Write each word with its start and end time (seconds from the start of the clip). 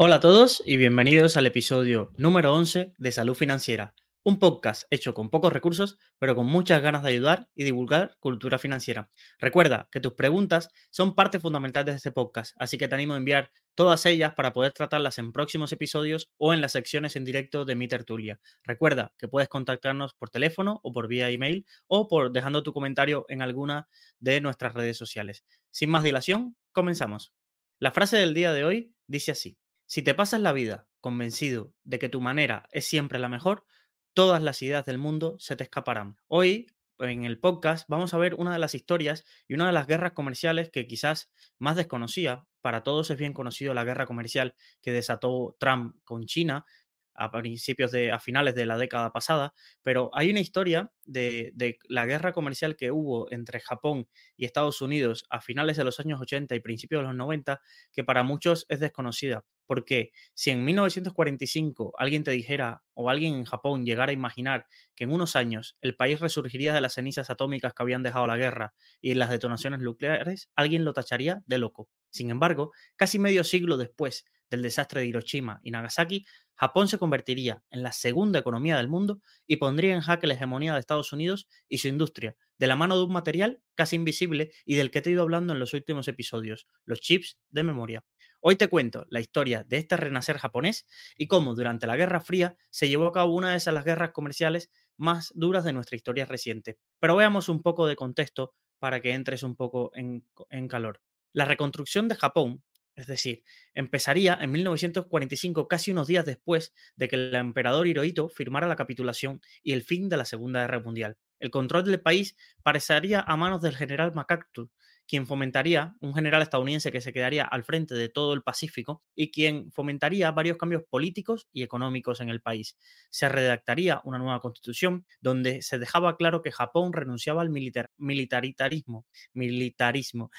Hola 0.00 0.14
a 0.14 0.20
todos 0.20 0.62
y 0.64 0.76
bienvenidos 0.76 1.36
al 1.36 1.46
episodio 1.46 2.12
número 2.16 2.54
11 2.54 2.92
de 2.96 3.10
Salud 3.10 3.34
Financiera, 3.34 3.96
un 4.22 4.38
podcast 4.38 4.84
hecho 4.90 5.12
con 5.12 5.28
pocos 5.28 5.52
recursos, 5.52 5.98
pero 6.20 6.36
con 6.36 6.46
muchas 6.46 6.80
ganas 6.80 7.02
de 7.02 7.08
ayudar 7.08 7.48
y 7.56 7.64
divulgar 7.64 8.16
cultura 8.20 8.60
financiera. 8.60 9.10
Recuerda 9.40 9.88
que 9.90 9.98
tus 9.98 10.12
preguntas 10.12 10.70
son 10.90 11.16
parte 11.16 11.40
fundamental 11.40 11.84
de 11.84 11.94
este 11.94 12.12
podcast, 12.12 12.54
así 12.60 12.78
que 12.78 12.86
te 12.86 12.94
animo 12.94 13.14
a 13.14 13.16
enviar 13.16 13.50
todas 13.74 14.06
ellas 14.06 14.34
para 14.34 14.52
poder 14.52 14.70
tratarlas 14.70 15.18
en 15.18 15.32
próximos 15.32 15.72
episodios 15.72 16.30
o 16.36 16.54
en 16.54 16.60
las 16.60 16.70
secciones 16.70 17.16
en 17.16 17.24
directo 17.24 17.64
de 17.64 17.74
mi 17.74 17.88
tertulia. 17.88 18.38
Recuerda 18.62 19.12
que 19.18 19.26
puedes 19.26 19.48
contactarnos 19.48 20.14
por 20.14 20.30
teléfono 20.30 20.78
o 20.84 20.92
por 20.92 21.08
vía 21.08 21.28
email 21.28 21.66
o 21.88 22.06
por 22.06 22.30
dejando 22.30 22.62
tu 22.62 22.72
comentario 22.72 23.26
en 23.28 23.42
alguna 23.42 23.88
de 24.20 24.40
nuestras 24.40 24.74
redes 24.74 24.96
sociales. 24.96 25.44
Sin 25.72 25.90
más 25.90 26.04
dilación, 26.04 26.54
comenzamos. 26.70 27.32
La 27.80 27.90
frase 27.90 28.16
del 28.16 28.32
día 28.32 28.52
de 28.52 28.64
hoy 28.64 28.94
dice 29.08 29.32
así. 29.32 29.58
Si 29.90 30.02
te 30.02 30.14
pasas 30.14 30.42
la 30.42 30.52
vida 30.52 30.86
convencido 31.00 31.72
de 31.82 31.98
que 31.98 32.10
tu 32.10 32.20
manera 32.20 32.68
es 32.72 32.84
siempre 32.84 33.18
la 33.18 33.30
mejor, 33.30 33.64
todas 34.12 34.42
las 34.42 34.60
ideas 34.60 34.84
del 34.84 34.98
mundo 34.98 35.36
se 35.38 35.56
te 35.56 35.64
escaparán. 35.64 36.18
Hoy, 36.26 36.66
en 36.98 37.24
el 37.24 37.40
podcast, 37.40 37.88
vamos 37.88 38.12
a 38.12 38.18
ver 38.18 38.34
una 38.34 38.52
de 38.52 38.58
las 38.58 38.74
historias 38.74 39.24
y 39.46 39.54
una 39.54 39.66
de 39.66 39.72
las 39.72 39.86
guerras 39.86 40.12
comerciales 40.12 40.68
que 40.68 40.86
quizás 40.86 41.30
más 41.58 41.74
desconocía. 41.74 42.44
Para 42.60 42.82
todos 42.82 43.10
es 43.10 43.16
bien 43.16 43.32
conocido 43.32 43.72
la 43.72 43.84
guerra 43.84 44.04
comercial 44.04 44.54
que 44.82 44.92
desató 44.92 45.56
Trump 45.58 45.96
con 46.04 46.26
China 46.26 46.66
a 47.14 47.30
principios 47.30 47.90
de, 47.90 48.12
a 48.12 48.20
finales 48.20 48.54
de 48.54 48.66
la 48.66 48.76
década 48.76 49.10
pasada, 49.10 49.54
pero 49.82 50.10
hay 50.12 50.30
una 50.30 50.40
historia 50.40 50.92
de, 51.06 51.50
de, 51.54 51.78
la 51.88 52.04
guerra 52.04 52.34
comercial 52.34 52.76
que 52.76 52.90
hubo 52.90 53.32
entre 53.32 53.58
Japón 53.60 54.06
y 54.36 54.44
Estados 54.44 54.82
Unidos 54.82 55.24
a 55.30 55.40
finales 55.40 55.78
de 55.78 55.84
los 55.84 55.98
años 55.98 56.20
80 56.20 56.54
y 56.54 56.60
principios 56.60 57.00
de 57.00 57.06
los 57.06 57.16
90 57.16 57.58
que 57.90 58.04
para 58.04 58.22
muchos 58.22 58.66
es 58.68 58.80
desconocida. 58.80 59.46
Porque 59.68 60.10
si 60.34 60.50
en 60.50 60.64
1945 60.64 61.92
alguien 61.98 62.24
te 62.24 62.32
dijera 62.32 62.82
o 62.94 63.10
alguien 63.10 63.34
en 63.36 63.44
Japón 63.44 63.84
llegara 63.86 64.10
a 64.10 64.14
imaginar 64.14 64.66
que 64.96 65.04
en 65.04 65.12
unos 65.12 65.36
años 65.36 65.76
el 65.82 65.94
país 65.94 66.18
resurgiría 66.20 66.74
de 66.74 66.80
las 66.80 66.94
cenizas 66.94 67.30
atómicas 67.30 67.74
que 67.74 67.82
habían 67.84 68.02
dejado 68.02 68.26
la 68.26 68.38
guerra 68.38 68.74
y 69.00 69.14
las 69.14 69.30
detonaciones 69.30 69.80
nucleares, 69.80 70.50
alguien 70.56 70.84
lo 70.84 70.94
tacharía 70.94 71.42
de 71.46 71.58
loco. 71.58 71.88
Sin 72.10 72.30
embargo, 72.30 72.72
casi 72.96 73.20
medio 73.20 73.44
siglo 73.44 73.76
después 73.76 74.24
del 74.50 74.62
desastre 74.62 75.02
de 75.02 75.06
Hiroshima 75.08 75.60
y 75.62 75.70
Nagasaki, 75.70 76.24
Japón 76.54 76.88
se 76.88 76.98
convertiría 76.98 77.62
en 77.70 77.82
la 77.82 77.92
segunda 77.92 78.38
economía 78.40 78.78
del 78.78 78.88
mundo 78.88 79.20
y 79.46 79.56
pondría 79.56 79.94
en 79.94 80.00
jaque 80.00 80.26
la 80.26 80.34
hegemonía 80.34 80.74
de 80.74 80.80
Estados 80.80 81.12
Unidos 81.12 81.46
y 81.68 81.78
su 81.78 81.88
industria, 81.88 82.36
de 82.58 82.66
la 82.66 82.74
mano 82.76 82.96
de 82.96 83.04
un 83.04 83.12
material 83.12 83.62
casi 83.76 83.96
invisible 83.96 84.50
y 84.64 84.74
del 84.74 84.90
que 84.90 85.00
te 85.00 85.10
he 85.10 85.12
ido 85.12 85.22
hablando 85.22 85.52
en 85.52 85.60
los 85.60 85.74
últimos 85.74 86.08
episodios, 86.08 86.66
los 86.84 87.00
chips 87.00 87.38
de 87.50 87.62
memoria. 87.62 88.04
Hoy 88.40 88.54
te 88.54 88.68
cuento 88.68 89.04
la 89.10 89.20
historia 89.20 89.64
de 89.64 89.78
este 89.78 89.96
renacer 89.96 90.38
japonés 90.38 90.86
y 91.16 91.26
cómo 91.26 91.56
durante 91.56 91.88
la 91.88 91.96
Guerra 91.96 92.20
Fría 92.20 92.56
se 92.70 92.88
llevó 92.88 93.08
a 93.08 93.12
cabo 93.12 93.34
una 93.34 93.50
de 93.50 93.56
esas 93.56 93.84
guerras 93.84 94.12
comerciales 94.12 94.70
más 94.96 95.32
duras 95.34 95.64
de 95.64 95.72
nuestra 95.72 95.96
historia 95.96 96.24
reciente. 96.24 96.78
Pero 97.00 97.16
veamos 97.16 97.48
un 97.48 97.62
poco 97.62 97.88
de 97.88 97.96
contexto 97.96 98.54
para 98.78 99.00
que 99.00 99.12
entres 99.12 99.42
un 99.42 99.56
poco 99.56 99.90
en, 99.94 100.24
en 100.50 100.68
calor. 100.68 101.02
La 101.32 101.46
reconstrucción 101.46 102.06
de 102.06 102.14
Japón 102.14 102.62
es 102.98 103.06
decir, 103.06 103.44
empezaría 103.74 104.36
en 104.40 104.50
1945, 104.50 105.68
casi 105.68 105.92
unos 105.92 106.08
días 106.08 106.26
después 106.26 106.74
de 106.96 107.06
que 107.06 107.14
el 107.14 107.34
emperador 107.36 107.86
Hirohito 107.86 108.28
firmara 108.28 108.66
la 108.66 108.74
capitulación 108.74 109.40
y 109.62 109.72
el 109.72 109.84
fin 109.84 110.08
de 110.08 110.16
la 110.16 110.24
Segunda 110.24 110.62
Guerra 110.62 110.80
Mundial. 110.80 111.16
El 111.38 111.52
control 111.52 111.84
del 111.84 112.00
país 112.00 112.34
parecería 112.64 113.20
a 113.20 113.36
manos 113.36 113.62
del 113.62 113.76
general 113.76 114.12
MacArthur, 114.14 114.70
quien 115.08 115.26
fomentaría, 115.26 115.96
un 116.00 116.14
general 116.14 116.42
estadounidense 116.42 116.92
que 116.92 117.00
se 117.00 117.12
quedaría 117.14 117.44
al 117.44 117.64
frente 117.64 117.94
de 117.94 118.10
todo 118.10 118.34
el 118.34 118.42
Pacífico 118.42 119.02
y 119.14 119.30
quien 119.30 119.72
fomentaría 119.72 120.30
varios 120.30 120.58
cambios 120.58 120.82
políticos 120.88 121.48
y 121.50 121.62
económicos 121.62 122.20
en 122.20 122.28
el 122.28 122.42
país. 122.42 122.76
Se 123.10 123.28
redactaría 123.28 124.02
una 124.04 124.18
nueva 124.18 124.40
constitución 124.40 125.06
donde 125.20 125.62
se 125.62 125.78
dejaba 125.78 126.16
claro 126.18 126.42
que 126.42 126.52
Japón 126.52 126.92
renunciaba 126.92 127.40
al 127.40 127.48
militar, 127.48 127.90
militarismo, 127.96 129.06
militarismo, 129.32 130.30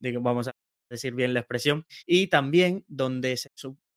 vamos 0.20 0.48
a 0.48 0.56
decir 0.90 1.14
bien 1.14 1.32
la 1.32 1.40
expresión, 1.40 1.86
y 2.04 2.26
también 2.26 2.84
donde 2.88 3.36
se 3.36 3.50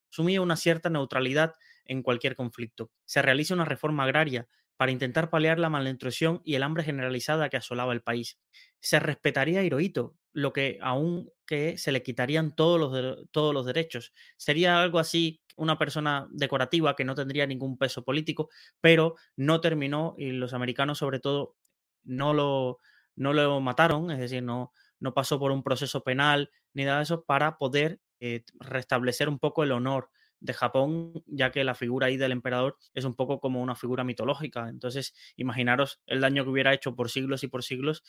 sumía 0.10 0.42
una 0.42 0.56
cierta 0.56 0.90
neutralidad 0.90 1.56
en 1.86 2.04
cualquier 2.04 2.36
conflicto. 2.36 2.92
Se 3.06 3.22
realiza 3.22 3.56
una 3.56 3.66
reforma 3.66 4.04
agraria 4.04 4.48
para 4.80 4.94
intentar 4.94 5.30
paliar 5.30 5.60
la 5.60 5.70
malnutrición 5.70 6.42
y 6.46 6.56
el 6.56 6.64
hambre 6.64 6.86
generalizada 6.86 7.50
que 7.50 7.58
asolaba 7.58 7.92
el 7.92 8.02
país. 8.02 8.40
Se 8.80 8.98
respetaría 9.00 9.60
a 9.60 9.64
Hirohito, 9.64 10.16
lo 10.34 10.54
que 10.54 10.78
aún 10.82 11.30
que 11.46 11.78
se 11.78 11.92
le 11.92 12.04
quitarían 12.04 12.56
todos 12.56 12.80
los, 12.80 13.28
todos 13.32 13.54
los 13.54 13.66
derechos. 13.66 14.14
Sería 14.38 14.82
algo 14.82 15.00
así, 15.00 15.42
una 15.56 15.78
persona 15.78 16.28
decorativa 16.32 16.96
que 16.96 17.06
no 17.06 17.16
tendría 17.16 17.48
ningún 17.48 17.78
peso 17.78 18.04
político, 18.04 18.50
pero 18.82 19.16
no 19.36 19.62
terminó 19.62 20.16
y 20.18 20.32
los 20.32 20.54
americanos 20.54 21.00
sobre 21.00 21.20
todo 21.20 21.56
no 22.04 22.34
lo, 22.34 22.78
no 23.16 23.34
lo 23.34 23.60
mataron, 23.62 24.12
es 24.12 24.20
decir, 24.20 24.44
no, 24.44 24.72
no 25.00 25.14
pasó 25.14 25.40
por 25.40 25.52
un 25.52 25.64
proceso 25.64 26.04
penal 26.04 26.52
ni 26.74 26.86
nada 26.86 26.98
de 26.98 27.04
eso 27.04 27.24
para 27.26 27.58
poder 27.58 28.00
eh, 28.20 28.44
restablecer 28.60 29.30
un 29.30 29.40
poco 29.40 29.64
el 29.64 29.72
honor 29.72 30.10
de 30.42 30.54
Japón, 30.54 31.22
ya 31.26 31.52
que 31.52 31.64
la 31.66 31.76
figura 31.76 32.08
ahí 32.08 32.16
del 32.16 32.32
emperador 32.32 32.78
es 32.94 33.04
un 33.04 33.14
poco 33.16 33.40
como 33.42 33.62
una 33.62 33.76
figura 33.76 34.06
mitológica. 34.06 34.70
Entonces, 34.70 35.14
imaginaros 35.36 36.00
el 36.06 36.22
daño 36.22 36.44
que 36.46 36.50
hubiera 36.50 36.74
hecho 36.74 36.96
por 36.96 37.10
siglos 37.10 37.44
y 37.44 37.48
por 37.48 37.64
siglos 37.64 38.04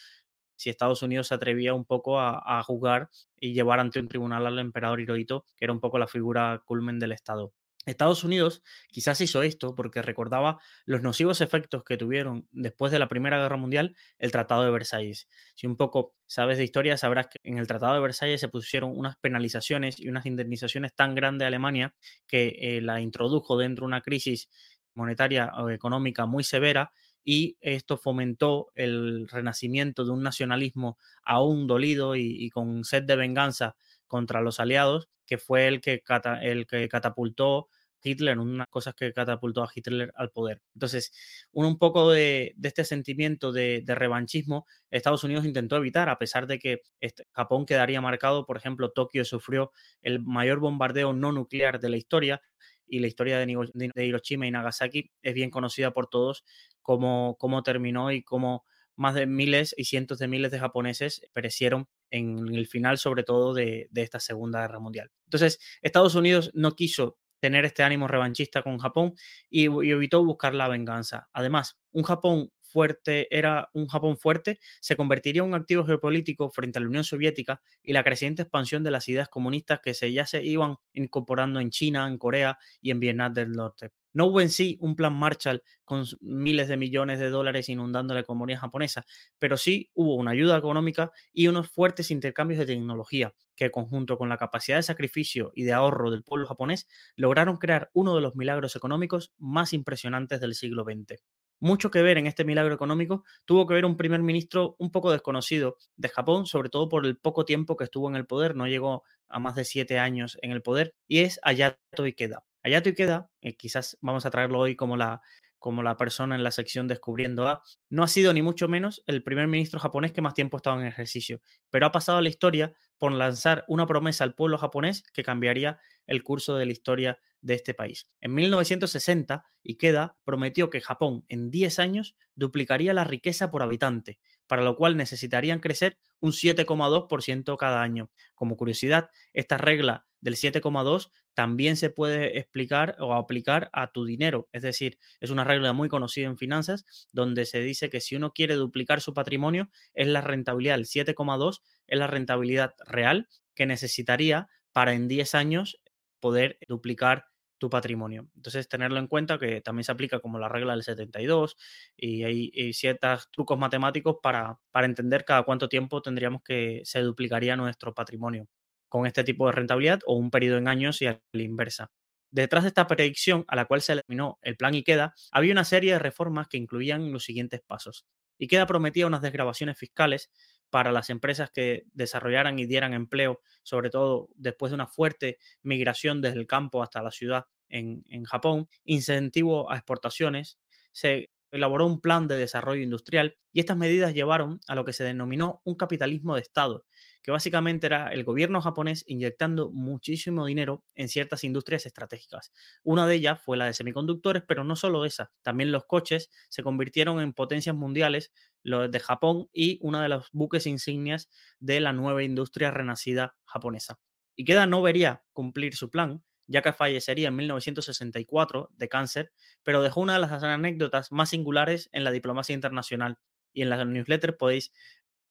si 0.60 0.68
Estados 0.68 1.02
Unidos 1.02 1.28
se 1.28 1.34
atrevía 1.34 1.72
un 1.72 1.86
poco 1.86 2.20
a, 2.20 2.42
a 2.44 2.62
jugar 2.62 3.08
y 3.40 3.54
llevar 3.54 3.80
ante 3.80 3.98
un 3.98 4.08
tribunal 4.08 4.46
al 4.46 4.58
emperador 4.58 5.00
Hirohito, 5.00 5.46
que 5.56 5.64
era 5.64 5.72
un 5.72 5.80
poco 5.80 5.98
la 5.98 6.06
figura 6.06 6.60
culmen 6.66 6.98
del 6.98 7.12
Estado. 7.12 7.54
Estados 7.86 8.24
Unidos 8.24 8.62
quizás 8.90 9.22
hizo 9.22 9.42
esto 9.42 9.74
porque 9.74 10.02
recordaba 10.02 10.60
los 10.84 11.00
nocivos 11.00 11.40
efectos 11.40 11.82
que 11.82 11.96
tuvieron 11.96 12.46
después 12.52 12.92
de 12.92 12.98
la 12.98 13.08
Primera 13.08 13.38
Guerra 13.38 13.56
Mundial 13.56 13.96
el 14.18 14.32
Tratado 14.32 14.64
de 14.64 14.70
Versalles. 14.70 15.28
Si 15.54 15.66
un 15.66 15.78
poco 15.78 16.14
sabes 16.26 16.58
de 16.58 16.64
historia, 16.64 16.98
sabrás 16.98 17.28
que 17.28 17.38
en 17.42 17.56
el 17.56 17.66
Tratado 17.66 17.94
de 17.94 18.00
Versalles 18.00 18.38
se 18.38 18.48
pusieron 18.48 18.92
unas 18.94 19.16
penalizaciones 19.16 19.98
y 19.98 20.10
unas 20.10 20.26
indemnizaciones 20.26 20.94
tan 20.94 21.14
grandes 21.14 21.46
a 21.46 21.48
Alemania 21.48 21.94
que 22.26 22.54
eh, 22.60 22.82
la 22.82 23.00
introdujo 23.00 23.56
dentro 23.56 23.84
de 23.84 23.86
una 23.86 24.02
crisis 24.02 24.50
monetaria 24.94 25.50
o 25.56 25.70
económica 25.70 26.26
muy 26.26 26.44
severa 26.44 26.92
y 27.24 27.56
esto 27.60 27.96
fomentó 27.96 28.70
el 28.74 29.28
renacimiento 29.28 30.04
de 30.04 30.10
un 30.10 30.22
nacionalismo 30.22 30.98
aún 31.22 31.66
dolido 31.66 32.16
y, 32.16 32.50
con 32.50 32.84
sed 32.84 33.04
de 33.04 33.16
venganza 33.16 33.76
contra 34.06 34.40
los 34.40 34.60
aliados, 34.60 35.08
que 35.26 35.38
fue 35.38 35.68
el 35.68 35.80
que, 35.80 36.02
el 36.42 36.66
que 36.66 36.88
catapultó 36.88 37.68
Hitler, 38.02 38.38
unas 38.38 38.68
cosas 38.68 38.94
que 38.94 39.12
catapultó 39.12 39.62
a 39.62 39.70
Hitler 39.74 40.12
al 40.16 40.30
poder. 40.30 40.62
Entonces, 40.74 41.12
un, 41.52 41.78
poco 41.78 42.10
de, 42.10 42.54
este 42.62 42.84
sentimiento 42.84 43.52
de, 43.52 43.84
revanchismo, 43.86 44.66
Estados 44.90 45.24
Unidos 45.24 45.44
intentó 45.44 45.76
evitar, 45.76 46.08
a 46.08 46.18
pesar 46.18 46.46
de 46.46 46.58
que 46.58 46.82
este, 47.00 47.26
Japón 47.32 47.66
quedaría 47.66 48.00
marcado, 48.00 48.46
por 48.46 48.56
ejemplo, 48.56 48.90
Tokio 48.90 49.24
sufrió 49.24 49.72
el 50.02 50.20
mayor 50.20 50.60
bombardeo 50.60 51.12
no 51.12 51.32
nuclear 51.32 51.80
de 51.80 51.90
la 51.90 51.96
historia 51.96 52.40
y 52.90 52.98
la 52.98 53.06
historia 53.06 53.38
de, 53.38 54.04
Hiroshima 54.04 54.46
y 54.46 54.50
Nagasaki 54.50 55.10
es 55.22 55.34
bien 55.34 55.50
conocida 55.50 55.92
por 55.92 56.08
todos, 56.08 56.44
cómo, 56.82 57.36
cómo 57.38 57.62
terminó 57.62 58.10
y 58.12 58.22
cómo 58.22 58.64
más 58.96 59.14
de 59.14 59.26
miles 59.26 59.74
y 59.78 59.84
cientos 59.84 60.18
de 60.18 60.28
miles 60.28 60.50
de 60.50 60.58
japoneses 60.58 61.22
perecieron 61.32 61.88
en 62.10 62.54
el 62.54 62.66
final, 62.66 62.98
sobre 62.98 63.22
todo, 63.22 63.54
de, 63.54 63.88
esta 63.94 64.20
Segunda 64.20 64.60
Guerra 64.60 64.80
Mundial. 64.80 65.10
Entonces, 65.24 65.58
Estados 65.80 66.14
Unidos 66.16 66.50
no 66.52 66.72
quiso 66.72 67.16
tener 67.38 67.64
este 67.64 67.82
ánimo 67.82 68.08
revanchista 68.08 68.62
con 68.62 68.78
Japón 68.78 69.14
y, 69.48 69.62
y 69.62 69.90
evitó 69.90 70.22
buscar 70.24 70.54
la 70.54 70.68
venganza. 70.68 71.30
Además, 71.32 71.78
un 71.92 72.02
Japón 72.02 72.50
fuerte, 72.70 73.26
era 73.36 73.68
un 73.74 73.88
Japón 73.88 74.16
fuerte, 74.16 74.58
se 74.80 74.96
convertiría 74.96 75.42
en 75.42 75.48
un 75.48 75.54
activo 75.54 75.84
geopolítico 75.84 76.50
frente 76.50 76.78
a 76.78 76.82
la 76.82 76.88
Unión 76.88 77.04
Soviética 77.04 77.60
y 77.82 77.92
la 77.92 78.04
creciente 78.04 78.42
expansión 78.42 78.84
de 78.84 78.90
las 78.90 79.08
ideas 79.08 79.28
comunistas 79.28 79.80
que 79.80 79.94
se, 79.94 80.12
ya 80.12 80.26
se 80.26 80.42
iban 80.44 80.76
incorporando 80.92 81.60
en 81.60 81.70
China, 81.70 82.06
en 82.06 82.18
Corea 82.18 82.58
y 82.80 82.90
en 82.90 83.00
Vietnam 83.00 83.32
del 83.34 83.52
Norte. 83.52 83.90
No 84.12 84.26
hubo 84.26 84.40
en 84.40 84.50
sí 84.50 84.76
un 84.80 84.96
plan 84.96 85.14
Marshall 85.14 85.62
con 85.84 86.04
miles 86.20 86.66
de 86.66 86.76
millones 86.76 87.20
de 87.20 87.30
dólares 87.30 87.68
inundando 87.68 88.12
la 88.12 88.20
economía 88.20 88.58
japonesa, 88.58 89.04
pero 89.38 89.56
sí 89.56 89.90
hubo 89.94 90.16
una 90.16 90.32
ayuda 90.32 90.58
económica 90.58 91.12
y 91.32 91.46
unos 91.46 91.70
fuertes 91.70 92.10
intercambios 92.10 92.58
de 92.58 92.66
tecnología 92.66 93.34
que, 93.54 93.70
conjunto 93.70 94.18
con 94.18 94.28
la 94.28 94.36
capacidad 94.36 94.78
de 94.78 94.82
sacrificio 94.82 95.52
y 95.54 95.62
de 95.62 95.74
ahorro 95.74 96.10
del 96.10 96.24
pueblo 96.24 96.46
japonés, 96.46 96.88
lograron 97.14 97.58
crear 97.58 97.90
uno 97.92 98.16
de 98.16 98.22
los 98.22 98.34
milagros 98.34 98.74
económicos 98.74 99.32
más 99.38 99.72
impresionantes 99.72 100.40
del 100.40 100.54
siglo 100.54 100.84
XX. 100.84 101.22
Mucho 101.60 101.90
que 101.90 102.02
ver 102.02 102.18
en 102.18 102.26
este 102.26 102.44
milagro 102.44 102.74
económico 102.74 103.24
tuvo 103.44 103.66
que 103.66 103.74
ver 103.74 103.84
un 103.84 103.96
primer 103.96 104.22
ministro 104.22 104.76
un 104.78 104.90
poco 104.90 105.12
desconocido 105.12 105.76
de 105.96 106.08
Japón, 106.08 106.46
sobre 106.46 106.70
todo 106.70 106.88
por 106.88 107.04
el 107.06 107.18
poco 107.18 107.44
tiempo 107.44 107.76
que 107.76 107.84
estuvo 107.84 108.08
en 108.08 108.16
el 108.16 108.26
poder, 108.26 108.56
no 108.56 108.66
llegó 108.66 109.04
a 109.28 109.38
más 109.38 109.54
de 109.54 109.64
siete 109.64 109.98
años 109.98 110.38
en 110.42 110.50
el 110.52 110.62
poder, 110.62 110.94
y 111.06 111.20
es 111.20 111.38
Ayato 111.42 112.06
Ikeda. 112.06 112.44
Ayato 112.62 112.88
Ikeda, 112.88 113.30
eh, 113.42 113.56
quizás 113.56 113.98
vamos 114.00 114.26
a 114.26 114.30
traerlo 114.30 114.58
hoy 114.58 114.74
como 114.74 114.96
la, 114.96 115.20
como 115.58 115.82
la 115.82 115.96
persona 115.96 116.34
en 116.34 116.42
la 116.42 116.50
sección 116.50 116.88
Descubriendo 116.88 117.46
A, 117.46 117.62
no 117.90 118.02
ha 118.02 118.08
sido 118.08 118.32
ni 118.32 118.42
mucho 118.42 118.66
menos 118.66 119.02
el 119.06 119.22
primer 119.22 119.46
ministro 119.46 119.78
japonés 119.78 120.12
que 120.12 120.22
más 120.22 120.34
tiempo 120.34 120.56
ha 120.56 120.58
estado 120.58 120.80
en 120.80 120.86
ejercicio, 120.86 121.40
pero 121.70 121.86
ha 121.86 121.92
pasado 121.92 122.18
a 122.18 122.22
la 122.22 122.30
historia 122.30 122.74
por 123.00 123.12
lanzar 123.12 123.64
una 123.66 123.86
promesa 123.86 124.24
al 124.24 124.34
pueblo 124.34 124.58
japonés 124.58 125.02
que 125.14 125.24
cambiaría 125.24 125.80
el 126.06 126.22
curso 126.22 126.56
de 126.56 126.66
la 126.66 126.72
historia 126.72 127.18
de 127.40 127.54
este 127.54 127.72
país. 127.72 128.10
En 128.20 128.34
1960, 128.34 129.46
Ikeda 129.64 130.18
prometió 130.22 130.68
que 130.68 130.82
Japón 130.82 131.24
en 131.28 131.50
10 131.50 131.78
años 131.78 132.14
duplicaría 132.34 132.92
la 132.92 133.04
riqueza 133.04 133.50
por 133.50 133.62
habitante, 133.62 134.18
para 134.50 134.64
lo 134.64 134.74
cual 134.74 134.96
necesitarían 134.96 135.60
crecer 135.60 135.96
un 136.18 136.32
7,2% 136.32 137.56
cada 137.56 137.82
año. 137.82 138.10
Como 138.34 138.56
curiosidad, 138.56 139.08
esta 139.32 139.58
regla 139.58 140.08
del 140.20 140.34
7,2 140.34 141.12
también 141.34 141.76
se 141.76 141.88
puede 141.88 142.36
explicar 142.36 142.96
o 142.98 143.14
aplicar 143.14 143.70
a 143.72 143.92
tu 143.92 144.04
dinero. 144.04 144.48
Es 144.50 144.62
decir, 144.62 144.98
es 145.20 145.30
una 145.30 145.44
regla 145.44 145.72
muy 145.72 145.88
conocida 145.88 146.26
en 146.26 146.36
finanzas 146.36 146.84
donde 147.12 147.46
se 147.46 147.60
dice 147.60 147.90
que 147.90 148.00
si 148.00 148.16
uno 148.16 148.32
quiere 148.32 148.56
duplicar 148.56 149.00
su 149.00 149.14
patrimonio, 149.14 149.70
es 149.94 150.08
la 150.08 150.20
rentabilidad, 150.20 150.80
el 150.80 150.86
7,2 150.86 151.60
es 151.86 151.98
la 152.00 152.08
rentabilidad 152.08 152.74
real 152.84 153.28
que 153.54 153.66
necesitaría 153.66 154.48
para 154.72 154.94
en 154.94 155.06
10 155.06 155.36
años 155.36 155.80
poder 156.18 156.58
duplicar 156.66 157.26
tu 157.60 157.70
patrimonio. 157.70 158.26
Entonces, 158.34 158.68
tenerlo 158.68 158.98
en 158.98 159.06
cuenta 159.06 159.38
que 159.38 159.60
también 159.60 159.84
se 159.84 159.92
aplica 159.92 160.18
como 160.18 160.38
la 160.40 160.48
regla 160.48 160.72
del 160.72 160.82
72 160.82 161.56
y 161.96 162.24
hay, 162.24 162.72
ciertos 162.72 163.30
trucos 163.30 163.58
matemáticos 163.58 164.16
para, 164.22 164.58
para 164.72 164.86
entender 164.86 165.24
cada 165.24 165.44
cuánto 165.44 165.68
tiempo 165.68 166.02
tendríamos 166.02 166.42
que 166.42 166.80
se 166.84 167.00
duplicaría 167.00 167.54
nuestro 167.56 167.94
patrimonio 167.94 168.48
con 168.88 169.06
este 169.06 169.22
tipo 169.22 169.46
de 169.46 169.52
rentabilidad 169.52 170.00
o 170.06 170.16
un 170.16 170.30
periodo 170.30 170.58
en 170.58 170.68
años 170.68 171.00
y 171.02 171.06
a 171.06 171.20
la 171.32 171.42
inversa. 171.42 171.90
Detrás 172.32 172.64
de 172.64 172.68
esta 172.68 172.86
predicción, 172.86 173.44
a 173.46 173.56
la 173.56 173.66
cual 173.66 173.82
se 173.82 173.92
eliminó 173.92 174.38
el 174.42 174.56
plan 174.56 174.74
IKEDA, 174.74 175.14
había 175.30 175.52
una 175.52 175.64
serie 175.64 175.92
de 175.92 175.98
reformas 175.98 176.48
que 176.48 176.56
incluían 176.56 177.12
los 177.12 177.24
siguientes 177.24 177.60
pasos. 177.66 178.06
IKEDA 178.38 178.66
prometía 178.66 179.06
unas 179.06 179.20
desgrabaciones 179.20 179.78
fiscales 179.78 180.30
para 180.70 180.92
las 180.92 181.10
empresas 181.10 181.50
que 181.50 181.84
desarrollaran 181.92 182.58
y 182.58 182.66
dieran 182.66 182.94
empleo, 182.94 183.40
sobre 183.62 183.90
todo 183.90 184.28
después 184.36 184.70
de 184.70 184.74
una 184.74 184.86
fuerte 184.86 185.38
migración 185.62 186.20
desde 186.22 186.38
el 186.38 186.46
campo 186.46 186.82
hasta 186.82 187.02
la 187.02 187.10
ciudad 187.10 187.46
en, 187.68 188.24
Japón, 188.24 188.68
incentivo 188.84 189.70
a 189.70 189.76
exportaciones, 189.76 190.58
se 190.92 191.30
elaboró 191.52 191.86
un 191.86 192.00
plan 192.00 192.28
de 192.28 192.36
desarrollo 192.36 192.82
industrial 192.82 193.36
y 193.52 193.60
estas 193.60 193.76
medidas 193.76 194.14
llevaron 194.14 194.60
a 194.68 194.74
lo 194.74 194.84
que 194.84 194.92
se 194.92 195.04
denominó 195.04 195.60
un 195.64 195.74
capitalismo 195.74 196.34
de 196.34 196.42
Estado, 196.42 196.84
que 197.22 197.30
básicamente 197.30 197.86
era 197.86 198.08
el 198.08 198.24
gobierno 198.24 198.60
japonés 198.60 199.04
inyectando 199.06 199.70
muchísimo 199.70 200.46
dinero 200.46 200.84
en 200.94 201.08
ciertas 201.08 201.44
industrias 201.44 201.86
estratégicas. 201.86 202.52
Una 202.82 203.06
de 203.06 203.16
ellas 203.16 203.40
fue 203.42 203.56
la 203.56 203.66
de 203.66 203.74
semiconductores, 203.74 204.42
pero 204.46 204.64
no 204.64 204.76
solo 204.76 205.04
esa, 205.04 205.32
también 205.42 205.72
los 205.72 205.84
coches 205.84 206.30
se 206.48 206.62
convirtieron 206.62 207.20
en 207.20 207.32
potencias 207.32 207.76
mundiales, 207.76 208.32
los 208.62 208.90
de 208.90 209.00
Japón 209.00 209.48
y 209.52 209.78
uno 209.82 210.00
de 210.00 210.08
los 210.08 210.28
buques 210.32 210.66
insignias 210.66 211.28
de 211.58 211.80
la 211.80 211.92
nueva 211.92 212.22
industria 212.22 212.70
renacida 212.70 213.36
japonesa. 213.44 213.98
Y 214.36 214.44
queda 214.44 214.66
no 214.66 214.82
vería 214.82 215.22
cumplir 215.32 215.74
su 215.74 215.90
plan, 215.90 216.22
ya 216.46 216.62
que 216.62 216.72
fallecería 216.72 217.28
en 217.28 217.36
1964 217.36 218.70
de 218.72 218.88
cáncer, 218.88 219.32
pero 219.62 219.82
dejó 219.82 220.00
una 220.00 220.14
de 220.14 220.20
las 220.20 220.42
anécdotas 220.42 221.12
más 221.12 221.30
singulares 221.30 221.88
en 221.92 222.04
la 222.04 222.10
diplomacia 222.10 222.54
internacional. 222.54 223.18
Y 223.52 223.62
en 223.62 223.70
la 223.70 223.84
newsletter 223.84 224.36
podéis 224.36 224.72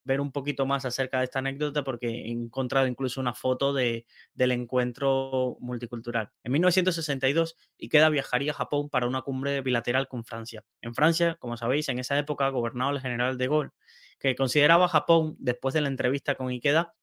ver 0.09 0.21
un 0.21 0.31
poquito 0.31 0.65
más 0.65 0.85
acerca 0.85 1.19
de 1.19 1.25
esta 1.25 1.37
anécdota 1.37 1.83
porque 1.83 2.07
he 2.07 2.31
encontrado 2.31 2.87
incluso 2.87 3.21
una 3.21 3.35
foto 3.35 3.73
de, 3.73 4.07
del 4.33 4.51
encuentro 4.51 5.55
multicultural. 5.59 6.31
En 6.43 6.51
1962, 6.53 7.55
Ikeda 7.77 8.09
viajaría 8.09 8.51
a 8.51 8.55
Japón 8.55 8.89
para 8.89 9.05
una 9.05 9.21
cumbre 9.21 9.61
bilateral 9.61 10.07
con 10.07 10.25
Francia. 10.25 10.65
En 10.81 10.95
Francia, 10.95 11.35
como 11.39 11.57
sabéis, 11.57 11.89
en 11.89 11.99
esa 11.99 12.17
época 12.17 12.49
gobernaba 12.49 12.91
el 12.91 13.01
general 13.01 13.37
de 13.37 13.47
Gaulle, 13.47 13.69
que 14.17 14.35
consideraba 14.35 14.85
a 14.85 14.89
Japón, 14.89 15.35
después 15.37 15.75
de 15.75 15.81
la 15.81 15.89
entrevista 15.89 16.33
con 16.33 16.49
Ikeda, 16.49 16.95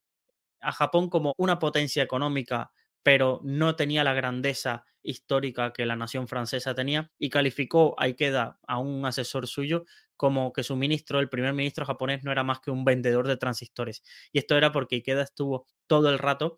a 0.59 0.73
Japón 0.73 1.09
como 1.09 1.33
una 1.37 1.59
potencia 1.59 2.03
económica 2.03 2.71
pero 3.07 3.39
no 3.41 3.77
tenía 3.77 4.03
la 4.03 4.13
grandeza 4.13 4.83
histórica 5.01 5.71
que 5.71 5.85
la 5.85 5.95
nación 5.95 6.27
francesa 6.27 6.75
tenía 6.75 7.09
y 7.17 7.29
calificó 7.29 7.95
a 7.97 8.07
Ikeda, 8.07 8.59
a 8.67 8.79
un 8.79 9.05
asesor 9.05 9.47
suyo, 9.47 9.85
como 10.17 10.51
que 10.51 10.61
su 10.61 10.75
ministro, 10.75 11.21
el 11.21 11.29
primer 11.29 11.53
ministro 11.53 11.85
japonés, 11.85 12.25
no 12.25 12.33
era 12.33 12.43
más 12.43 12.59
que 12.59 12.69
un 12.69 12.83
vendedor 12.83 13.25
de 13.25 13.37
transistores. 13.37 14.03
Y 14.33 14.39
esto 14.39 14.57
era 14.57 14.73
porque 14.73 14.97
Ikeda 14.97 15.21
estuvo 15.21 15.67
todo 15.87 16.09
el 16.09 16.19
rato 16.19 16.57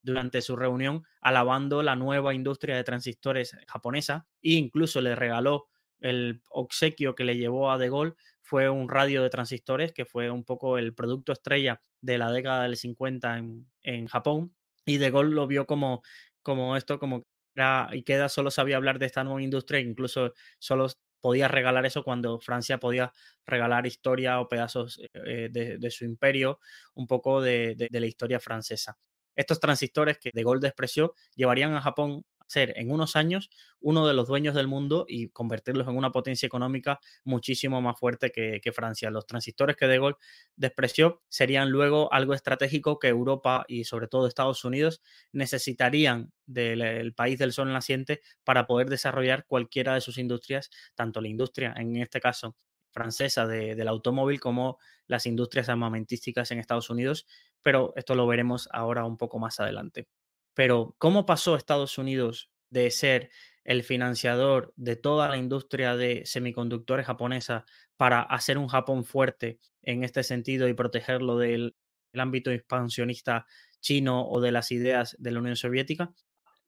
durante 0.00 0.42
su 0.42 0.54
reunión 0.54 1.02
alabando 1.20 1.82
la 1.82 1.96
nueva 1.96 2.34
industria 2.34 2.76
de 2.76 2.84
transistores 2.84 3.56
japonesa 3.66 4.28
e 4.42 4.52
incluso 4.52 5.00
le 5.00 5.16
regaló 5.16 5.66
el 5.98 6.40
obsequio 6.50 7.16
que 7.16 7.24
le 7.24 7.36
llevó 7.36 7.72
a 7.72 7.78
De 7.78 7.90
Gaulle 7.90 8.14
fue 8.42 8.70
un 8.70 8.88
radio 8.88 9.24
de 9.24 9.30
transistores 9.30 9.92
que 9.92 10.04
fue 10.04 10.30
un 10.30 10.44
poco 10.44 10.78
el 10.78 10.94
producto 10.94 11.32
estrella 11.32 11.82
de 12.00 12.16
la 12.16 12.30
década 12.30 12.62
del 12.62 12.76
50 12.76 13.38
en, 13.38 13.66
en 13.82 14.06
Japón 14.06 14.54
y 14.84 14.98
De 14.98 15.10
Gaulle 15.10 15.34
lo 15.34 15.46
vio 15.46 15.66
como, 15.66 16.02
como 16.42 16.76
esto, 16.76 16.98
como 16.98 17.24
era, 17.54 17.88
Ikeda 17.92 18.28
solo 18.28 18.50
sabía 18.50 18.76
hablar 18.76 18.98
de 18.98 19.06
esta 19.06 19.24
nueva 19.24 19.42
industria, 19.42 19.80
incluso 19.80 20.32
solo 20.58 20.88
podía 21.20 21.48
regalar 21.48 21.84
eso 21.86 22.02
cuando 22.02 22.40
Francia 22.40 22.78
podía 22.78 23.12
regalar 23.46 23.86
historia 23.86 24.40
o 24.40 24.48
pedazos 24.48 25.00
eh, 25.12 25.48
de, 25.50 25.90
su 25.90 26.04
imperio, 26.04 26.60
un 26.94 27.06
poco 27.06 27.40
de, 27.42 27.74
de, 27.76 28.00
la 28.00 28.06
historia 28.06 28.40
francesa. 28.40 28.98
Estos 29.36 29.60
transistores 29.60 30.18
que 30.18 30.30
De 30.32 30.42
Gaulle 30.42 30.60
despreció 30.60 31.14
llevarían 31.34 31.74
a 31.74 31.82
Japón 31.82 32.24
ser 32.50 32.72
en 32.76 32.90
unos 32.90 33.16
años 33.16 33.48
uno 33.80 34.06
de 34.06 34.14
los 34.14 34.26
dueños 34.26 34.54
del 34.54 34.66
mundo 34.66 35.06
y 35.08 35.28
convertirlos 35.28 35.86
en 35.88 35.96
una 35.96 36.10
potencia 36.10 36.46
económica 36.46 37.00
muchísimo 37.24 37.80
más 37.80 37.98
fuerte 37.98 38.30
que, 38.32 38.60
Francia. 38.72 39.10
Los 39.10 39.26
transistores 39.26 39.76
que 39.76 39.86
De 39.86 39.98
Gaulle 39.98 40.16
despreció 40.56 41.22
serían 41.28 41.70
luego 41.70 42.12
algo 42.12 42.34
estratégico 42.34 42.98
que 42.98 43.08
Europa 43.08 43.64
y 43.68 43.84
sobre 43.84 44.08
todo 44.08 44.26
Estados 44.26 44.64
Unidos 44.64 45.00
necesitarían 45.32 46.32
del 46.46 47.14
país 47.14 47.38
del 47.38 47.52
sol 47.52 47.72
naciente 47.72 48.20
para 48.44 48.66
poder 48.66 48.90
desarrollar 48.90 49.46
cualquiera 49.46 49.94
de 49.94 50.00
sus 50.00 50.18
industrias, 50.18 50.70
tanto 50.94 51.20
la 51.20 51.28
industria, 51.28 51.72
en 51.76 51.96
este 51.96 52.20
caso 52.20 52.56
francesa 52.92 53.46
del 53.46 53.86
automóvil 53.86 54.40
como 54.40 54.78
las 55.06 55.26
industrias 55.26 55.68
armamentísticas 55.68 56.50
en 56.50 56.58
Estados 56.58 56.90
Unidos, 56.90 57.26
pero 57.62 57.92
esto 57.96 58.14
lo 58.16 58.26
veremos 58.26 58.68
ahora 58.72 59.04
un 59.04 59.16
poco 59.16 59.38
más 59.38 59.60
adelante. 59.60 60.08
Pero, 60.54 60.94
¿cómo 60.98 61.26
pasó 61.26 61.56
Estados 61.56 61.98
Unidos 61.98 62.50
de 62.70 62.90
ser 62.90 63.30
el 63.64 63.82
financiador 63.82 64.72
de 64.76 64.96
toda 64.96 65.28
la 65.28 65.36
industria 65.36 65.96
de 65.96 66.24
semiconductores 66.24 67.06
japonesa 67.06 67.64
para 67.96 68.22
hacer 68.22 68.58
un 68.58 68.68
Japón 68.68 69.04
fuerte 69.04 69.58
en 69.82 70.02
este 70.04 70.22
sentido 70.22 70.68
y 70.68 70.74
protegerlo 70.74 71.38
del 71.38 71.76
ámbito 72.14 72.50
expansionista 72.50 73.46
chino 73.80 74.26
o 74.28 74.40
de 74.40 74.52
las 74.52 74.72
ideas 74.72 75.16
de 75.18 75.30
la 75.30 75.40
Unión 75.40 75.56
Soviética? 75.56 76.12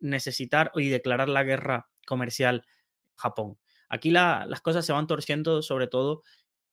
Necesitar 0.00 0.70
y 0.74 0.88
declarar 0.88 1.28
la 1.28 1.44
guerra 1.44 1.88
comercial 2.06 2.64
Japón. 3.16 3.58
Aquí 3.88 4.10
las 4.10 4.60
cosas 4.60 4.86
se 4.86 4.92
van 4.92 5.06
torciendo 5.06 5.62
sobre 5.62 5.86
todo 5.86 6.22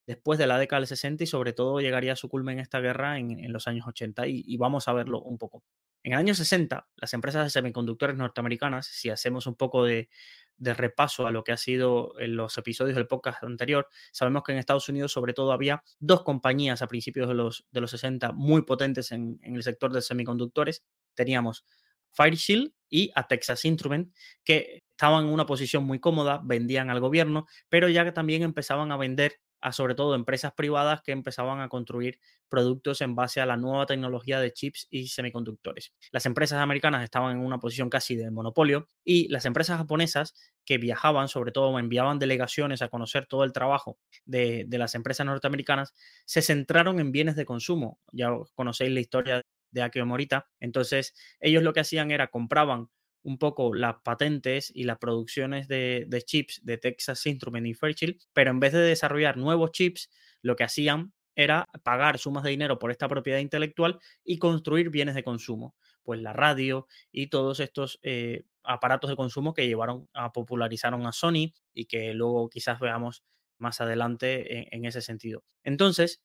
después 0.07 0.39
de 0.39 0.48
la 0.48 0.57
década 0.57 0.79
del 0.79 0.88
60 0.88 1.24
y 1.24 1.27
sobre 1.27 1.53
todo 1.53 1.79
llegaría 1.81 2.13
a 2.13 2.15
su 2.15 2.29
culmen 2.29 2.60
esta 2.60 2.79
guerra 2.79 3.19
en, 3.19 3.51
los 3.51 3.67
años 3.67 3.86
80 3.88 4.27
y, 4.27 4.57
vamos 4.57 4.88
a 4.88 4.93
verlo 4.93 5.22
un 5.22 5.38
poco. 5.38 5.63
En 6.03 6.13
el 6.13 6.20
año 6.20 6.34
60, 6.34 6.88
las 6.96 7.13
empresas 7.13 7.44
de 7.44 7.50
semiconductores 7.50 8.15
norteamericanas, 8.15 8.88
si 8.88 9.10
hacemos 9.10 9.48
un 9.48 9.56
poco 9.56 9.84
de, 9.84 10.10
repaso 10.58 11.25
a 11.27 11.32
lo 11.32 11.44
que 11.44 11.51
ha 11.53 11.58
sido 11.58 12.20
en 12.20 12.36
los 12.36 12.58
episodios 12.58 12.96
del 12.96 13.08
podcast 13.08 13.44
anterior, 13.44 13.88
sabemos 14.12 14.44
que 14.44 14.51
en 14.51 14.58
Estados 14.58 14.89
Unidos 14.89 15.12
sobre 15.12 15.34
todo 15.34 15.51
había 15.51 15.84
dos 16.00 16.24
compañías 16.24 16.82
a 16.82 16.88
principios 16.88 17.27
de 17.27 17.34
los, 17.34 17.65
de 17.72 17.82
los 17.82 17.91
60 17.91 18.34
muy 18.34 18.63
potentes 18.63 19.12
en, 19.12 19.39
en 19.41 19.56
el 19.56 19.63
sector 19.63 19.91
de 19.94 20.01
semiconductores. 20.01 20.84
Teníamos 21.15 21.65
Fireshield 22.12 22.74
y 22.89 23.12
a 23.15 23.27
Texas 23.27 23.65
Instrument, 23.65 24.13
que 24.44 24.84
estaban 24.91 25.25
en 25.25 25.32
una 25.32 25.46
posición 25.46 25.84
muy 25.84 26.00
cómoda, 26.00 26.41
vendían 26.44 26.89
al 26.89 27.00
gobierno, 27.00 27.48
pero 27.70 27.88
ya 27.88 28.03
que 28.03 28.12
también 28.12 28.44
empezaban 28.44 28.91
a 28.91 28.98
vender 28.98 29.39
a 29.62 29.72
sobre 29.72 29.96
todo 29.96 30.16
empresas 30.16 30.54
privadas 30.54 31.01
que 31.01 31.12
empezaban 31.12 31.62
a 31.62 31.70
construir 31.70 32.20
productos 32.50 33.01
en 33.01 33.16
base 33.16 33.42
a 33.42 33.46
la 33.46 33.58
nueva 33.58 33.86
tecnología 33.86 34.39
de 34.39 34.51
chips 34.51 34.88
y 34.89 35.08
semiconductores. 35.08 35.94
Las 36.12 36.25
empresas 36.25 36.60
americanas 36.60 37.04
estaban 37.04 37.38
en 37.38 37.46
una 37.46 37.60
posición 37.60 37.89
casi 37.89 38.16
de 38.16 38.32
monopolio 38.32 38.88
y 39.04 39.28
las 39.30 39.46
empresas 39.46 39.78
japonesas 39.78 40.34
que 40.66 40.78
viajaban, 40.78 41.28
sobre 41.28 41.51
todo 41.51 41.78
enviaban 41.80 42.20
delegaciones 42.20 42.82
a 42.82 42.89
conocer 42.89 43.25
todo 43.25 43.44
el 43.44 43.54
trabajo 43.54 43.98
de, 44.25 44.66
de 44.68 44.78
las 44.78 44.96
empresas 44.96 45.25
norteamericanas, 45.25 45.94
se 46.25 46.42
centraron 46.42 47.00
en 47.00 47.12
bienes 47.12 47.36
de 47.36 47.46
consumo. 47.46 48.00
Ya 48.12 48.30
conocéis 48.56 48.92
la 48.92 49.00
historia 49.00 49.42
de 49.72 49.82
Akio 49.82 50.06
Morita. 50.06 50.48
Entonces, 50.60 51.13
ellos 51.39 51.63
lo 51.63 51.74
que 51.74 51.82
hacían 51.82 52.12
era 52.12 52.28
compraban 52.28 52.89
un 53.23 53.38
poco 53.38 53.73
las 53.73 53.97
patentes 54.03 54.71
y 54.73 54.83
las 54.83 54.97
producciones 54.97 55.67
de, 55.67 56.07
chips 56.25 56.61
de 56.63 56.77
Texas 56.77 57.25
Instrument 57.25 57.67
y 57.67 57.73
Fairchild, 57.73 58.17
pero 58.33 58.51
en 58.51 58.59
vez 58.59 58.73
de 58.73 58.79
desarrollar 58.79 59.38
nuevos 59.38 59.71
chips, 59.71 60.09
lo 60.41 60.55
que 60.55 60.63
hacían 60.63 61.13
era 61.35 61.67
pagar 61.83 62.17
sumas 62.17 62.43
de 62.43 62.49
dinero 62.51 62.79
por 62.79 62.91
esta 62.91 63.07
propiedad 63.07 63.39
intelectual 63.39 63.99
y 64.23 64.39
construir 64.39 64.89
bienes 64.89 65.15
de 65.15 65.23
consumo, 65.23 65.75
pues 66.03 66.21
la 66.21 66.33
radio 66.33 66.88
y 67.11 67.27
todos 67.27 67.59
estos 67.59 67.99
eh, 68.01 68.43
aparatos 68.63 69.09
de 69.09 69.15
consumo 69.15 69.53
que 69.53 69.67
llevaron 69.67 70.09
a 70.13 70.31
popularizaron 70.31 71.05
a 71.05 71.11
Sony 71.11 71.53
y 71.73 71.85
que 71.85 72.13
luego 72.13 72.49
quizás 72.49 72.79
veamos 72.79 73.23
más 73.57 73.81
adelante 73.81 74.73
en 74.75 74.85
ese 74.85 75.01
sentido. 75.01 75.43
Entonces, 75.63 76.21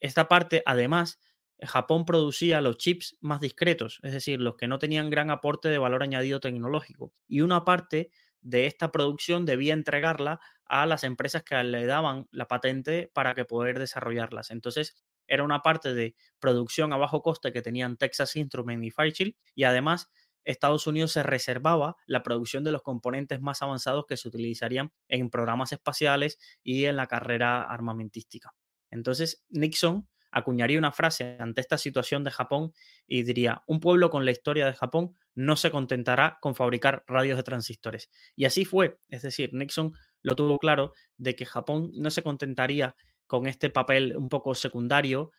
esta 0.00 0.28
parte 0.28 0.62
además 0.66 1.20
Japón 1.60 2.04
producía 2.04 2.60
los 2.60 2.76
chips 2.78 3.16
más 3.20 3.40
discretos, 3.40 4.00
es 4.02 4.12
decir, 4.12 4.40
los 4.40 4.56
que 4.56 4.68
no 4.68 4.78
tenían 4.78 5.10
gran 5.10 5.30
aporte 5.30 5.68
de 5.68 5.78
valor 5.78 6.02
añadido 6.02 6.40
tecnológico. 6.40 7.12
Y 7.28 7.40
una 7.40 7.64
parte 7.64 8.10
de 8.40 8.66
esta 8.66 8.90
producción 8.90 9.46
debía 9.46 9.72
entregarla 9.72 10.40
a 10.66 10.86
las 10.86 11.04
empresas 11.04 11.44
que 11.44 11.62
le 11.62 11.86
daban 11.86 12.26
la 12.30 12.48
patente 12.48 13.10
para 13.14 13.34
que 13.34 13.44
poder 13.44 13.78
desarrollarlas. 13.78 14.50
Entonces, 14.50 14.96
era 15.26 15.44
una 15.44 15.60
parte 15.60 15.94
de 15.94 16.16
producción 16.40 16.92
a 16.92 16.96
bajo 16.96 17.22
coste 17.22 17.52
que 17.52 17.62
tenían 17.62 17.96
Texas 17.96 18.36
Instruments 18.36 18.86
y 18.86 18.90
Fairchild 18.90 19.34
y 19.54 19.64
además 19.64 20.10
Estados 20.44 20.86
Unidos 20.86 21.12
se 21.12 21.22
reservaba 21.22 21.96
la 22.06 22.22
producción 22.22 22.64
de 22.64 22.72
los 22.72 22.82
componentes 22.82 23.40
más 23.40 23.62
avanzados 23.62 24.06
que 24.06 24.16
se 24.16 24.28
utilizarían 24.28 24.92
en 25.08 25.30
programas 25.30 25.72
espaciales 25.72 26.38
y 26.62 26.86
en 26.86 26.96
la 26.96 27.06
carrera 27.06 27.62
armamentística. 27.62 28.54
Entonces, 28.90 29.44
Nixon 29.48 30.08
acuñaría 30.32 30.78
una 30.78 30.92
frase 30.92 31.36
ante 31.38 31.60
esta 31.60 31.78
situación 31.78 32.24
de 32.24 32.30
Japón 32.30 32.72
y 33.06 33.22
diría, 33.22 33.62
un 33.66 33.80
pueblo 33.80 34.10
con 34.10 34.24
la 34.24 34.30
historia 34.30 34.66
de 34.66 34.72
Japón 34.72 35.14
no 35.34 35.56
se 35.56 35.70
contentará 35.70 36.38
con 36.40 36.54
fabricar 36.54 37.04
radios 37.06 37.36
de 37.36 37.42
transistores. 37.42 38.10
Y 38.34 38.46
así 38.46 38.64
fue, 38.64 38.98
es 39.08 39.22
decir, 39.22 39.50
Nixon 39.52 39.92
lo 40.22 40.34
tuvo 40.34 40.58
claro 40.58 40.92
de 41.16 41.36
que 41.36 41.46
Japón 41.46 41.90
no 41.94 42.10
se 42.10 42.22
contentaría 42.22 42.96
con 43.26 43.46
este 43.46 43.70
papel 43.70 44.16
un 44.16 44.28
poco 44.28 44.54
secundario 44.54 45.30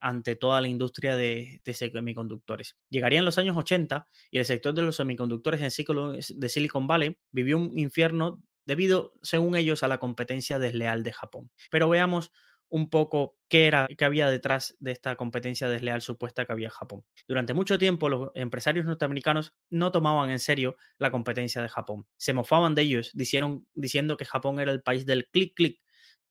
ante 0.00 0.34
toda 0.34 0.60
la 0.60 0.68
industria 0.68 1.16
de, 1.16 1.60
semiconductores. 1.64 2.76
Llegarían 2.90 3.24
los 3.24 3.38
años 3.38 3.56
80 3.56 4.08
y 4.30 4.38
el 4.38 4.44
sector 4.44 4.74
de 4.74 4.82
los 4.82 4.96
semiconductores 4.96 5.60
de 5.60 6.48
Silicon 6.48 6.86
Valley 6.88 7.16
vivió 7.30 7.58
un 7.58 7.78
infierno 7.78 8.42
debido, 8.64 9.14
según 9.22 9.56
ellos, 9.56 9.82
a 9.82 9.88
la 9.88 9.98
competencia 9.98 10.58
desleal 10.58 11.04
de 11.04 11.12
Japón. 11.12 11.50
Pero 11.70 11.88
veamos 11.88 12.32
un 12.72 12.88
poco 12.88 13.36
qué 13.48 13.66
era, 13.66 13.86
qué 13.98 14.06
había 14.06 14.30
detrás 14.30 14.76
de 14.80 14.92
esta 14.92 15.14
competencia 15.14 15.68
desleal 15.68 16.00
supuesta 16.00 16.46
que 16.46 16.52
había 16.52 16.68
en 16.68 16.72
Japón. 16.72 17.04
Durante 17.28 17.52
mucho 17.52 17.78
tiempo 17.78 18.08
los 18.08 18.30
empresarios 18.34 18.86
norteamericanos 18.86 19.52
no 19.68 19.92
tomaban 19.92 20.30
en 20.30 20.38
serio 20.38 20.76
la 20.96 21.10
competencia 21.10 21.60
de 21.60 21.68
Japón. 21.68 22.06
Se 22.16 22.32
mofaban 22.32 22.74
de 22.74 22.82
ellos, 22.82 23.10
diciendo 23.12 24.16
que 24.16 24.24
Japón 24.24 24.58
era 24.58 24.72
el 24.72 24.82
país 24.82 25.04
del 25.04 25.28
clic 25.28 25.54
clic 25.54 25.80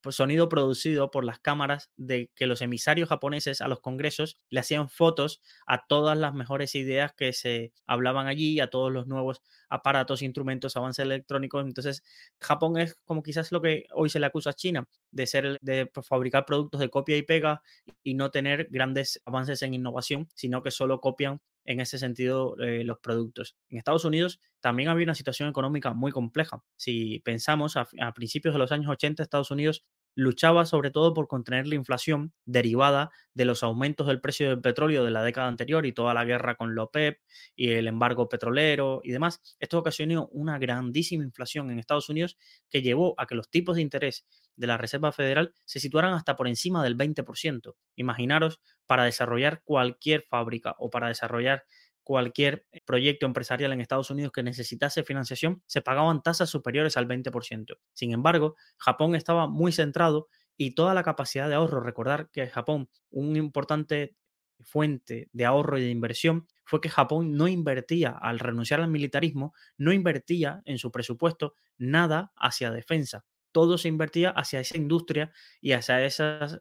sonido 0.10 0.50
producido 0.50 1.12
por 1.12 1.24
las 1.24 1.40
cámaras 1.40 1.92
de 1.98 2.32
que 2.36 2.48
los 2.48 2.62
emisarios 2.62 3.10
japoneses 3.10 3.62
a 3.62 3.68
los 3.68 3.82
congresos 3.82 4.40
le 4.50 4.60
hacían 4.60 4.90
fotos 4.90 5.42
a 5.68 5.86
todas 5.86 6.18
las 6.18 6.34
mejores 6.34 6.76
ideas 6.76 7.14
que 7.14 7.34
se 7.34 7.74
hablaban 7.86 8.28
allí, 8.28 8.60
a 8.60 8.70
todos 8.70 8.92
los 8.92 9.08
nuevos 9.08 9.42
aparatos, 9.70 10.22
instrumentos, 10.22 10.76
avances 10.76 11.04
electrónicos. 11.04 11.66
Entonces, 11.66 12.04
Japón 12.40 12.78
es 12.78 12.96
como 13.06 13.24
quizás 13.24 13.52
lo 13.52 13.62
que 13.62 13.86
hoy 13.94 14.10
se 14.10 14.20
le 14.20 14.26
acusa 14.26 14.52
a 14.52 14.54
China, 14.54 14.88
de 15.12 15.28
ser 15.28 15.60
de 15.62 15.92
fabricar 16.04 16.46
productos 16.46 16.80
de 16.80 16.90
copia 16.90 17.18
y 17.18 17.24
pega 17.24 17.62
y 18.04 18.16
no 18.16 18.32
tener 18.32 18.68
grandes 18.70 19.22
avances 19.26 19.62
en 19.62 19.74
innovación, 19.74 20.28
sino 20.34 20.64
que 20.64 20.72
solo 20.72 21.00
copian 21.00 21.42
en 21.66 21.80
ese 21.80 21.98
sentido 21.98 22.58
eh, 22.60 22.84
los 22.84 23.00
productos. 23.00 23.56
En 23.70 23.78
Estados 23.78 24.06
Unidos 24.06 24.40
también 24.60 24.90
había 24.90 25.06
una 25.06 25.16
situación 25.16 25.50
económica 25.50 25.94
muy 25.94 26.12
compleja. 26.12 26.64
Si 26.76 27.20
pensamos 27.20 27.78
a, 27.78 27.88
a 28.00 28.14
principios 28.14 28.54
de 28.54 28.60
los 28.60 28.72
años 28.72 28.90
80, 28.90 29.24
Estados 29.24 29.52
Unidos 29.52 29.86
luchaba 30.16 30.66
sobre 30.66 30.92
todo 30.92 31.14
por 31.14 31.28
contener 31.28 31.68
la 31.68 31.76
inflación 31.76 32.34
derivada 32.46 33.12
de 33.34 33.46
los 33.46 33.64
aumentos 33.64 34.08
del 34.08 34.22
precio 34.22 34.50
del 34.50 34.62
petróleo 34.62 35.04
de 35.06 35.12
la 35.12 35.24
década 35.24 35.48
anterior 35.48 35.86
y 35.86 35.94
toda 35.94 36.14
la 36.14 36.26
guerra 36.26 36.56
con 36.56 36.76
la 36.76 36.84
OPEP 36.84 37.20
y 37.56 37.72
el 37.72 37.88
embargo 37.88 38.28
petrolero 38.28 39.02
y 39.04 39.12
demás. 39.12 39.42
Esto 39.60 39.80
ocasionó 39.80 40.28
una 40.32 40.60
grandísima 40.60 41.24
inflación 41.24 41.72
en 41.72 41.80
Estados 41.80 42.10
Unidos 42.10 42.38
que 42.70 42.82
llevó 42.82 43.16
a 43.18 43.26
que 43.26 43.36
los 43.36 43.50
tipos 43.50 43.76
de 43.76 43.82
interés 43.82 44.26
de 44.56 44.68
la 44.68 44.78
Reserva 44.78 45.12
Federal 45.12 45.54
se 45.66 45.80
situaran 45.80 46.14
hasta 46.14 46.36
por 46.36 46.48
encima 46.48 46.84
del 46.84 46.98
20%. 46.98 47.76
Imaginaros 47.96 48.60
para 48.86 49.06
desarrollar 49.06 49.62
cualquier 49.64 50.24
fábrica 50.30 50.76
o 50.78 50.90
para 50.90 51.08
desarrollar 51.08 51.64
cualquier 52.04 52.66
proyecto 52.86 53.26
empresarial 53.26 53.72
en 53.72 53.82
Estados 53.82 54.10
Unidos 54.10 54.32
que 54.32 54.44
necesitase 54.44 55.04
financiación, 55.04 55.64
se 55.68 55.82
pagaban 55.82 56.22
tasas 56.22 56.50
superiores 56.50 56.98
al 56.98 57.08
20%. 57.08 57.78
Sin 57.94 58.12
embargo, 58.12 58.56
Japón 58.78 59.16
estaba 59.16 59.48
muy 59.48 59.72
centrado 59.72 60.28
y 60.58 60.76
toda 60.76 60.94
la 60.94 61.04
capacidad 61.04 61.48
de 61.48 61.56
ahorro, 61.56 61.82
recordar 61.82 62.30
que 62.32 62.48
Japón, 62.48 62.90
un 63.10 63.36
importante 63.36 64.16
fuente 64.64 65.30
de 65.34 65.46
ahorro 65.46 65.78
y 65.78 65.82
de 65.84 65.90
inversión 65.90 66.48
fue 66.66 66.82
que 66.82 66.90
Japón 66.90 67.36
no 67.36 67.48
invertía, 67.48 68.12
al 68.12 68.40
renunciar 68.40 68.80
al 68.80 68.90
militarismo, 68.90 69.54
no 69.78 69.92
invertía 69.92 70.62
en 70.66 70.78
su 70.78 70.92
presupuesto 70.92 71.56
nada 71.78 72.32
hacia 72.36 72.72
defensa. 72.72 73.26
Todo 73.52 73.78
se 73.78 73.90
invertía 73.90 74.30
hacia 74.30 74.60
esa 74.60 74.78
industria 74.78 75.32
y 75.60 75.74
hacia 75.74 76.06
esas 76.06 76.54
eh, 76.54 76.60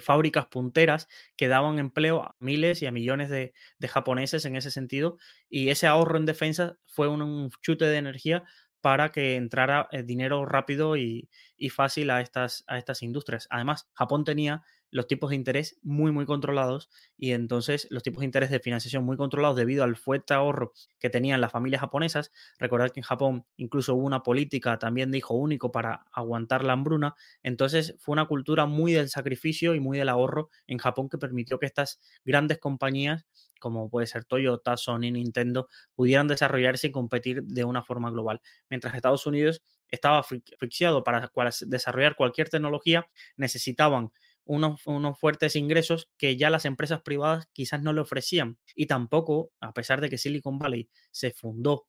fábricas 0.00 0.46
punteras 0.46 1.08
que 1.36 1.48
daban 1.48 1.78
empleo 1.78 2.22
a 2.22 2.36
miles 2.38 2.82
y 2.82 2.86
a 2.86 2.92
millones 2.92 3.30
de, 3.30 3.52
japoneses 3.88 4.44
en 4.44 4.56
ese 4.56 4.70
sentido. 4.70 5.18
Y 5.48 5.70
ese 5.70 5.86
ahorro 5.86 6.18
en 6.18 6.26
defensa 6.26 6.76
fue 6.86 7.08
un, 7.08 7.50
chute 7.62 7.84
de 7.84 7.96
energía 7.96 8.44
para 8.80 9.10
que 9.10 9.36
entrara 9.36 9.88
eh, 9.90 10.02
dinero 10.02 10.44
rápido 10.46 10.96
y, 10.96 11.28
y, 11.56 11.70
fácil 11.70 12.10
a 12.10 12.20
estas, 12.20 12.64
a 12.66 12.78
estas 12.78 13.02
industrias. 13.02 13.46
Además, 13.50 13.88
Japón 13.94 14.24
tenía 14.24 14.62
los 14.90 15.06
tipos 15.06 15.30
de 15.30 15.36
interés 15.36 15.78
muy, 15.82 16.12
muy 16.12 16.26
controlados 16.26 16.88
y 17.16 17.32
entonces 17.32 17.86
los 17.90 18.02
tipos 18.02 18.20
de 18.20 18.26
interés 18.26 18.50
de 18.50 18.60
financiación 18.60 19.04
muy 19.04 19.16
controlados 19.16 19.56
debido 19.56 19.84
al 19.84 19.96
fuerte 19.96 20.34
ahorro 20.34 20.72
que 20.98 21.10
tenían 21.10 21.40
las 21.40 21.52
familias 21.52 21.80
japonesas. 21.80 22.32
Recordad 22.58 22.90
que 22.90 23.00
en 23.00 23.04
Japón 23.04 23.46
incluso 23.56 23.94
hubo 23.94 24.06
una 24.06 24.22
política 24.22 24.78
también 24.78 25.10
de 25.10 25.18
hijo 25.18 25.34
único 25.34 25.72
para 25.72 26.06
aguantar 26.12 26.64
la 26.64 26.72
hambruna. 26.72 27.14
Entonces 27.42 27.94
fue 27.98 28.12
una 28.12 28.26
cultura 28.26 28.66
muy 28.66 28.92
del 28.92 29.08
sacrificio 29.08 29.74
y 29.74 29.80
muy 29.80 29.98
del 29.98 30.08
ahorro 30.08 30.50
en 30.66 30.78
Japón 30.78 31.08
que 31.08 31.18
permitió 31.18 31.58
que 31.58 31.66
estas 31.66 32.00
grandes 32.24 32.58
compañías 32.58 33.26
como 33.58 33.88
puede 33.88 34.06
ser 34.06 34.24
Toyota, 34.24 34.76
Sony, 34.76 35.10
Nintendo, 35.12 35.68
pudieran 35.94 36.28
desarrollarse 36.28 36.88
y 36.88 36.92
competir 36.92 37.42
de 37.42 37.64
una 37.64 37.82
forma 37.82 38.10
global. 38.10 38.40
Mientras 38.68 38.94
Estados 38.94 39.26
Unidos 39.26 39.62
estaba 39.88 40.18
asfixiado 40.18 41.04
para 41.04 41.30
desarrollar 41.62 42.16
cualquier 42.16 42.48
tecnología, 42.48 43.08
necesitaban 43.36 44.12
unos, 44.46 44.80
fuertes 45.18 45.56
ingresos 45.56 46.08
que 46.16 46.36
ya 46.36 46.50
las 46.50 46.64
empresas 46.64 47.02
privadas 47.02 47.48
quizás 47.52 47.82
no 47.82 47.92
le 47.92 48.00
ofrecían. 48.00 48.58
Y 48.74 48.86
tampoco, 48.86 49.52
a 49.60 49.72
pesar 49.72 50.00
de 50.00 50.08
que 50.08 50.18
Silicon 50.18 50.58
Valley 50.58 50.88
se 51.10 51.32
fundó 51.32 51.86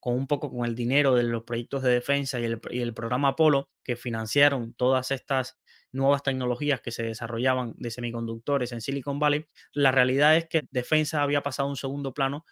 con 0.00 0.14
un 0.14 0.26
poco 0.26 0.50
con 0.50 0.64
el 0.64 0.74
dinero 0.74 1.14
de 1.14 1.24
los 1.24 1.42
proyectos 1.42 1.82
de 1.82 1.90
defensa 1.90 2.38
y 2.40 2.44
el, 2.44 2.60
y 2.70 2.80
el 2.80 2.94
programa 2.94 3.28
Apolo, 3.28 3.68
que 3.82 3.96
financiaron 3.96 4.74
todas 4.74 5.10
estas 5.10 5.58
nuevas 5.90 6.22
tecnologías 6.22 6.80
que 6.80 6.92
se 6.92 7.02
desarrollaban 7.02 7.74
de 7.78 7.90
semiconductores 7.90 8.72
en 8.72 8.80
Silicon 8.80 9.18
Valley, 9.18 9.46
la 9.72 9.90
realidad 9.90 10.36
es 10.36 10.46
que 10.48 10.62
defensa 10.70 11.22
había 11.22 11.42
pasado 11.42 11.66
a 11.68 11.70
un 11.70 11.76
segundo 11.76 12.14
plano 12.14 12.44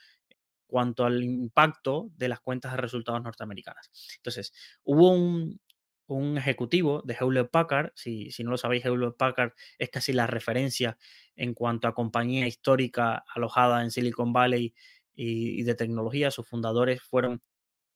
cuanto 0.66 1.04
al 1.04 1.22
impacto 1.22 2.10
de 2.16 2.28
las 2.28 2.40
cuentas 2.40 2.72
de 2.72 2.78
resultados 2.78 3.22
norteamericanas. 3.22 3.90
Entonces, 4.16 4.52
hubo 4.82 5.10
un, 5.10 5.60
un 6.06 6.38
ejecutivo 6.38 7.02
de 7.04 7.14
Hewlett 7.14 7.50
Packard, 7.50 7.92
si, 7.94 8.30
si 8.30 8.44
no 8.44 8.50
lo 8.52 8.58
sabéis, 8.58 8.84
Hewlett 8.84 9.16
Packard 9.16 9.52
es 9.78 9.90
casi 9.90 10.12
la 10.12 10.26
referencia 10.26 10.98
en 11.34 11.54
cuanto 11.54 11.88
a 11.88 11.94
compañía 11.94 12.46
histórica 12.46 13.24
alojada 13.34 13.82
en 13.82 13.90
Silicon 13.90 14.32
Valley 14.32 14.74
y, 15.14 15.62
de 15.62 15.74
tecnología. 15.74 16.30
Sus 16.30 16.46
fundadores 16.46 17.02
fueron 17.02 17.42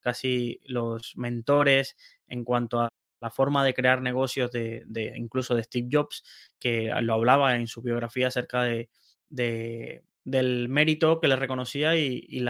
casi 0.00 0.61
los 0.64 1.17
mentores 1.17 1.97
en 2.26 2.45
cuanto 2.45 2.81
a 2.81 2.88
la 3.21 3.31
forma 3.31 3.64
de 3.64 3.75
crear 3.75 4.00
negocios 4.00 4.50
de, 4.50 5.12
incluso 5.17 5.55
de 5.55 5.62
Steve 5.62 5.88
Jobs, 5.93 6.25
que 6.59 6.90
lo 7.02 7.14
hablaba 7.14 7.57
en 7.57 7.67
su 7.67 7.83
biografía 7.83 8.29
acerca 8.29 8.62
de, 8.62 8.88
del 9.29 10.69
mérito 10.69 11.21
que 11.21 11.29
le 11.29 11.37
reconocía 11.37 11.97
y, 11.97 12.45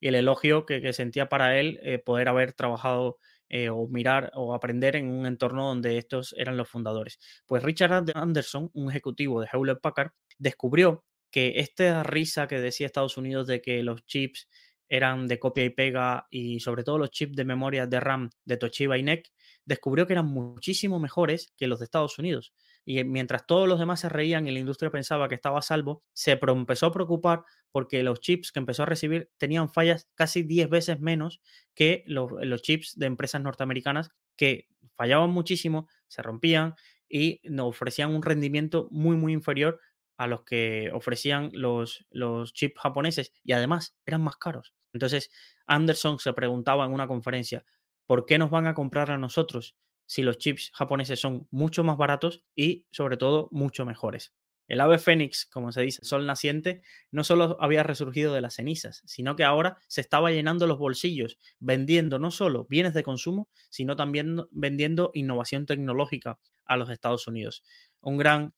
el 0.00 0.14
elogio 0.16 0.66
que, 0.66 0.92
sentía 0.92 1.28
para 1.28 1.58
él 1.58 1.80
eh, 1.82 1.98
poder 1.98 2.28
haber 2.28 2.52
trabajado 2.52 3.18
eh, 3.56 3.70
o 3.70 3.86
mirar 3.86 4.32
o 4.34 4.52
aprender 4.52 4.96
en 4.96 5.08
un 5.08 5.26
entorno 5.26 5.68
donde 5.68 5.96
estos 5.96 6.34
eran 6.36 6.56
los 6.56 6.68
fundadores. 6.68 7.20
Pues 7.46 7.62
Richard 7.62 8.10
Anderson, 8.12 8.68
un 8.74 8.90
ejecutivo 8.90 9.40
de 9.40 9.46
Hewlett 9.46 9.80
Packard, 9.80 10.10
descubrió 10.38 11.04
que 11.30 11.60
esta 11.60 12.02
risa 12.02 12.48
que 12.48 12.58
decía 12.58 12.86
Estados 12.86 13.16
Unidos 13.16 13.46
de 13.46 13.62
que 13.62 13.84
los 13.84 14.04
chips 14.06 14.48
eran 14.88 15.28
de 15.28 15.38
copia 15.38 15.64
y 15.64 15.70
pega 15.70 16.26
y 16.30 16.58
sobre 16.58 16.82
todo 16.82 16.98
los 16.98 17.12
chips 17.12 17.36
de 17.36 17.44
memoria 17.44 17.86
de 17.86 18.00
RAM 18.00 18.30
de 18.44 18.56
Toshiba 18.56 18.98
y 18.98 19.04
NEC, 19.04 19.30
descubrió 19.64 20.08
que 20.08 20.14
eran 20.14 20.26
muchísimo 20.26 20.98
mejores 20.98 21.52
que 21.56 21.68
los 21.68 21.78
de 21.78 21.84
Estados 21.84 22.18
Unidos. 22.18 22.52
Y 22.84 23.02
mientras 23.04 23.46
todos 23.46 23.68
los 23.68 23.78
demás 23.78 24.00
se 24.00 24.08
reían 24.08 24.46
y 24.46 24.52
la 24.52 24.58
industria 24.58 24.90
pensaba 24.90 25.28
que 25.28 25.34
estaba 25.34 25.58
a 25.58 25.62
salvo, 25.62 26.02
se 26.12 26.38
empezó 26.40 26.86
a 26.86 26.92
preocupar 26.92 27.44
porque 27.72 28.02
los 28.02 28.20
chips 28.20 28.52
que 28.52 28.58
empezó 28.58 28.82
a 28.82 28.86
recibir 28.86 29.30
tenían 29.38 29.68
fallas 29.68 30.08
casi 30.14 30.42
10 30.42 30.68
veces 30.68 31.00
menos 31.00 31.40
que 31.74 32.04
los, 32.06 32.62
chips 32.62 32.98
de 32.98 33.06
empresas 33.06 33.40
norteamericanas 33.40 34.10
que 34.36 34.68
fallaban 34.96 35.30
muchísimo, 35.30 35.88
se 36.08 36.22
rompían 36.22 36.74
y 37.08 37.40
nos 37.44 37.68
ofrecían 37.68 38.14
un 38.14 38.22
rendimiento 38.22 38.88
muy, 38.90 39.16
muy 39.16 39.32
inferior 39.32 39.80
a 40.16 40.26
los 40.26 40.44
que 40.44 40.90
ofrecían 40.92 41.50
los 41.52 42.04
chips 42.52 42.80
japoneses 42.80 43.32
y 43.42 43.52
además 43.52 43.96
eran 44.06 44.22
más 44.22 44.36
caros. 44.36 44.74
Entonces, 44.92 45.30
Anderson 45.66 46.18
se 46.18 46.32
preguntaba 46.32 46.84
en 46.84 46.92
una 46.92 47.08
conferencia, 47.08 47.64
¿por 48.06 48.26
qué 48.26 48.38
nos 48.38 48.50
van 48.50 48.66
a 48.66 48.74
comprar 48.74 49.10
a 49.10 49.18
nosotros 49.18 49.76
si 50.06 50.22
los 50.22 50.38
chips 50.38 50.70
japoneses 50.74 51.20
son 51.20 51.48
mucho 51.50 51.84
más 51.84 51.96
baratos 51.96 52.44
y 52.54 52.86
sobre 52.90 53.16
todo 53.16 53.48
mucho 53.52 53.84
mejores? 53.84 54.32
El 54.66 54.80
ave 54.80 54.98
fénix, 54.98 55.44
como 55.46 55.72
se 55.72 55.82
dice, 55.82 56.04
sol 56.04 56.26
naciente, 56.26 56.82
no 57.10 57.22
solo 57.22 57.58
había 57.60 57.82
resurgido 57.82 58.32
de 58.32 58.40
las 58.40 58.54
cenizas, 58.54 59.02
sino 59.04 59.36
que 59.36 59.44
ahora 59.44 59.78
se 59.88 60.00
estaba 60.00 60.30
llenando 60.30 60.66
los 60.66 60.78
bolsillos, 60.78 61.38
vendiendo 61.58 62.18
no 62.18 62.30
solo 62.30 62.66
bienes 62.70 62.94
de 62.94 63.02
consumo, 63.02 63.48
sino 63.68 63.94
también 63.94 64.40
vendiendo 64.50 65.10
innovación 65.12 65.66
tecnológica 65.66 66.38
a 66.64 66.76
los 66.78 66.88
Estados 66.88 67.26
Unidos. 67.26 67.62
Un 68.00 68.16
gran 68.16 68.54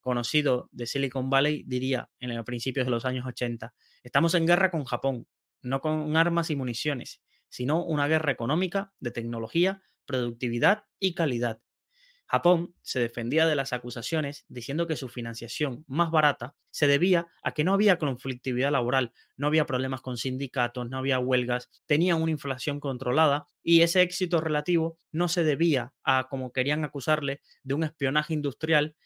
conocido 0.00 0.68
de 0.72 0.86
Silicon 0.86 1.28
Valley 1.28 1.64
diría 1.66 2.08
en 2.20 2.34
los 2.34 2.44
principios 2.44 2.86
de 2.86 2.90
los 2.90 3.04
años 3.04 3.26
80, 3.26 3.74
estamos 4.02 4.34
en 4.34 4.46
guerra 4.46 4.70
con 4.70 4.84
Japón, 4.84 5.26
no 5.62 5.80
con 5.80 6.16
armas 6.16 6.50
y 6.50 6.56
municiones, 6.56 7.20
sino 7.48 7.84
una 7.84 8.06
guerra 8.06 8.32
económica, 8.32 8.92
de 9.00 9.10
tecnología, 9.10 9.82
productividad 10.06 10.84
y 10.98 11.14
calidad. 11.14 11.60
Japón 12.32 12.74
se 12.80 12.98
defendía 12.98 13.46
de 13.46 13.54
las 13.54 13.74
acusaciones 13.74 14.46
diciendo 14.48 14.86
que 14.86 14.96
su 14.96 15.10
financiación 15.10 15.84
más 15.86 16.10
barata 16.10 16.56
se 16.70 16.86
debía 16.86 17.26
a 17.42 17.52
que 17.52 17.62
no 17.62 17.74
había 17.74 17.98
conflictividad 17.98 18.72
laboral, 18.72 19.12
no 19.36 19.48
había 19.48 19.66
problemas 19.66 20.00
con 20.00 20.16
sindicatos, 20.16 20.88
no 20.88 20.96
había 20.96 21.18
huelgas, 21.18 21.68
tenían 21.84 22.22
una 22.22 22.30
inflación 22.30 22.80
controlada 22.80 23.48
y 23.62 23.82
ese 23.82 24.00
éxito 24.00 24.40
relativo 24.40 24.96
no 25.10 25.28
se 25.28 25.44
debía 25.44 25.92
a, 26.04 26.28
como 26.30 26.52
querían 26.52 26.86
acusarle, 26.86 27.42
de 27.64 27.74
un 27.74 27.84
espionaje 27.84 28.32
industrial 28.32 28.96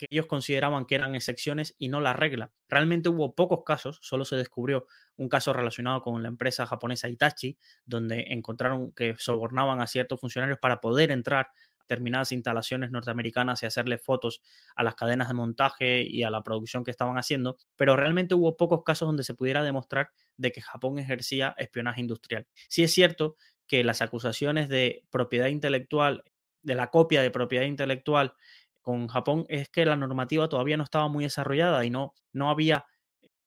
que 0.00 0.06
ellos 0.08 0.24
consideraban 0.24 0.86
que 0.86 0.94
eran 0.94 1.14
excepciones 1.14 1.74
y 1.78 1.88
no 1.88 2.00
la 2.00 2.14
regla. 2.14 2.50
Realmente 2.70 3.10
hubo 3.10 3.34
pocos 3.34 3.64
casos, 3.66 3.98
solo 4.00 4.24
se 4.24 4.34
descubrió 4.34 4.86
un 5.16 5.28
caso 5.28 5.52
relacionado 5.52 6.00
con 6.00 6.22
la 6.22 6.28
empresa 6.28 6.64
japonesa 6.64 7.10
Itachi, 7.10 7.58
donde 7.84 8.24
encontraron 8.28 8.92
que 8.92 9.14
sobornaban 9.18 9.82
a 9.82 9.86
ciertos 9.86 10.18
funcionarios 10.18 10.58
para 10.58 10.80
poder 10.80 11.10
entrar 11.10 11.48
determinadas 11.80 12.32
instalaciones 12.32 12.90
norteamericanas 12.90 13.62
y 13.62 13.66
hacerle 13.66 13.98
fotos 13.98 14.40
a 14.74 14.84
las 14.84 14.94
cadenas 14.94 15.28
de 15.28 15.34
montaje 15.34 16.00
y 16.00 16.22
a 16.22 16.30
la 16.30 16.42
producción 16.42 16.82
que 16.82 16.92
estaban 16.92 17.18
haciendo, 17.18 17.58
pero 17.76 17.94
realmente 17.94 18.34
hubo 18.34 18.56
pocos 18.56 18.82
casos 18.82 19.06
donde 19.06 19.22
se 19.22 19.34
pudiera 19.34 19.62
demostrar 19.62 20.12
de 20.38 20.50
que 20.50 20.62
Japón 20.62 20.98
ejercía 20.98 21.54
espionaje 21.58 22.00
industrial. 22.00 22.46
Sí 22.70 22.84
es 22.84 22.94
cierto 22.94 23.36
que 23.66 23.84
las 23.84 24.00
acusaciones 24.00 24.70
de 24.70 25.04
propiedad 25.10 25.48
intelectual, 25.48 26.24
de 26.62 26.74
la 26.74 26.90
copia 26.90 27.20
de 27.20 27.30
propiedad 27.30 27.66
intelectual 27.66 28.32
con 28.82 29.08
Japón 29.08 29.46
es 29.48 29.68
que 29.68 29.84
la 29.84 29.96
normativa 29.96 30.48
todavía 30.48 30.76
no 30.76 30.84
estaba 30.84 31.08
muy 31.08 31.24
desarrollada 31.24 31.84
y 31.84 31.90
no, 31.90 32.14
no 32.32 32.50
había 32.50 32.86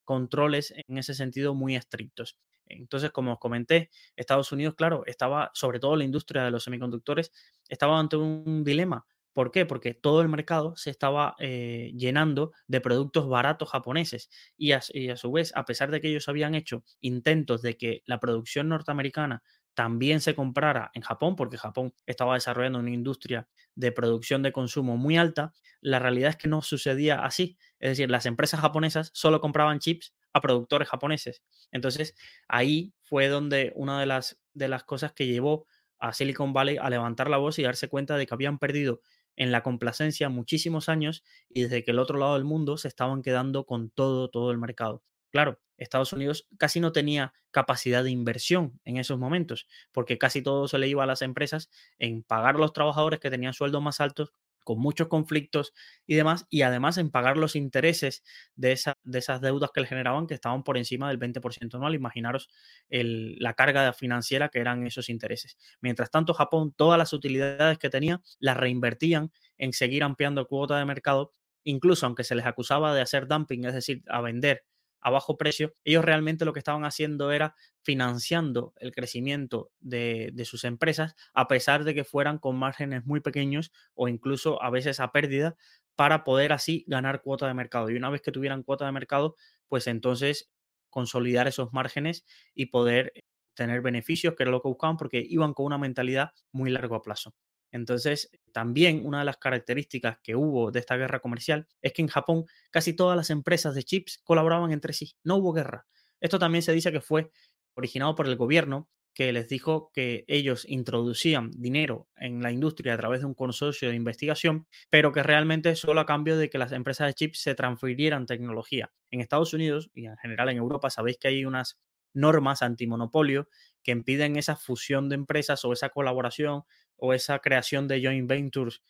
controles 0.04 0.74
en 0.88 0.98
ese 0.98 1.14
sentido 1.14 1.54
muy 1.56 1.76
estrictos. 1.76 2.38
Entonces, 2.66 3.12
como 3.12 3.34
os 3.34 3.40
comenté, 3.40 3.90
Estados 4.16 4.52
Unidos, 4.52 4.76
claro, 4.76 5.04
estaba, 5.06 5.52
sobre 5.54 5.80
todo 5.80 5.96
la 5.96 6.04
industria 6.06 6.44
de 6.44 6.52
los 6.52 6.64
semiconductores, 6.64 7.32
estaba 7.68 8.00
ante 8.00 8.18
un 8.18 8.64
dilema. 8.64 9.06
¿Por 9.34 9.52
qué? 9.52 9.66
Porque 9.66 9.96
todo 9.96 10.22
el 10.22 10.30
mercado 10.30 10.76
se 10.76 10.92
estaba 10.92 11.36
eh, 11.40 11.92
llenando 11.96 12.52
de 12.68 12.82
productos 12.82 13.28
baratos 13.28 13.70
japoneses 13.70 14.30
y 14.58 14.74
a, 14.74 14.82
y 14.90 15.10
a, 15.10 15.18
su 15.18 15.32
vez, 15.32 15.52
a 15.56 15.66
pesar 15.66 15.90
de 15.90 16.02
que 16.02 16.10
ellos 16.10 16.30
habían 16.30 16.54
hecho 16.54 16.84
intentos 17.02 17.62
de 17.64 17.76
que 17.76 18.04
la 18.06 18.20
producción 18.20 18.70
norteamericana 18.70 19.42
también 19.74 20.22
se 20.22 20.36
comprara 20.36 20.92
en 20.94 21.02
Japón, 21.02 21.36
porque 21.36 21.58
Japón 21.58 21.94
estaba 22.06 22.36
desarrollando 22.36 22.80
una 22.80 22.92
industria 22.92 23.48
de 23.76 23.92
producción 23.92 24.44
de 24.44 24.52
consumo 24.52 24.98
muy 24.98 25.18
alta, 25.18 25.54
la 25.82 26.00
realidad 26.00 26.30
es 26.30 26.38
que 26.38 26.48
no 26.48 26.62
sucedía 26.62 27.24
así. 27.24 27.58
Es 27.80 27.92
decir, 27.92 28.10
las 28.10 28.26
empresas 28.26 28.62
japonesas 28.62 29.12
solo 29.14 29.42
compraban 29.42 29.80
chips 29.80 30.14
a 30.32 30.42
productores 30.42 30.88
japoneses. 30.88 31.44
Entonces, 31.72 32.16
ahí 32.48 32.94
fue 33.04 33.28
donde 33.28 33.74
una 33.76 34.00
de 34.00 34.06
las, 34.06 34.40
de 34.54 34.68
las 34.68 34.84
cosas 34.84 35.14
que 35.14 35.28
llevó 35.28 35.68
a 36.00 36.14
Silicon 36.14 36.54
Valley 36.54 36.78
a 36.78 36.90
levantar 36.90 37.30
la 37.30 37.38
voz 37.38 37.60
y 37.60 37.64
darse 37.64 37.88
cuenta 37.88 38.18
de 38.18 38.26
que 38.26 38.34
habían 38.34 38.60
perdido 38.60 39.02
en 39.36 39.52
la 39.52 39.64
complacencia 39.64 40.30
muchísimos 40.30 40.90
años 40.90 41.24
y 41.50 41.64
desde 41.64 41.84
que 41.84 41.92
el 41.92 42.00
otro 42.00 42.18
lado 42.20 42.36
del 42.36 42.44
mundo 42.44 42.78
se 42.78 42.88
estaban 42.88 43.22
quedando 43.22 43.66
con 43.66 43.90
todo, 43.90 44.30
todo 44.30 44.52
el 44.52 44.58
mercado. 44.58 45.04
Claro, 45.34 45.60
Estados 45.78 46.14
Unidos 46.14 46.48
casi 46.60 46.80
no 46.80 46.92
tenía 46.92 47.34
capacidad 47.50 48.04
de 48.04 48.12
inversión 48.12 48.80
en 48.86 48.98
esos 48.98 49.18
momentos, 49.18 49.68
porque 49.92 50.20
casi 50.20 50.44
todo 50.44 50.68
se 50.68 50.78
le 50.78 50.88
iba 50.88 51.02
a 51.04 51.08
las 51.08 51.24
empresas 51.24 51.72
en 51.98 52.22
pagar 52.22 52.54
a 52.56 52.60
los 52.60 52.72
trabajadores 52.72 53.20
que 53.20 53.32
tenían 53.32 53.54
sueldos 53.54 53.82
más 53.82 54.00
altos 54.00 54.32
con 54.64 54.80
muchos 54.80 55.08
conflictos 55.08 55.74
y 56.06 56.14
demás, 56.14 56.46
y 56.52 56.62
además 56.62 57.00
en 57.00 57.10
pagar 57.10 57.36
los 57.38 57.56
intereses 57.56 58.24
de, 58.56 58.74
esa, 58.74 58.94
de 59.04 59.18
esas 59.20 59.42
deudas 59.42 59.72
que 59.74 59.82
le 59.82 59.88
generaban, 59.88 60.28
que 60.28 60.36
estaban 60.36 60.64
por 60.64 60.78
encima 60.78 61.10
del 61.10 61.18
20% 61.18 61.76
anual. 61.76 61.96
Imaginaros 61.96 62.48
la 62.90 63.56
carga 63.56 63.92
financiera 63.92 64.50
que 64.50 64.60
eran 64.60 64.86
esos 64.86 65.10
intereses. 65.10 65.58
Mientras 65.82 66.12
tanto, 66.12 66.34
Japón, 66.36 66.74
todas 66.78 66.98
las 67.00 67.12
utilidades 67.12 67.80
que 67.80 67.90
tenía, 67.90 68.22
las 68.40 68.56
reinvertían 68.56 69.32
en 69.58 69.74
seguir 69.74 70.04
ampliando 70.04 70.46
cuota 70.48 70.78
de 70.78 70.86
mercado, 70.86 71.34
incluso 71.64 72.06
aunque 72.06 72.24
se 72.24 72.36
les 72.36 72.46
acusaba 72.46 72.94
de 72.94 73.02
hacer 73.02 73.28
dumping, 73.28 73.66
es 73.66 73.74
decir, 73.74 74.04
a 74.08 74.22
vender 74.22 74.64
a 75.04 75.10
bajo 75.10 75.38
precio, 75.38 75.74
ellos 75.84 76.06
realmente 76.06 76.46
lo 76.46 76.54
que 76.54 76.60
estaban 76.60 76.86
haciendo 76.86 77.32
era 77.32 77.56
financiando 77.82 78.74
el 78.78 78.92
crecimiento 78.94 79.72
de, 79.80 80.34
sus 80.46 80.64
empresas, 80.64 81.16
a 81.34 81.48
pesar 81.48 81.84
de 81.84 81.94
que 81.94 82.04
fueran 82.04 82.40
con 82.40 82.58
márgenes 82.58 83.06
muy 83.06 83.20
pequeños 83.20 83.72
o 83.94 84.08
incluso 84.08 84.62
a 84.64 84.70
veces 84.70 85.00
a 85.00 85.12
pérdida, 85.12 85.56
para 85.96 86.24
poder 86.24 86.54
así 86.54 86.86
ganar 86.88 87.22
cuota 87.22 87.48
de 87.48 87.54
mercado. 87.54 87.90
Y 87.90 87.96
una 87.96 88.10
vez 88.10 88.22
que 88.22 88.32
tuvieran 88.32 88.64
cuota 88.64 88.86
de 88.86 88.92
mercado, 88.92 89.36
pues 89.68 89.88
entonces 89.88 90.50
consolidar 90.90 91.48
esos 91.48 91.74
márgenes 91.74 92.26
y 92.56 92.68
poder 92.68 93.14
tener 93.54 93.82
beneficios, 93.82 94.36
que 94.36 94.44
era 94.44 94.52
lo 94.52 94.62
que 94.62 94.70
buscaban, 94.70 94.98
porque 94.98 95.24
iban 95.28 95.54
con 95.54 95.66
una 95.68 95.78
mentalidad 95.78 96.32
muy 96.52 96.72
largo 96.72 97.02
plazo. 97.02 97.36
Entonces, 97.72 98.32
también 98.54 99.06
una 99.06 99.20
de 99.20 99.26
las 99.26 99.38
características 99.38 100.20
que 100.24 100.36
hubo 100.36 100.72
de 100.72 100.80
esta 100.80 100.96
guerra 100.96 101.20
comercial 101.20 101.68
es 101.82 101.92
que 101.92 102.02
en 102.02 102.08
Japón 102.08 102.46
casi 102.72 102.94
todas 102.94 103.18
las 103.18 103.30
empresas 103.30 103.76
de 103.76 103.84
chips 103.84 104.20
colaboraban 104.24 104.72
entre 104.72 104.94
sí, 104.94 105.16
no 105.24 105.36
hubo 105.36 105.52
guerra. 105.52 105.86
Esto 106.22 106.40
también 106.40 106.62
se 106.62 106.72
dice 106.72 106.92
que 106.92 107.02
fue 107.02 107.32
originado 107.76 108.16
por 108.16 108.28
el 108.28 108.38
gobierno 108.38 108.90
que 109.14 109.32
les 109.32 109.48
dijo 109.48 109.92
que 109.94 110.26
ellos 110.28 110.66
introducían 110.68 111.52
dinero 111.52 112.08
en 112.16 112.42
la 112.42 112.52
industria 112.52 112.94
a 112.94 112.98
través 112.98 113.20
de 113.20 113.28
un 113.28 113.36
consorcio 113.36 113.90
de 113.90 113.96
investigación, 113.96 114.68
pero 114.90 115.12
que 115.12 115.22
realmente 115.22 115.76
solo 115.76 116.02
a 116.02 116.06
cambio 116.06 116.38
de 116.38 116.50
que 116.50 116.58
las 116.58 116.72
empresas 116.72 117.08
de 117.08 117.14
chips 117.14 117.42
se 117.42 117.56
transfirieran 117.56 118.26
tecnología. 118.26 118.92
En 119.12 119.22
Estados 119.22 119.54
Unidos 119.54 119.92
y 119.94 120.08
en 120.08 120.18
general 120.18 120.50
en 120.50 120.58
Europa 120.58 120.90
sabéis 120.90 121.18
que 121.18 121.28
hay 121.28 121.46
unas 121.46 121.80
normas 122.14 122.62
antimonopolio 122.62 123.48
que 123.84 123.92
impiden 123.92 124.38
esa 124.38 124.56
fusión 124.56 125.10
de 125.10 125.16
empresas 125.16 125.66
o 125.66 125.74
esa 125.74 125.90
colaboración 125.90 126.64
o 126.96 127.14
esa 127.14 127.40
creación 127.40 127.88
de 127.88 128.02
joint 128.02 128.30
ventures 128.30 128.82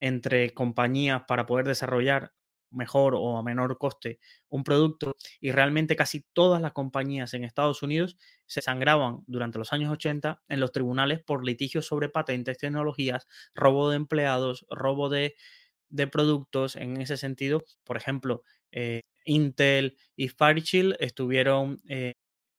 entre 0.00 0.50
compañías 0.50 1.22
para 1.26 1.46
poder 1.46 1.66
desarrollar 1.66 2.32
mejor 2.72 3.14
o 3.14 3.36
a 3.36 3.42
menor 3.42 3.78
coste 3.78 4.18
un 4.48 4.64
producto 4.64 5.16
y 5.40 5.52
realmente 5.52 5.96
casi 5.96 6.24
todas 6.32 6.60
las 6.60 6.72
compañías 6.72 7.34
en 7.34 7.44
Estados 7.44 7.82
Unidos 7.82 8.16
se 8.46 8.62
sangraban 8.62 9.20
durante 9.26 9.58
los 9.58 9.72
años 9.72 9.92
80 9.92 10.42
en 10.48 10.60
los 10.60 10.72
tribunales 10.72 11.20
por 11.22 11.44
litigios 11.44 11.86
sobre 11.86 12.08
patentes, 12.08 12.58
tecnologías, 12.58 13.28
robo 13.54 13.90
de 13.90 13.96
empleados, 13.96 14.66
robo 14.70 15.08
de, 15.08 15.34
productos 16.10 16.76
en 16.76 17.00
ese 17.00 17.18
sentido. 17.18 17.64
Por 17.84 17.98
ejemplo, 17.98 18.42
eh, 18.70 19.02
Intel 19.24 19.98
y 20.16 20.28
Fairchild 20.28 20.96
estuvieron 21.00 21.80
eh, 21.88 22.14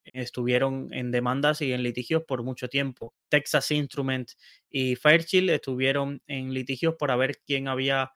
estuvieron 0.06 0.90
en 0.94 1.12
demandas 1.12 1.62
y 1.62 1.72
en 1.74 1.84
litigios 1.84 2.24
por 2.28 2.44
mucho 2.44 2.68
tiempo. 2.68 3.14
Texas 3.30 3.72
Instruments 3.72 4.38
y 4.70 4.96
Fairchild 4.96 5.50
estuvieron 5.50 6.22
en 6.28 6.54
litigios 6.54 6.96
por 6.98 7.16
ver 7.18 7.40
quién 7.46 7.68
había 7.68 8.12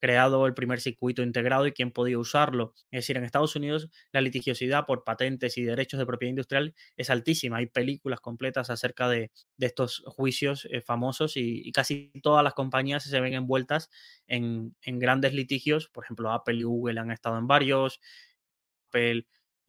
creado 0.00 0.46
el 0.46 0.54
primer 0.54 0.80
circuito 0.80 1.22
integrado 1.22 1.66
y 1.66 1.72
quién 1.72 1.90
podía 1.90 2.18
usarlo. 2.18 2.74
Es 2.90 3.00
decir, 3.00 3.16
en 3.16 3.24
Estados 3.24 3.56
Unidos 3.56 3.88
la 4.12 4.20
litigiosidad 4.20 4.86
por 4.86 5.04
patentes 5.04 5.58
y 5.58 5.62
derechos 5.62 5.98
de 5.98 6.06
propiedad 6.06 6.30
industrial 6.30 6.74
es 6.96 7.10
altísima. 7.10 7.58
Hay 7.58 7.66
películas 7.66 8.20
completas 8.20 8.70
acerca 8.70 9.08
de, 9.08 9.30
estos 9.58 10.02
juicios 10.06 10.66
eh, 10.70 10.80
famosos 10.80 11.36
y, 11.36 11.70
casi 11.72 12.10
todas 12.22 12.44
las 12.44 12.54
compañías 12.54 13.04
se 13.04 13.20
ven 13.20 13.34
envueltas 13.34 13.90
en, 14.26 14.74
grandes 14.82 15.34
litigios. 15.34 15.88
Por 15.88 16.04
ejemplo, 16.04 16.32
Apple 16.32 16.56
y 16.56 16.62
Google 16.62 17.00
han 17.00 17.10
estado 17.10 17.38
en 17.38 17.46
varios. 17.46 18.00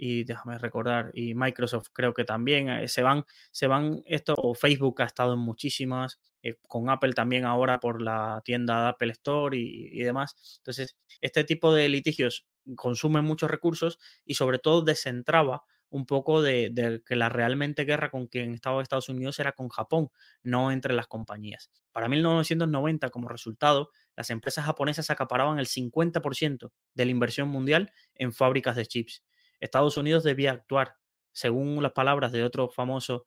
Y 0.01 0.23
déjame 0.23 0.57
recordar, 0.57 1.12
y 1.13 1.35
Microsoft 1.35 1.89
creo 1.91 2.13
que 2.13 2.23
también 2.23 2.69
eh, 2.69 2.88
se 2.88 3.03
van, 3.03 3.25
se 3.51 3.67
van 3.67 4.01
esto, 4.05 4.33
o 4.38 4.55
Facebook 4.55 5.01
ha 5.01 5.05
estado 5.05 5.33
en 5.33 5.39
muchísimas, 5.39 6.21
eh, 6.41 6.55
con 6.69 6.89
Apple 6.89 7.12
también 7.12 7.43
ahora 7.43 7.81
por 7.81 8.01
la 8.01 8.41
tienda 8.45 8.83
de 8.83 8.89
Apple 8.91 9.12
Store 9.12 9.57
y, 9.57 9.99
demás. 9.99 10.38
Entonces, 10.59 10.95
este 11.19 11.43
tipo 11.43 11.73
de 11.73 11.89
litigios 11.89 12.47
consumen 12.77 13.25
muchos 13.25 13.51
recursos 13.51 13.99
y 14.23 14.35
sobre 14.35 14.57
todo 14.57 14.83
descentraba 14.83 15.63
un 15.89 16.05
poco 16.05 16.41
de, 16.41 16.69
de, 16.71 17.01
que 17.05 17.17
la 17.17 17.27
realmente 17.27 17.83
guerra 17.83 18.09
con 18.09 18.27
quien 18.27 18.53
estaba 18.53 18.81
Estados 18.81 19.09
Unidos 19.09 19.38
era 19.39 19.51
con 19.51 19.67
Japón, 19.67 20.12
no 20.43 20.71
entre 20.71 20.93
las 20.93 21.07
compañías. 21.07 21.71
Para 21.91 22.07
1990, 22.07 23.09
como 23.09 23.27
resultado, 23.27 23.89
las 24.15 24.29
empresas 24.29 24.63
japonesas 24.63 25.09
acaparaban 25.09 25.59
el 25.59 25.65
50% 25.67 26.71
de 26.93 27.05
la 27.05 27.12
inversión 27.12 27.49
mundial 27.49 27.91
en 28.15 28.31
fábricas 28.31 28.77
de 28.77 28.85
chips. 28.85 29.23
Estados 29.60 29.98
Unidos 29.98 30.24
debía 30.24 30.52
actuar. 30.52 30.95
Según 31.32 31.82
las 31.84 31.93
palabras 31.93 32.32
de 32.32 32.43
otro 32.43 32.69
famoso 32.69 33.26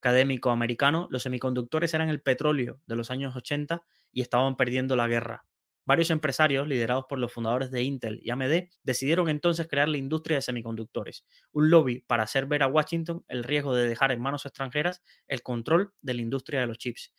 académico 0.00 0.50
americano, 0.50 1.08
los 1.10 1.22
semiconductores 1.22 1.92
eran 1.94 2.08
el 2.08 2.22
petróleo 2.22 2.80
de 2.86 2.96
los 2.96 3.10
años 3.10 3.36
80 3.36 3.82
y 4.12 4.22
estaban 4.22 4.56
perdiendo 4.56 4.96
la 4.96 5.08
guerra. 5.08 5.44
Varios 5.90 6.10
empresarios, 6.10 6.68
liderados 6.68 7.06
por 7.08 7.18
los 7.18 7.32
fundadores 7.32 7.72
de 7.72 7.82
Intel 7.82 8.20
y 8.22 8.30
AMD, 8.30 8.68
decidieron 8.84 9.28
entonces 9.28 9.66
crear 9.66 9.88
la 9.88 9.96
industria 9.96 10.36
de 10.36 10.42
semiconductores, 10.42 11.26
un 11.50 11.68
lobby 11.68 11.98
para 12.06 12.22
hacer 12.22 12.46
ver 12.46 12.62
a 12.62 12.68
Washington 12.68 13.24
el 13.26 13.42
riesgo 13.42 13.74
de 13.74 13.88
dejar 13.88 14.12
en 14.12 14.20
manos 14.20 14.46
extranjeras 14.46 15.02
el 15.26 15.42
control 15.42 15.92
de 16.00 16.14
la 16.14 16.20
industria 16.20 16.60
de 16.60 16.68
los 16.68 16.78
chips. 16.78 17.12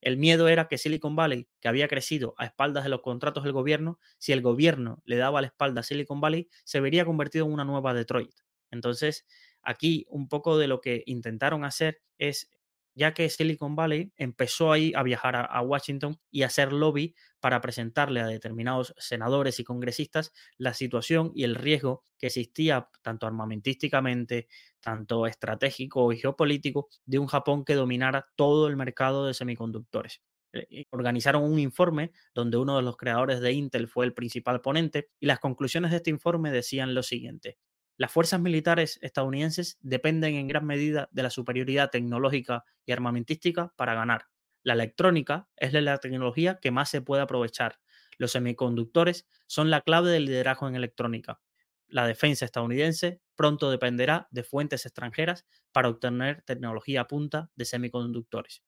El 0.00 0.16
miedo 0.16 0.46
era 0.46 0.68
que 0.68 0.78
Silicon 0.78 1.16
Valley, 1.16 1.48
que 1.60 1.66
había 1.66 1.88
crecido 1.88 2.36
a 2.38 2.44
espaldas 2.44 2.84
de 2.84 2.90
los 2.90 3.02
contratos 3.02 3.42
del 3.42 3.52
gobierno, 3.52 3.98
si 4.18 4.30
el 4.30 4.42
gobierno 4.42 5.02
le 5.04 5.16
daba 5.16 5.40
la 5.40 5.48
espalda 5.48 5.80
a 5.80 5.82
Silicon 5.82 6.20
Valley, 6.20 6.48
se 6.62 6.78
vería 6.78 7.04
convertido 7.04 7.46
en 7.46 7.52
una 7.52 7.64
nueva 7.64 7.94
Detroit. 7.94 8.30
Entonces, 8.70 9.26
aquí 9.60 10.06
un 10.08 10.28
poco 10.28 10.56
de 10.56 10.68
lo 10.68 10.80
que 10.80 11.02
intentaron 11.06 11.64
hacer 11.64 12.00
es 12.18 12.48
ya 12.94 13.12
que 13.14 13.28
Silicon 13.28 13.76
Valley 13.76 14.12
empezó 14.16 14.72
ahí 14.72 14.92
a 14.94 15.02
viajar 15.02 15.36
a, 15.36 15.60
Washington 15.62 16.18
y 16.30 16.42
a 16.42 16.46
hacer 16.46 16.72
lobby 16.72 17.14
para 17.40 17.60
presentarle 17.60 18.20
a 18.20 18.26
determinados 18.26 18.94
senadores 18.98 19.58
y 19.60 19.64
congresistas 19.64 20.32
la 20.56 20.74
situación 20.74 21.32
y 21.34 21.44
el 21.44 21.54
riesgo 21.54 22.04
que 22.18 22.28
existía 22.28 22.88
tanto 23.02 23.26
armamentísticamente, 23.26 24.48
tanto 24.80 25.26
estratégico 25.26 26.12
y 26.12 26.18
geopolítico 26.18 26.88
de 27.04 27.18
un 27.18 27.26
Japón 27.26 27.64
que 27.64 27.74
dominara 27.74 28.26
todo 28.36 28.68
el 28.68 28.76
mercado 28.76 29.26
de 29.26 29.34
semiconductores. 29.34 30.22
Eh, 30.52 30.86
organizaron 30.90 31.42
un 31.42 31.58
informe 31.58 32.12
donde 32.32 32.56
uno 32.56 32.76
de 32.76 32.82
los 32.82 32.96
creadores 32.96 33.40
de 33.40 33.52
Intel 33.52 33.88
fue 33.88 34.04
el 34.06 34.14
principal 34.14 34.60
ponente 34.60 35.10
y 35.18 35.26
las 35.26 35.40
conclusiones 35.40 35.90
de 35.90 35.96
este 35.98 36.10
informe 36.10 36.52
decían 36.52 36.94
lo 36.94 37.02
siguiente. 37.02 37.58
Las 37.96 38.10
fuerzas 38.10 38.40
militares 38.40 38.98
estadounidenses 39.02 39.78
dependen 39.80 40.34
en 40.34 40.48
gran 40.48 40.66
medida 40.66 41.08
de 41.12 41.22
la 41.22 41.30
superioridad 41.30 41.90
tecnológica 41.90 42.64
y 42.84 42.92
armamentística 42.92 43.72
para 43.76 43.94
ganar. 43.94 44.26
La 44.64 44.72
electrónica 44.72 45.48
es 45.56 45.72
la 45.72 45.98
tecnología 45.98 46.58
que 46.60 46.72
más 46.72 46.90
se 46.90 47.02
puede 47.02 47.22
aprovechar. 47.22 47.78
Los 48.18 48.32
semiconductores 48.32 49.28
son 49.46 49.70
la 49.70 49.82
clave 49.82 50.10
del 50.10 50.24
liderazgo 50.24 50.66
en 50.66 50.74
electrónica. 50.74 51.40
La 51.86 52.06
defensa 52.06 52.44
estadounidense 52.44 53.20
pronto 53.36 53.70
dependerá 53.70 54.26
de 54.30 54.42
fuentes 54.42 54.86
extranjeras 54.86 55.46
para 55.70 55.88
obtener 55.88 56.42
tecnología 56.42 57.06
punta 57.06 57.50
de 57.54 57.64
semiconductores. 57.64 58.64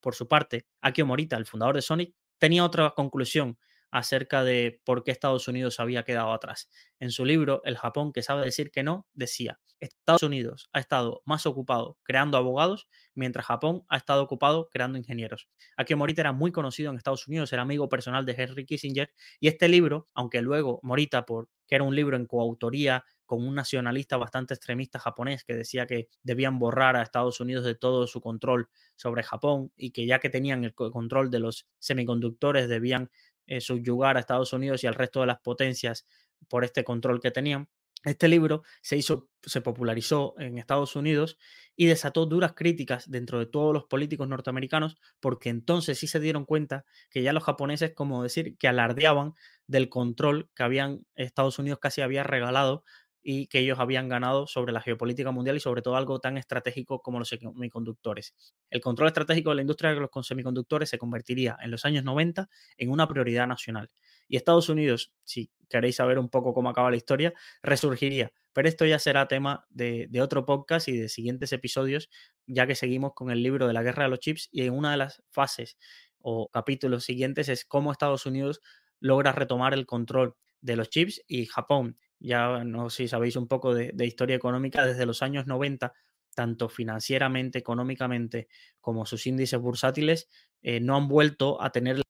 Por 0.00 0.14
su 0.14 0.26
parte, 0.26 0.66
Akio 0.80 1.06
Morita, 1.06 1.36
el 1.36 1.46
fundador 1.46 1.76
de 1.76 1.82
Sonic, 1.82 2.14
tenía 2.38 2.64
otra 2.64 2.90
conclusión 2.90 3.58
acerca 3.94 4.42
de 4.42 4.80
por 4.84 5.04
qué 5.04 5.12
Estados 5.12 5.46
Unidos 5.46 5.78
había 5.78 6.02
quedado 6.02 6.32
atrás. 6.32 6.68
En 6.98 7.12
su 7.12 7.24
libro, 7.24 7.62
El 7.64 7.76
Japón 7.76 8.12
que 8.12 8.22
sabe 8.22 8.44
decir 8.44 8.72
que 8.72 8.82
no, 8.82 9.06
decía, 9.12 9.60
Estados 9.78 10.24
Unidos 10.24 10.68
ha 10.72 10.80
estado 10.80 11.22
más 11.24 11.46
ocupado 11.46 11.96
creando 12.02 12.36
abogados, 12.36 12.88
mientras 13.14 13.46
Japón 13.46 13.84
ha 13.88 13.96
estado 13.96 14.24
ocupado 14.24 14.68
creando 14.68 14.98
ingenieros. 14.98 15.48
Aquí 15.76 15.94
Morita 15.94 16.22
era 16.22 16.32
muy 16.32 16.50
conocido 16.50 16.90
en 16.90 16.96
Estados 16.96 17.28
Unidos, 17.28 17.52
era 17.52 17.62
amigo 17.62 17.88
personal 17.88 18.26
de 18.26 18.34
Henry 18.36 18.66
Kissinger, 18.66 19.12
y 19.38 19.46
este 19.46 19.68
libro, 19.68 20.08
aunque 20.12 20.42
luego 20.42 20.80
Morita, 20.82 21.24
por, 21.24 21.48
que 21.68 21.76
era 21.76 21.84
un 21.84 21.94
libro 21.94 22.16
en 22.16 22.26
coautoría 22.26 23.04
con 23.26 23.46
un 23.46 23.54
nacionalista 23.54 24.16
bastante 24.16 24.54
extremista 24.54 24.98
japonés 24.98 25.44
que 25.44 25.54
decía 25.54 25.86
que 25.86 26.08
debían 26.22 26.58
borrar 26.58 26.96
a 26.96 27.02
Estados 27.02 27.40
Unidos 27.40 27.64
de 27.64 27.74
todo 27.74 28.06
su 28.06 28.20
control 28.20 28.68
sobre 28.96 29.22
Japón 29.22 29.72
y 29.76 29.92
que 29.92 30.04
ya 30.06 30.18
que 30.18 30.30
tenían 30.30 30.64
el 30.64 30.74
control 30.74 31.30
de 31.30 31.38
los 31.38 31.66
semiconductores 31.78 32.68
debían 32.68 33.10
eh, 33.46 33.60
subyugar 33.60 34.16
a 34.16 34.20
Estados 34.20 34.52
Unidos 34.52 34.84
y 34.84 34.86
al 34.86 34.94
resto 34.94 35.20
de 35.20 35.26
las 35.26 35.40
potencias 35.40 36.06
por 36.48 36.64
este 36.64 36.84
control 36.84 37.20
que 37.20 37.30
tenían. 37.30 37.68
Este 38.04 38.28
libro 38.28 38.62
se 38.82 38.98
hizo, 38.98 39.30
se 39.42 39.62
popularizó 39.62 40.34
en 40.38 40.58
Estados 40.58 40.94
Unidos 40.94 41.38
y 41.74 41.86
desató 41.86 42.26
duras 42.26 42.52
críticas 42.52 43.10
dentro 43.10 43.38
de 43.38 43.46
todos 43.46 43.72
los 43.72 43.84
políticos 43.84 44.28
norteamericanos, 44.28 44.98
porque 45.20 45.48
entonces 45.48 45.98
sí 45.98 46.06
se 46.06 46.20
dieron 46.20 46.44
cuenta 46.44 46.84
que 47.08 47.22
ya 47.22 47.32
los 47.32 47.44
japoneses, 47.44 47.94
como 47.94 48.22
decir, 48.22 48.58
que 48.58 48.68
alardeaban 48.68 49.32
del 49.66 49.88
control 49.88 50.50
que 50.54 50.62
habían 50.62 51.06
Estados 51.14 51.58
Unidos 51.58 51.78
casi 51.80 52.02
había 52.02 52.22
regalado 52.24 52.84
y 53.26 53.46
que 53.46 53.60
ellos 53.60 53.80
habían 53.80 54.08
ganado 54.08 54.46
sobre 54.46 54.72
la 54.72 54.82
geopolítica 54.82 55.30
mundial 55.30 55.56
y 55.56 55.60
sobre 55.60 55.80
todo 55.80 55.96
algo 55.96 56.20
tan 56.20 56.36
estratégico 56.36 57.00
como 57.00 57.18
los 57.18 57.30
semiconductores. 57.30 58.34
El 58.68 58.82
control 58.82 59.08
estratégico 59.08 59.48
de 59.48 59.56
la 59.56 59.62
industria 59.62 59.94
de 59.94 60.00
los 60.00 60.26
semiconductores 60.26 60.90
se 60.90 60.98
convertiría 60.98 61.56
en 61.62 61.70
los 61.70 61.86
años 61.86 62.04
90 62.04 62.50
en 62.76 62.90
una 62.90 63.08
prioridad 63.08 63.46
nacional. 63.46 63.90
Y 64.28 64.36
Estados 64.36 64.68
Unidos, 64.68 65.14
si 65.24 65.50
queréis 65.70 65.96
saber 65.96 66.18
un 66.18 66.28
poco 66.28 66.52
cómo 66.52 66.68
acaba 66.68 66.90
la 66.90 66.96
historia, 66.96 67.32
resurgiría. 67.62 68.30
Pero 68.52 68.68
esto 68.68 68.84
ya 68.84 68.98
será 68.98 69.26
tema 69.26 69.64
de, 69.70 70.06
de 70.10 70.20
otro 70.20 70.44
podcast 70.44 70.88
y 70.88 70.96
de 70.96 71.08
siguientes 71.08 71.52
episodios, 71.54 72.10
ya 72.46 72.66
que 72.66 72.74
seguimos 72.74 73.14
con 73.14 73.30
el 73.30 73.42
libro 73.42 73.66
de 73.66 73.72
la 73.72 73.82
guerra 73.82 74.04
de 74.04 74.10
los 74.10 74.20
chips 74.20 74.50
y 74.52 74.62
en 74.62 74.74
una 74.74 74.90
de 74.90 74.98
las 74.98 75.22
fases 75.30 75.78
o 76.18 76.48
capítulos 76.50 77.04
siguientes 77.04 77.48
es 77.48 77.64
cómo 77.64 77.90
Estados 77.90 78.26
Unidos 78.26 78.60
logra 79.00 79.32
retomar 79.32 79.74
el 79.74 79.86
control 79.86 80.36
de 80.60 80.76
los 80.76 80.88
chips 80.88 81.22
y 81.26 81.46
Japón 81.46 81.98
ya 82.24 82.64
no 82.64 82.88
sé 82.88 83.04
si 83.04 83.08
sabéis 83.08 83.36
un 83.36 83.46
poco 83.46 83.74
de, 83.74 83.92
historia 84.06 84.36
económica, 84.36 84.86
desde 84.86 85.04
los 85.04 85.22
años 85.22 85.46
90, 85.46 85.92
tanto 86.34 86.68
financieramente, 86.68 87.58
económicamente, 87.58 88.48
como 88.80 89.04
sus 89.04 89.26
índices 89.26 89.60
bursátiles, 89.60 90.28
eh, 90.62 90.80
no 90.80 90.96
han 90.96 91.06
vuelto 91.06 91.62
a 91.62 91.70
tener 91.70 91.96
el 91.96 92.02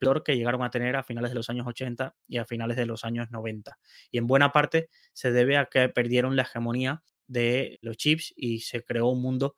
valor 0.00 0.22
que 0.22 0.36
llegaron 0.36 0.62
a 0.62 0.70
tener 0.70 0.96
a 0.96 1.02
finales 1.02 1.30
de 1.30 1.36
los 1.36 1.48
años 1.48 1.66
80 1.66 2.14
y 2.28 2.36
a 2.36 2.44
finales 2.44 2.76
de 2.76 2.84
los 2.84 3.04
años 3.04 3.30
90. 3.30 3.78
Y 4.10 4.18
en 4.18 4.26
buena 4.26 4.52
parte 4.52 4.90
se 5.14 5.32
debe 5.32 5.56
a 5.56 5.66
que 5.66 5.88
perdieron 5.88 6.36
la 6.36 6.42
hegemonía 6.42 7.02
de 7.26 7.78
los 7.80 7.96
chips 7.96 8.34
y 8.36 8.60
se 8.60 8.84
creó 8.84 9.08
un 9.08 9.22
mundo 9.22 9.54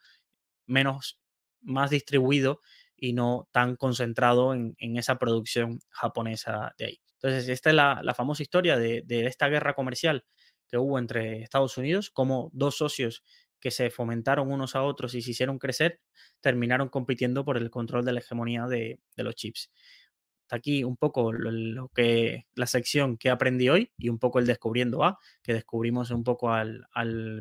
menos, 0.67 1.21
más 1.63 1.91
distribuido 1.91 2.61
y 2.97 3.13
no 3.13 3.49
tan 3.53 3.77
concentrado 3.77 4.55
en 4.55 4.97
esa 4.97 5.19
producción 5.19 5.81
japonesa 5.91 6.75
de 6.79 6.85
ahí. 6.87 7.01
Entonces, 7.23 7.49
esta 7.49 7.71
es 7.71 7.77
la, 7.77 8.15
famosa 8.15 8.43
historia 8.43 8.77
de, 8.77 9.05
esta 9.09 9.49
guerra 9.49 9.75
comercial 9.75 10.25
que 10.69 10.79
hubo 10.79 10.99
entre 10.99 11.43
Estados 11.43 11.79
Unidos, 11.79 12.11
como 12.11 12.51
dos 12.53 12.77
socios 12.77 13.23
que 13.61 13.71
se 13.71 13.91
fomentaron 13.91 14.51
unos 14.51 14.77
a 14.77 14.83
otros 14.83 15.15
y 15.15 15.23
se 15.23 15.31
hicieron 15.31 15.59
crecer, 15.59 16.01
terminaron 16.41 16.89
compitiendo 16.89 17.45
por 17.45 17.57
el 17.57 17.71
control 17.71 18.05
de 18.05 18.13
la 18.13 18.21
hegemonía 18.21 18.67
de, 18.67 19.01
los 19.17 19.35
chips. 19.35 19.71
Aquí 20.51 20.85
un 20.85 20.97
poco 20.97 21.33
lo, 21.33 21.89
que 21.89 22.47
la 22.55 22.67
sección 22.67 23.17
que 23.17 23.31
aprendí 23.31 23.69
hoy 23.69 23.93
y 23.97 24.09
un 24.09 24.19
poco 24.19 24.39
el 24.39 24.47
descubriendo 24.47 25.03
A, 25.03 25.19
que 25.43 25.55
descubrimos 25.55 26.11
un 26.11 26.23
poco 26.23 26.53
al, 26.53 26.87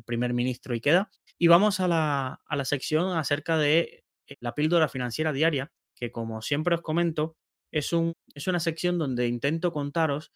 primer 0.06 0.34
ministro 0.34 0.74
y 0.74 0.82
queda. 0.82 1.12
Y 1.38 1.48
vamos 1.48 1.80
a 1.80 1.88
la, 1.88 2.42
a 2.46 2.56
la 2.56 2.66
sección 2.66 3.18
acerca 3.18 3.58
de 3.58 4.06
eh, 4.28 4.38
la 4.40 4.56
píldora 4.56 4.88
financiera 4.88 5.34
diaria, 5.34 5.72
que 5.96 6.12
como 6.12 6.42
siempre 6.42 6.76
os 6.76 6.82
comento, 6.82 7.38
es, 7.76 7.92
un, 7.92 8.14
es 8.34 8.48
una 8.48 8.62
sección 8.62 8.98
donde 8.98 9.28
intento 9.28 9.74
contaros 9.74 10.32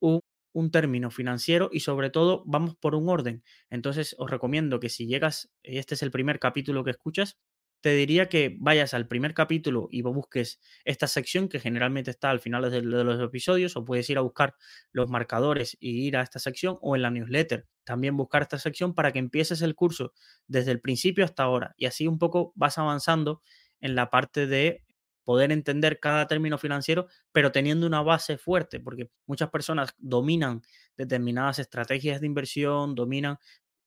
un, 0.00 0.20
un, 0.52 0.72
término 0.72 1.10
financiero 1.12 1.70
y 1.72 1.80
sobre 1.80 2.10
todo 2.10 2.42
vamos 2.46 2.74
por 2.76 2.96
un 2.96 3.08
orden. 3.08 3.44
Entonces 3.70 4.16
os 4.18 4.28
recomiendo 4.28 4.80
que 4.80 4.88
si 4.88 5.06
llegas, 5.06 5.50
y 5.62 5.78
este 5.78 5.94
es 5.94 6.02
el 6.02 6.10
primer 6.10 6.40
capítulo 6.40 6.82
que 6.82 6.90
escuchas, 6.90 7.38
te 7.80 7.94
diría 7.94 8.28
que 8.28 8.56
vayas 8.58 8.92
al 8.92 9.06
primer 9.06 9.34
capítulo 9.34 9.88
y 9.90 10.02
busques 10.02 10.60
esta 10.84 11.06
sección 11.06 11.48
que 11.48 11.60
generalmente 11.60 12.10
está 12.10 12.30
al 12.30 12.40
final 12.40 12.68
de, 12.70 12.82
los 12.82 13.20
episodios 13.20 13.76
o 13.76 13.84
puedes 13.84 14.10
ir 14.10 14.18
a 14.18 14.22
buscar 14.22 14.56
los 14.92 15.08
marcadores 15.08 15.76
y 15.80 16.06
ir 16.06 16.16
a 16.16 16.22
esta 16.22 16.40
sección 16.40 16.76
o 16.82 16.96
en 16.96 17.02
la 17.02 17.10
newsletter 17.10 17.66
también 17.84 18.16
buscar 18.16 18.42
esta 18.42 18.58
sección 18.58 18.94
para 18.94 19.12
que 19.12 19.18
empieces 19.20 19.62
el 19.62 19.74
curso 19.74 20.12
desde 20.46 20.72
el 20.72 20.80
principio 20.80 21.24
hasta 21.24 21.44
ahora 21.44 21.74
y 21.78 21.86
así 21.86 22.06
un 22.06 22.18
poco 22.18 22.52
vas 22.54 22.78
avanzando 22.78 23.42
en 23.80 23.94
la 23.94 24.10
parte 24.10 24.46
de 24.46 24.84
poder 25.30 25.52
entender 25.52 26.00
cada 26.00 26.26
término 26.26 26.58
financiero, 26.58 27.06
pero 27.30 27.52
teniendo 27.52 27.86
una 27.86 28.02
base 28.02 28.36
fuerte, 28.36 28.80
porque 28.80 29.12
muchas 29.28 29.48
personas 29.48 29.94
dominan 29.96 30.60
determinadas 30.96 31.60
estrategias 31.60 32.20
de 32.20 32.26
inversión, 32.26 32.96
dominan 32.96 33.38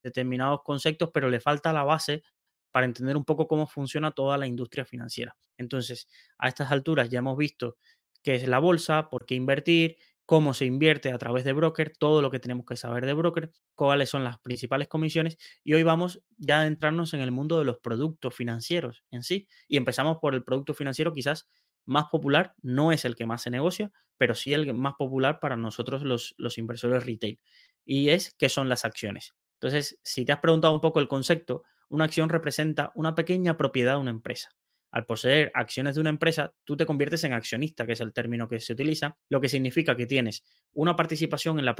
determinados 0.01 0.61
conceptos, 0.63 1.09
pero 1.13 1.29
le 1.29 1.41
falta 1.41 1.73
la 1.73 1.83
base 1.83 2.23
para 2.71 2.85
entender 2.85 3.17
un 3.17 3.25
poco 3.25 3.49
cómo 3.49 3.67
funciona 3.67 4.11
toda 4.11 4.37
la 4.37 4.47
industria 4.47 4.85
financiera. 4.85 5.35
Entonces, 5.57 6.07
a 6.37 6.47
estas 6.47 6.71
alturas 6.71 7.09
ya 7.09 7.19
hemos 7.19 7.37
visto 7.37 7.75
qué 8.21 8.35
es 8.35 8.47
la 8.47 8.59
bolsa, 8.59 9.09
por 9.09 9.25
qué 9.25 9.35
invertir, 9.35 9.97
cómo 10.25 10.53
se 10.53 10.65
invierte 10.65 11.11
a 11.11 11.17
través 11.17 11.43
de 11.43 11.53
broker, 11.53 11.93
todo 11.97 12.21
lo 12.21 12.31
que 12.31 12.39
tenemos 12.39 12.65
que 12.65 12.77
saber 12.77 13.05
de 13.05 13.13
broker, 13.13 13.51
cuáles 13.75 14.09
son 14.09 14.23
las 14.23 14.39
principales 14.39 14.87
comisiones 14.87 15.37
y 15.63 15.73
hoy 15.73 15.83
vamos 15.83 16.21
ya 16.37 16.61
a 16.61 16.67
entrarnos 16.67 17.13
en 17.13 17.19
el 17.21 17.31
mundo 17.31 17.59
de 17.59 17.65
los 17.65 17.79
productos 17.79 18.33
financieros 18.33 19.03
en 19.11 19.23
sí 19.23 19.47
y 19.67 19.77
empezamos 19.77 20.17
por 20.19 20.33
el 20.35 20.43
producto 20.43 20.73
financiero 20.73 21.13
quizás 21.13 21.49
más 21.85 22.05
popular, 22.05 22.53
no 22.61 22.91
es 22.91 23.03
el 23.03 23.15
que 23.15 23.25
más 23.25 23.41
se 23.41 23.49
negocia, 23.49 23.91
pero 24.17 24.35
sí 24.35 24.53
el 24.53 24.73
más 24.73 24.93
popular 24.97 25.39
para 25.41 25.57
nosotros 25.57 26.03
los, 26.03 26.33
los 26.37 26.57
inversores 26.57 27.05
retail 27.05 27.39
y 27.85 28.09
es 28.09 28.33
qué 28.37 28.47
son 28.47 28.69
las 28.69 28.85
acciones. 28.85 29.33
Entonces, 29.55 29.99
si 30.03 30.23
te 30.25 30.31
has 30.31 30.39
preguntado 30.39 30.73
un 30.73 30.81
poco 30.81 30.99
el 30.99 31.07
concepto, 31.07 31.63
una 31.89 32.05
acción 32.05 32.29
representa 32.29 32.91
una 32.95 33.15
pequeña 33.15 33.57
propiedad 33.57 33.93
de 33.93 33.99
una 33.99 34.11
empresa 34.11 34.49
al 34.93 35.07
poseer 35.07 35.51
acciones 35.55 35.95
de 35.95 36.01
una 36.01 36.11
empresa, 36.11 36.53
tú 36.63 36.77
te 36.77 36.85
conviertes 36.85 37.23
en 37.23 37.33
accionista, 37.33 37.87
que 37.87 37.93
es 37.93 38.01
el 38.01 38.13
término 38.13 38.47
que 38.47 38.59
se 38.59 38.73
utiliza, 38.73 39.17
lo 39.27 39.41
que 39.41 39.49
significa 39.49 39.97
que 39.97 40.05
tienes 40.05 40.43
una 40.71 40.95
participación 40.95 41.57
en 41.57 41.65
la, 41.65 41.73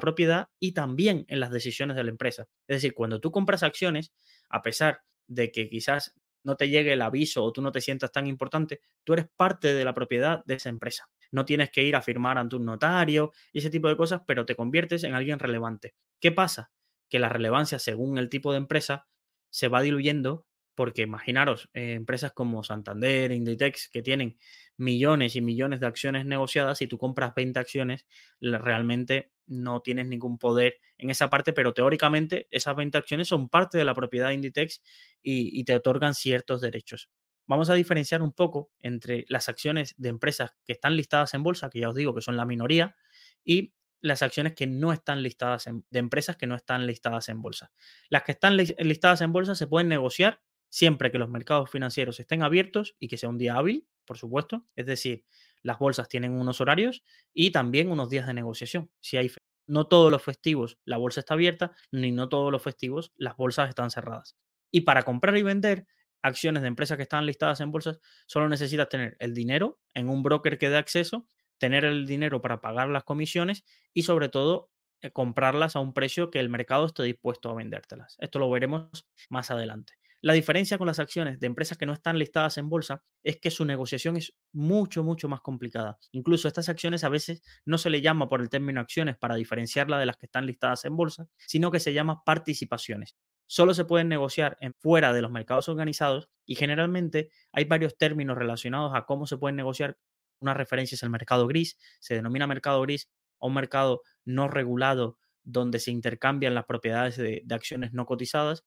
propiedad 0.00 0.48
y 0.60 0.72
también 0.72 1.24
en 1.26 1.40
las 1.40 1.50
decisiones 1.50 1.96
de 1.96 2.04
la 2.04 2.10
empresa. 2.10 2.46
Es 2.68 2.76
decir, 2.76 2.94
cuando 2.94 3.20
tú 3.20 3.32
compras 3.32 3.64
acciones, 3.64 4.12
a 4.48 4.62
pesar 4.62 5.02
de 5.26 5.50
que 5.50 5.68
quizás 5.68 6.14
no 6.44 6.54
te 6.54 6.68
llegue 6.68 6.92
el 6.92 7.02
aviso 7.02 7.42
o 7.42 7.52
tú 7.52 7.62
no 7.62 7.72
te 7.72 7.80
sientas 7.80 8.12
tan 8.12 8.28
importante, 8.28 8.80
tú 9.02 9.14
eres 9.14 9.26
parte 9.36 9.74
de 9.74 9.84
la 9.84 9.92
propiedad 9.92 10.44
de 10.44 10.54
esa 10.54 10.68
empresa. 10.68 11.08
no 11.32 11.44
tienes 11.44 11.70
que 11.70 11.82
ir 11.82 11.96
a 11.96 12.02
firmar 12.02 12.38
ante 12.38 12.56
un 12.56 12.64
notario 12.64 13.32
y 13.52 13.58
ese 13.58 13.70
tipo 13.70 13.88
de 13.88 13.96
cosas, 13.96 14.20
pero 14.24 14.46
te 14.46 14.54
conviertes 14.54 15.02
en 15.02 15.14
alguien 15.14 15.40
relevante. 15.40 15.94
¿Qué 16.20 16.30
pasa? 16.30 16.70
Que 17.08 17.18
la 17.18 17.28
relevancia, 17.28 17.80
según 17.80 18.18
el 18.18 18.28
tipo 18.28 18.52
de 18.52 18.58
empresa, 18.58 19.08
se 19.50 19.68
va 19.68 19.82
diluyendo 19.82 20.46
porque 20.74 21.02
imaginaros, 21.02 21.68
eh, 21.74 21.92
empresas 21.92 22.32
como 22.32 22.64
Santander, 22.64 23.32
Inditex, 23.32 23.88
que 23.88 24.02
tienen 24.02 24.38
millones 24.76 25.36
y 25.36 25.40
millones 25.40 25.80
de 25.80 25.86
acciones 25.86 26.24
negociadas, 26.26 26.82
y 26.82 26.86
tú 26.86 26.98
compras 26.98 27.34
20 27.34 27.58
acciones, 27.58 28.06
realmente 28.40 29.32
no 29.46 29.80
tienes 29.80 30.06
ningún 30.06 30.38
poder 30.38 30.80
en 30.98 31.10
esa 31.10 31.28
parte, 31.28 31.52
pero 31.52 31.74
teóricamente 31.74 32.48
esas 32.50 32.74
20 32.76 32.96
acciones 32.98 33.28
son 33.28 33.48
parte 33.48 33.76
de 33.76 33.84
la 33.84 33.94
propiedad 33.94 34.28
de 34.28 34.34
Inditex 34.34 34.82
y, 35.22 35.64
te 35.64 35.74
otorgan 35.74 36.14
ciertos 36.14 36.60
derechos. 36.60 37.10
Vamos 37.46 37.70
a 37.70 37.74
diferenciar 37.74 38.22
un 38.22 38.32
poco 38.32 38.70
entre 38.80 39.24
las 39.28 39.48
acciones 39.48 39.94
de 39.98 40.08
empresas 40.08 40.52
que 40.64 40.72
están 40.72 40.96
listadas 40.96 41.34
en 41.34 41.42
bolsa, 41.42 41.70
que 41.70 41.80
ya 41.80 41.90
os 41.90 41.94
digo 41.94 42.14
que 42.14 42.22
son 42.22 42.36
la 42.36 42.46
minoría, 42.46 42.96
y 43.44 43.74
las 44.00 44.22
acciones 44.22 44.54
que 44.54 44.66
no 44.66 44.92
están 44.92 45.22
listadas 45.22 45.66
en, 45.66 45.84
de 45.90 45.98
empresas 45.98 46.36
que 46.36 46.46
no 46.46 46.54
están 46.54 46.86
listadas 46.86 47.28
en 47.28 47.42
bolsa. 47.42 47.72
Las 48.08 48.22
que 48.22 48.32
están 48.32 48.56
listadas 48.56 49.20
en 49.20 49.32
bolsa 49.32 49.54
se 49.54 49.66
pueden 49.66 49.88
negociar 49.88 50.40
siempre 50.72 51.12
que 51.12 51.18
los 51.18 51.28
mercados 51.28 51.70
financieros 51.70 52.18
estén 52.18 52.42
abiertos 52.42 52.96
y 52.98 53.08
que 53.08 53.18
sea 53.18 53.28
un 53.28 53.36
día 53.36 53.56
hábil, 53.56 53.86
por 54.06 54.16
supuesto. 54.16 54.64
Es 54.74 54.86
decir, 54.86 55.26
las 55.62 55.78
bolsas 55.78 56.08
tienen 56.08 56.32
unos 56.32 56.62
horarios 56.62 57.04
y 57.34 57.50
también 57.50 57.90
unos 57.90 58.08
días 58.08 58.26
de 58.26 58.32
negociación. 58.32 58.90
Si 58.98 59.18
hay 59.18 59.30
no 59.66 59.86
todos 59.86 60.10
los 60.10 60.22
festivos 60.22 60.78
la 60.86 60.96
bolsa 60.96 61.20
está 61.20 61.34
abierta, 61.34 61.72
ni 61.90 62.10
no 62.10 62.30
todos 62.30 62.50
los 62.50 62.62
festivos 62.62 63.12
las 63.16 63.36
bolsas 63.36 63.68
están 63.68 63.90
cerradas. 63.90 64.34
Y 64.70 64.80
para 64.80 65.02
comprar 65.02 65.36
y 65.36 65.42
vender 65.42 65.86
acciones 66.22 66.62
de 66.62 66.68
empresas 66.68 66.96
que 66.96 67.02
están 67.02 67.26
listadas 67.26 67.60
en 67.60 67.70
bolsas, 67.70 68.00
solo 68.26 68.48
necesitas 68.48 68.88
tener 68.88 69.18
el 69.20 69.34
dinero 69.34 69.78
en 69.92 70.08
un 70.08 70.22
broker 70.22 70.56
que 70.56 70.70
dé 70.70 70.78
acceso, 70.78 71.26
tener 71.58 71.84
el 71.84 72.06
dinero 72.06 72.40
para 72.40 72.62
pagar 72.62 72.88
las 72.88 73.04
comisiones 73.04 73.62
y 73.92 74.04
sobre 74.04 74.30
todo 74.30 74.70
eh, 75.02 75.10
comprarlas 75.10 75.76
a 75.76 75.80
un 75.80 75.92
precio 75.92 76.30
que 76.30 76.40
el 76.40 76.48
mercado 76.48 76.86
esté 76.86 77.02
dispuesto 77.02 77.50
a 77.50 77.54
vendértelas. 77.54 78.16
Esto 78.20 78.38
lo 78.38 78.50
veremos 78.50 79.06
más 79.28 79.50
adelante. 79.50 79.92
La 80.24 80.34
diferencia 80.34 80.78
con 80.78 80.86
las 80.86 81.00
acciones 81.00 81.40
de 81.40 81.48
empresas 81.48 81.76
que 81.76 81.84
no 81.84 81.92
están 81.92 82.16
listadas 82.16 82.56
en 82.56 82.68
bolsa 82.68 83.02
es 83.24 83.40
que 83.40 83.50
su 83.50 83.64
negociación 83.64 84.16
es 84.16 84.32
mucho, 84.52 85.02
mucho 85.02 85.28
más 85.28 85.40
complicada. 85.40 85.98
Incluso 86.12 86.46
estas 86.46 86.68
acciones 86.68 87.02
a 87.02 87.08
veces 87.08 87.42
no 87.64 87.76
se 87.76 87.90
le 87.90 88.00
llama 88.00 88.28
por 88.28 88.40
el 88.40 88.48
término 88.48 88.80
acciones 88.80 89.16
para 89.16 89.34
diferenciarla 89.34 89.98
de 89.98 90.06
las 90.06 90.16
que 90.16 90.26
están 90.26 90.46
listadas 90.46 90.84
en 90.84 90.94
bolsa, 90.94 91.26
sino 91.38 91.72
que 91.72 91.80
se 91.80 91.92
llama 91.92 92.22
participaciones. 92.24 93.16
Solo 93.48 93.74
se 93.74 93.84
pueden 93.84 94.08
negociar 94.08 94.56
en 94.60 94.74
fuera 94.74 95.12
de 95.12 95.22
los 95.22 95.32
mercados 95.32 95.68
organizados 95.68 96.28
y 96.46 96.54
generalmente 96.54 97.30
hay 97.50 97.64
varios 97.64 97.98
términos 97.98 98.38
relacionados 98.38 98.92
a 98.94 99.06
cómo 99.06 99.26
se 99.26 99.38
pueden 99.38 99.56
negociar. 99.56 99.98
Una 100.38 100.54
referencia 100.54 100.94
es 100.94 101.02
el 101.02 101.10
mercado 101.10 101.48
gris, 101.48 101.76
se 101.98 102.14
denomina 102.14 102.46
mercado 102.46 102.80
gris 102.82 103.10
a 103.40 103.48
un 103.48 103.54
mercado 103.54 104.02
no 104.24 104.46
regulado 104.46 105.18
donde 105.42 105.80
se 105.80 105.90
intercambian 105.90 106.54
las 106.54 106.66
propiedades 106.66 107.16
de, 107.16 107.42
de 107.44 107.54
acciones 107.56 107.92
no 107.92 108.06
cotizadas 108.06 108.64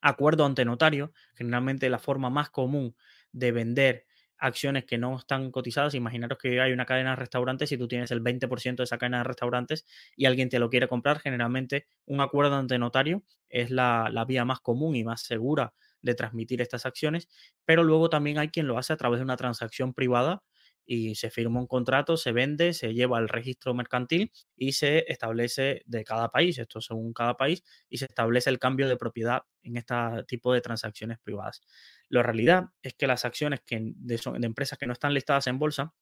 acuerdo 0.00 0.44
ante 0.46 0.64
notario, 0.64 1.12
generalmente 1.34 1.88
la 1.90 1.98
forma 1.98 2.30
más 2.30 2.50
común 2.50 2.96
de 3.32 3.52
vender 3.52 4.06
acciones 4.38 4.84
que 4.84 4.98
no 4.98 5.16
están 5.16 5.50
cotizadas. 5.50 5.94
Imaginaros 5.94 6.38
que 6.38 6.60
hay 6.60 6.72
una 6.72 6.86
cadena 6.86 7.10
de 7.10 7.16
restaurantes 7.16 7.72
y 7.72 7.78
tú 7.78 7.88
tienes 7.88 8.10
el 8.10 8.20
20% 8.20 8.82
de 8.82 8.84
esa 8.84 8.98
cadena 8.98 9.18
de 9.18 9.24
restaurantes 9.24 9.84
y 10.16 10.26
alguien 10.26 10.48
te 10.48 10.58
lo 10.58 10.70
quiere 10.70 10.88
comprar. 10.88 11.18
Generalmente 11.20 11.86
un 12.06 12.20
acuerdo 12.20 12.54
ante 12.56 12.78
notario 12.78 13.24
es 13.48 13.70
la, 13.70 14.08
la 14.12 14.24
vía 14.24 14.44
más 14.44 14.60
común 14.60 14.94
y 14.96 15.04
más 15.04 15.22
segura 15.22 15.74
de 16.00 16.14
transmitir 16.14 16.62
estas 16.62 16.86
acciones, 16.86 17.28
pero 17.64 17.82
luego 17.82 18.08
también 18.08 18.38
hay 18.38 18.48
quien 18.50 18.68
lo 18.68 18.78
hace 18.78 18.92
a 18.92 18.96
través 18.96 19.18
de 19.18 19.24
una 19.24 19.36
transacción 19.36 19.94
privada 19.94 20.42
y 20.90 21.16
se 21.16 21.30
firma 21.30 21.60
un 21.60 21.66
contrato, 21.66 22.16
se 22.16 22.32
vende, 22.32 22.72
se 22.72 22.94
lleva 22.94 23.18
al 23.18 23.28
registro 23.28 23.74
mercantil 23.74 24.32
y 24.56 24.72
se 24.72 25.04
establece 25.12 25.82
de 25.84 26.02
cada 26.02 26.30
país, 26.30 26.56
esto 26.58 26.80
según 26.80 27.12
cada 27.12 27.36
país, 27.36 27.62
y 27.90 27.98
se 27.98 28.06
establece 28.06 28.48
el 28.48 28.58
cambio 28.58 28.88
de 28.88 28.96
propiedad 28.96 29.42
en 29.62 29.76
este 29.76 29.94
tipo 30.26 30.54
de 30.54 30.62
transacciones 30.62 31.18
privadas. 31.18 31.60
La 32.08 32.22
realidad 32.22 32.70
es 32.80 32.94
que 32.94 33.06
las 33.06 33.26
acciones 33.26 33.60
que 33.60 33.92
de, 33.96 34.20
empresas 34.42 34.78
que 34.78 34.86
no 34.86 34.94
están 34.94 35.12
listadas 35.12 35.46
en 35.46 35.58
bolsa 35.58 35.94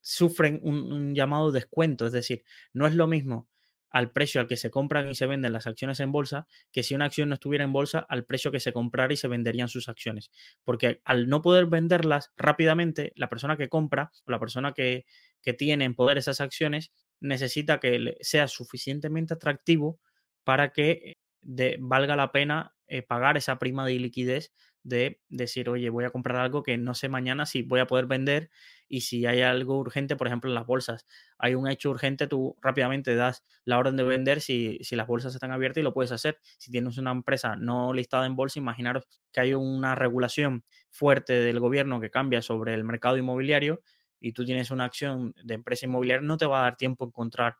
sufren 0.00 0.60
un 0.62 1.12
llamado 1.12 1.50
descuento, 1.50 2.06
es 2.06 2.12
decir, 2.12 2.44
no 2.72 2.86
es 2.86 2.94
lo 2.94 3.08
mismo 3.08 3.50
al 3.90 4.12
precio 4.12 4.40
al 4.40 4.46
que 4.46 4.56
se 4.56 4.70
compran 4.70 5.08
y 5.08 5.14
se 5.14 5.26
venden 5.26 5.52
las 5.52 5.66
acciones 5.66 6.00
en 6.00 6.12
bolsa 6.12 6.46
que 6.72 6.82
si 6.82 6.94
una 6.94 7.06
acción 7.06 7.28
no 7.28 7.34
estuviera 7.34 7.64
en 7.64 7.72
bolsa 7.72 8.06
al 8.08 8.24
precio 8.24 8.50
que 8.50 8.60
se 8.60 8.72
comprara 8.72 9.12
y 9.12 9.16
se 9.16 9.28
venderían 9.28 9.68
sus 9.68 9.88
acciones. 9.88 10.30
Porque 10.64 11.00
al 11.04 11.28
no 11.28 11.42
poder 11.42 11.66
venderlas 11.66 12.32
rápidamente, 12.36 13.12
la 13.16 13.28
persona 13.28 13.56
que 13.56 13.68
compra 13.68 14.12
o 14.24 14.30
la 14.30 14.38
persona 14.38 14.72
que, 14.72 15.04
que 15.42 15.52
tiene 15.52 15.84
en 15.84 15.94
poder 15.94 16.18
esas 16.18 16.40
acciones 16.40 16.92
necesita 17.20 17.80
que 17.80 18.16
sea 18.20 18.48
suficientemente 18.48 19.34
atractivo 19.34 20.00
para 20.44 20.72
que 20.72 21.18
de, 21.42 21.76
valga 21.80 22.16
la 22.16 22.32
pena 22.32 22.74
eh, 22.86 23.02
pagar 23.02 23.36
esa 23.36 23.58
prima 23.58 23.86
de 23.86 23.98
liquidez 23.98 24.52
de 24.82 25.20
decir, 25.28 25.68
oye, 25.68 25.90
voy 25.90 26.04
a 26.04 26.10
comprar 26.10 26.38
algo 26.38 26.62
que 26.62 26.78
no 26.78 26.94
sé 26.94 27.08
mañana 27.08 27.44
si 27.46 27.62
voy 27.62 27.80
a 27.80 27.86
poder 27.86 28.06
vender 28.06 28.50
y 28.88 29.02
si 29.02 29.26
hay 29.26 29.42
algo 29.42 29.78
urgente, 29.78 30.16
por 30.16 30.26
ejemplo, 30.26 30.50
en 30.50 30.54
las 30.54 30.66
bolsas, 30.66 31.06
hay 31.38 31.54
un 31.54 31.68
hecho 31.68 31.90
urgente, 31.90 32.26
tú 32.26 32.56
rápidamente 32.60 33.14
das 33.14 33.44
la 33.64 33.78
orden 33.78 33.96
de 33.96 34.02
vender 34.04 34.40
si, 34.40 34.78
si 34.82 34.96
las 34.96 35.06
bolsas 35.06 35.34
están 35.34 35.52
abiertas 35.52 35.80
y 35.80 35.84
lo 35.84 35.92
puedes 35.94 36.12
hacer. 36.12 36.38
Si 36.58 36.70
tienes 36.70 36.98
una 36.98 37.10
empresa 37.12 37.56
no 37.56 37.92
listada 37.92 38.26
en 38.26 38.36
bolsa, 38.36 38.58
imaginaros 38.58 39.04
que 39.32 39.40
hay 39.40 39.54
una 39.54 39.94
regulación 39.94 40.64
fuerte 40.90 41.34
del 41.34 41.60
gobierno 41.60 42.00
que 42.00 42.10
cambia 42.10 42.42
sobre 42.42 42.74
el 42.74 42.84
mercado 42.84 43.16
inmobiliario 43.16 43.82
y 44.18 44.32
tú 44.32 44.44
tienes 44.44 44.70
una 44.70 44.84
acción 44.84 45.34
de 45.44 45.54
empresa 45.54 45.86
inmobiliaria, 45.86 46.26
no 46.26 46.36
te 46.36 46.46
va 46.46 46.60
a 46.60 46.62
dar 46.64 46.76
tiempo 46.76 47.04
a 47.04 47.08
encontrar 47.08 47.56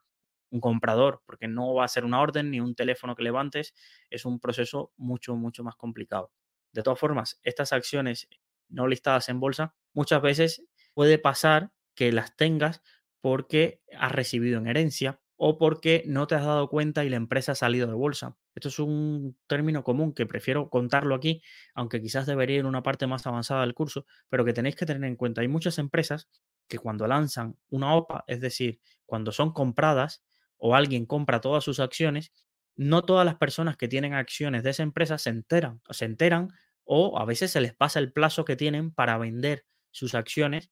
un 0.49 0.59
comprador, 0.59 1.21
porque 1.25 1.47
no 1.47 1.73
va 1.73 1.85
a 1.85 1.87
ser 1.87 2.03
una 2.05 2.19
orden 2.21 2.51
ni 2.51 2.59
un 2.59 2.75
teléfono 2.75 3.15
que 3.15 3.23
levantes, 3.23 3.73
es 4.09 4.25
un 4.25 4.39
proceso 4.39 4.91
mucho, 4.97 5.35
mucho 5.35 5.63
más 5.63 5.75
complicado. 5.75 6.31
De 6.71 6.83
todas 6.83 6.99
formas, 6.99 7.39
estas 7.43 7.73
acciones 7.73 8.27
no 8.69 8.87
listadas 8.87 9.29
en 9.29 9.39
bolsa, 9.39 9.75
muchas 9.93 10.21
veces 10.21 10.63
puede 10.93 11.17
pasar 11.17 11.71
que 11.95 12.11
las 12.11 12.35
tengas 12.35 12.81
porque 13.21 13.81
has 13.97 14.11
recibido 14.11 14.57
en 14.57 14.67
herencia 14.67 15.19
o 15.43 15.57
porque 15.57 16.03
no 16.05 16.27
te 16.27 16.35
has 16.35 16.45
dado 16.45 16.69
cuenta 16.69 17.03
y 17.03 17.09
la 17.09 17.15
empresa 17.15 17.53
ha 17.53 17.55
salido 17.55 17.87
de 17.87 17.93
bolsa. 17.93 18.37
Esto 18.53 18.69
es 18.69 18.77
un 18.79 19.35
término 19.47 19.83
común 19.83 20.13
que 20.13 20.27
prefiero 20.27 20.69
contarlo 20.69 21.15
aquí, 21.15 21.41
aunque 21.73 21.99
quizás 21.99 22.27
debería 22.27 22.57
ir 22.57 22.59
en 22.59 22.67
una 22.67 22.83
parte 22.83 23.07
más 23.07 23.25
avanzada 23.25 23.61
del 23.61 23.73
curso, 23.73 24.05
pero 24.29 24.45
que 24.45 24.53
tenéis 24.53 24.75
que 24.75 24.85
tener 24.85 25.03
en 25.03 25.15
cuenta. 25.15 25.41
Hay 25.41 25.47
muchas 25.47 25.79
empresas 25.79 26.29
que 26.67 26.77
cuando 26.77 27.07
lanzan 27.07 27.57
una 27.69 27.95
OPA, 27.95 28.23
es 28.27 28.39
decir, 28.39 28.81
cuando 29.05 29.31
son 29.31 29.51
compradas 29.51 30.23
o 30.57 30.75
alguien 30.75 31.07
compra 31.07 31.41
todas 31.41 31.63
sus 31.63 31.79
acciones, 31.79 32.31
no 32.75 33.03
todas 33.03 33.25
las 33.25 33.35
personas 33.35 33.77
que 33.77 33.87
tienen 33.87 34.13
acciones 34.13 34.63
de 34.63 34.71
esa 34.71 34.83
empresa 34.83 35.17
se 35.17 35.29
enteran, 35.29 35.81
se 35.89 36.05
enteran 36.05 36.49
o 36.83 37.19
a 37.19 37.25
veces 37.25 37.51
se 37.51 37.61
les 37.61 37.75
pasa 37.75 37.99
el 37.99 38.11
plazo 38.11 38.45
que 38.45 38.55
tienen 38.55 38.91
para 38.91 39.17
vender 39.17 39.65
sus 39.91 40.15
acciones 40.15 40.71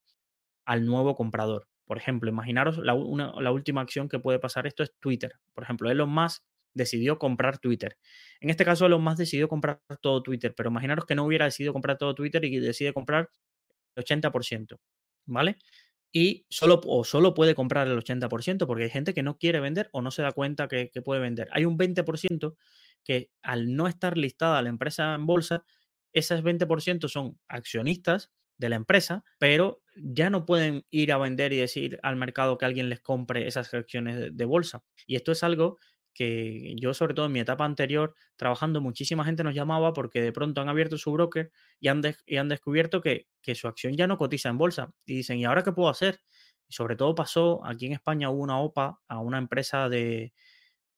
al 0.64 0.86
nuevo 0.86 1.14
comprador. 1.14 1.68
Por 1.84 1.98
ejemplo, 1.98 2.30
imaginaros 2.30 2.78
la, 2.78 2.94
la 2.94 3.52
última 3.52 3.80
acción 3.80 4.08
que 4.08 4.18
puede 4.18 4.38
pasar 4.38 4.66
esto 4.66 4.82
es 4.82 4.92
Twitter. 5.00 5.34
Por 5.54 5.64
ejemplo, 5.64 5.90
Elon 5.90 6.10
Musk 6.10 6.42
decidió 6.74 7.18
comprar 7.18 7.58
Twitter. 7.58 7.98
En 8.40 8.50
este 8.50 8.64
caso, 8.64 8.86
Elon 8.86 9.02
Musk 9.02 9.18
decidió 9.18 9.48
comprar 9.48 9.80
todo 10.00 10.22
Twitter, 10.22 10.54
pero 10.56 10.70
imaginaros 10.70 11.04
que 11.06 11.14
no 11.14 11.24
hubiera 11.24 11.46
decidido 11.46 11.72
comprar 11.72 11.98
todo 11.98 12.14
Twitter 12.14 12.44
y 12.44 12.58
decide 12.60 12.92
comprar 12.92 13.30
el 13.96 14.04
80%, 14.04 14.78
¿vale? 15.26 15.56
Y 16.12 16.46
solo, 16.50 16.80
o 16.86 17.04
solo 17.04 17.34
puede 17.34 17.54
comprar 17.54 17.86
el 17.86 17.98
80% 17.98 18.66
porque 18.66 18.84
hay 18.84 18.90
gente 18.90 19.14
que 19.14 19.22
no 19.22 19.38
quiere 19.38 19.60
vender 19.60 19.88
o 19.92 20.02
no 20.02 20.10
se 20.10 20.22
da 20.22 20.32
cuenta 20.32 20.68
que, 20.68 20.90
puede 21.04 21.20
vender. 21.20 21.48
Hay 21.52 21.64
un 21.64 21.78
20% 21.78 22.56
que 23.04 23.30
al 23.42 23.74
no 23.74 23.86
estar 23.86 24.18
listada 24.18 24.60
la 24.62 24.68
empresa 24.68 25.14
en 25.14 25.26
bolsa, 25.26 25.64
esas 26.12 26.42
20% 26.42 27.08
son 27.08 27.38
accionistas 27.48 28.30
de 28.58 28.68
la 28.68 28.76
empresa, 28.76 29.24
pero 29.38 29.82
ya 29.96 30.28
no 30.28 30.44
pueden 30.44 30.84
ir 30.90 31.12
a 31.12 31.18
vender 31.18 31.52
y 31.52 31.56
decir 31.56 31.98
al 32.02 32.16
mercado 32.16 32.58
que 32.58 32.66
alguien 32.66 32.88
les 32.88 33.00
compre 33.00 33.46
esas 33.46 33.72
acciones 33.72 34.36
de 34.36 34.44
bolsa. 34.44 34.82
Y 35.06 35.16
esto 35.16 35.32
es 35.32 35.42
algo 35.42 35.78
que 36.20 36.74
yo, 36.76 36.92
sobre 36.92 37.14
todo 37.14 37.24
en 37.24 37.32
mi 37.32 37.40
etapa 37.40 37.64
anterior, 37.64 38.14
trabajando, 38.36 38.82
muchísima 38.82 39.24
gente 39.24 39.42
nos 39.42 39.54
llamaba 39.54 39.94
porque 39.94 40.20
de 40.20 40.32
pronto 40.32 40.60
han 40.60 40.68
abierto 40.68 40.98
su 40.98 41.10
broker 41.12 41.50
y 41.80 41.88
han, 41.88 42.02
han 42.04 42.48
descubierto 42.50 43.00
que, 43.00 43.26
que, 43.40 43.54
su 43.54 43.68
acción 43.68 43.96
ya 43.96 44.06
no 44.06 44.18
cotiza 44.18 44.50
en 44.50 44.58
bolsa. 44.58 44.92
Y 45.06 45.14
dicen, 45.14 45.38
¿y 45.38 45.46
ahora 45.46 45.62
qué 45.62 45.72
puedo 45.72 45.88
hacer? 45.88 46.20
Y 46.68 46.74
sobre 46.74 46.94
todo 46.94 47.14
pasó, 47.14 47.64
aquí 47.64 47.86
en 47.86 47.92
España 47.92 48.28
hubo 48.28 48.42
una 48.42 48.58
OPA 48.60 49.00
a 49.08 49.18
una 49.18 49.38
empresa 49.38 49.88
de, 49.88 50.34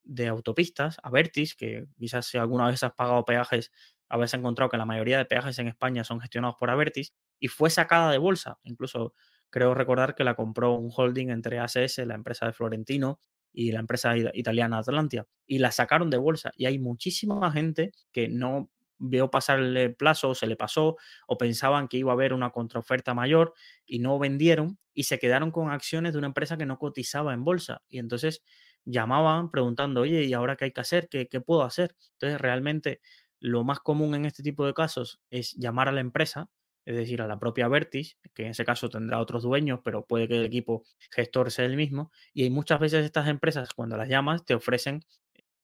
de 0.02 0.26
autopistas, 0.26 0.96
a 1.04 1.10
Vertis, 1.10 1.54
que 1.54 1.86
quizás 1.96 2.26
si 2.26 2.36
alguna 2.38 2.66
vez 2.66 2.82
has 2.82 2.92
pagado 2.92 3.24
peajes, 3.24 3.70
habéis 4.08 4.34
encontrado 4.34 4.70
que 4.70 4.76
la 4.76 4.86
mayoría 4.86 5.18
de 5.18 5.24
peajes 5.24 5.56
en 5.60 5.68
España 5.68 6.02
son 6.02 6.18
gestionados 6.18 6.56
por 6.58 6.68
Avertis, 6.68 7.14
y 7.38 7.46
fue 7.46 7.70
sacada 7.70 8.10
de 8.10 8.18
bolsa. 8.18 8.58
Incluso 8.64 9.14
creo 9.50 9.72
recordar 9.72 10.16
que 10.16 10.24
la 10.24 10.34
compró 10.34 10.72
un 10.72 10.90
holding 10.92 11.30
entre 11.30 11.60
ACS, 11.60 11.98
la 11.98 12.16
empresa 12.16 12.46
de 12.46 12.54
Florentino, 12.54 13.20
y 13.52 13.72
la 13.72 13.80
empresa 13.80 14.14
italiana 14.16 14.78
Atlantia 14.78 15.26
y 15.46 15.58
la 15.58 15.72
sacaron 15.72 16.10
de 16.10 16.16
bolsa 16.16 16.52
y 16.56 16.66
hay 16.66 16.78
muchísima 16.78 17.50
gente 17.52 17.92
que 18.12 18.28
no 18.28 18.70
vio 19.02 19.30
pasar 19.30 19.58
el 19.58 19.94
plazo 19.96 20.34
se 20.34 20.46
le 20.46 20.56
pasó 20.56 20.96
o 21.26 21.36
pensaban 21.36 21.88
que 21.88 21.96
iba 21.96 22.12
a 22.12 22.14
haber 22.14 22.32
una 22.32 22.50
contraoferta 22.50 23.14
mayor 23.14 23.52
y 23.84 23.98
no 23.98 24.18
vendieron 24.18 24.78
y 24.94 25.04
se 25.04 25.18
quedaron 25.18 25.50
con 25.50 25.70
acciones 25.70 26.12
de 26.12 26.18
una 26.18 26.28
empresa 26.28 26.56
que 26.56 26.66
no 26.66 26.78
cotizaba 26.78 27.34
en 27.34 27.44
bolsa. 27.44 27.82
Y 27.88 27.98
entonces 27.98 28.42
llamaban 28.84 29.50
preguntando, 29.50 30.02
oye, 30.02 30.24
¿y 30.24 30.32
ahora 30.34 30.56
qué 30.56 30.66
hay 30.66 30.72
que 30.72 30.80
hacer? 30.80 31.08
¿Qué, 31.08 31.26
qué 31.28 31.40
puedo 31.40 31.62
hacer? 31.62 31.96
Entonces 32.12 32.40
realmente 32.40 33.00
lo 33.40 33.64
más 33.64 33.80
común 33.80 34.14
en 34.14 34.24
este 34.24 34.42
tipo 34.42 34.64
de 34.64 34.74
casos 34.74 35.20
es 35.30 35.54
llamar 35.54 35.88
a 35.88 35.92
la 35.92 36.00
empresa, 36.00 36.48
es 36.84 36.96
decir, 36.96 37.22
a 37.22 37.26
la 37.26 37.38
propia 37.38 37.68
Vertis, 37.68 38.18
que 38.34 38.44
en 38.44 38.50
ese 38.50 38.64
caso 38.64 38.88
tendrá 38.88 39.20
otros 39.20 39.42
dueños, 39.42 39.80
pero 39.84 40.04
puede 40.04 40.28
que 40.28 40.36
el 40.36 40.44
equipo 40.44 40.84
gestor 41.10 41.50
sea 41.50 41.64
el 41.64 41.76
mismo. 41.76 42.10
Y 42.34 42.50
muchas 42.50 42.80
veces 42.80 43.04
estas 43.04 43.28
empresas, 43.28 43.72
cuando 43.74 43.96
las 43.96 44.08
llamas, 44.08 44.44
te 44.44 44.54
ofrecen 44.54 45.04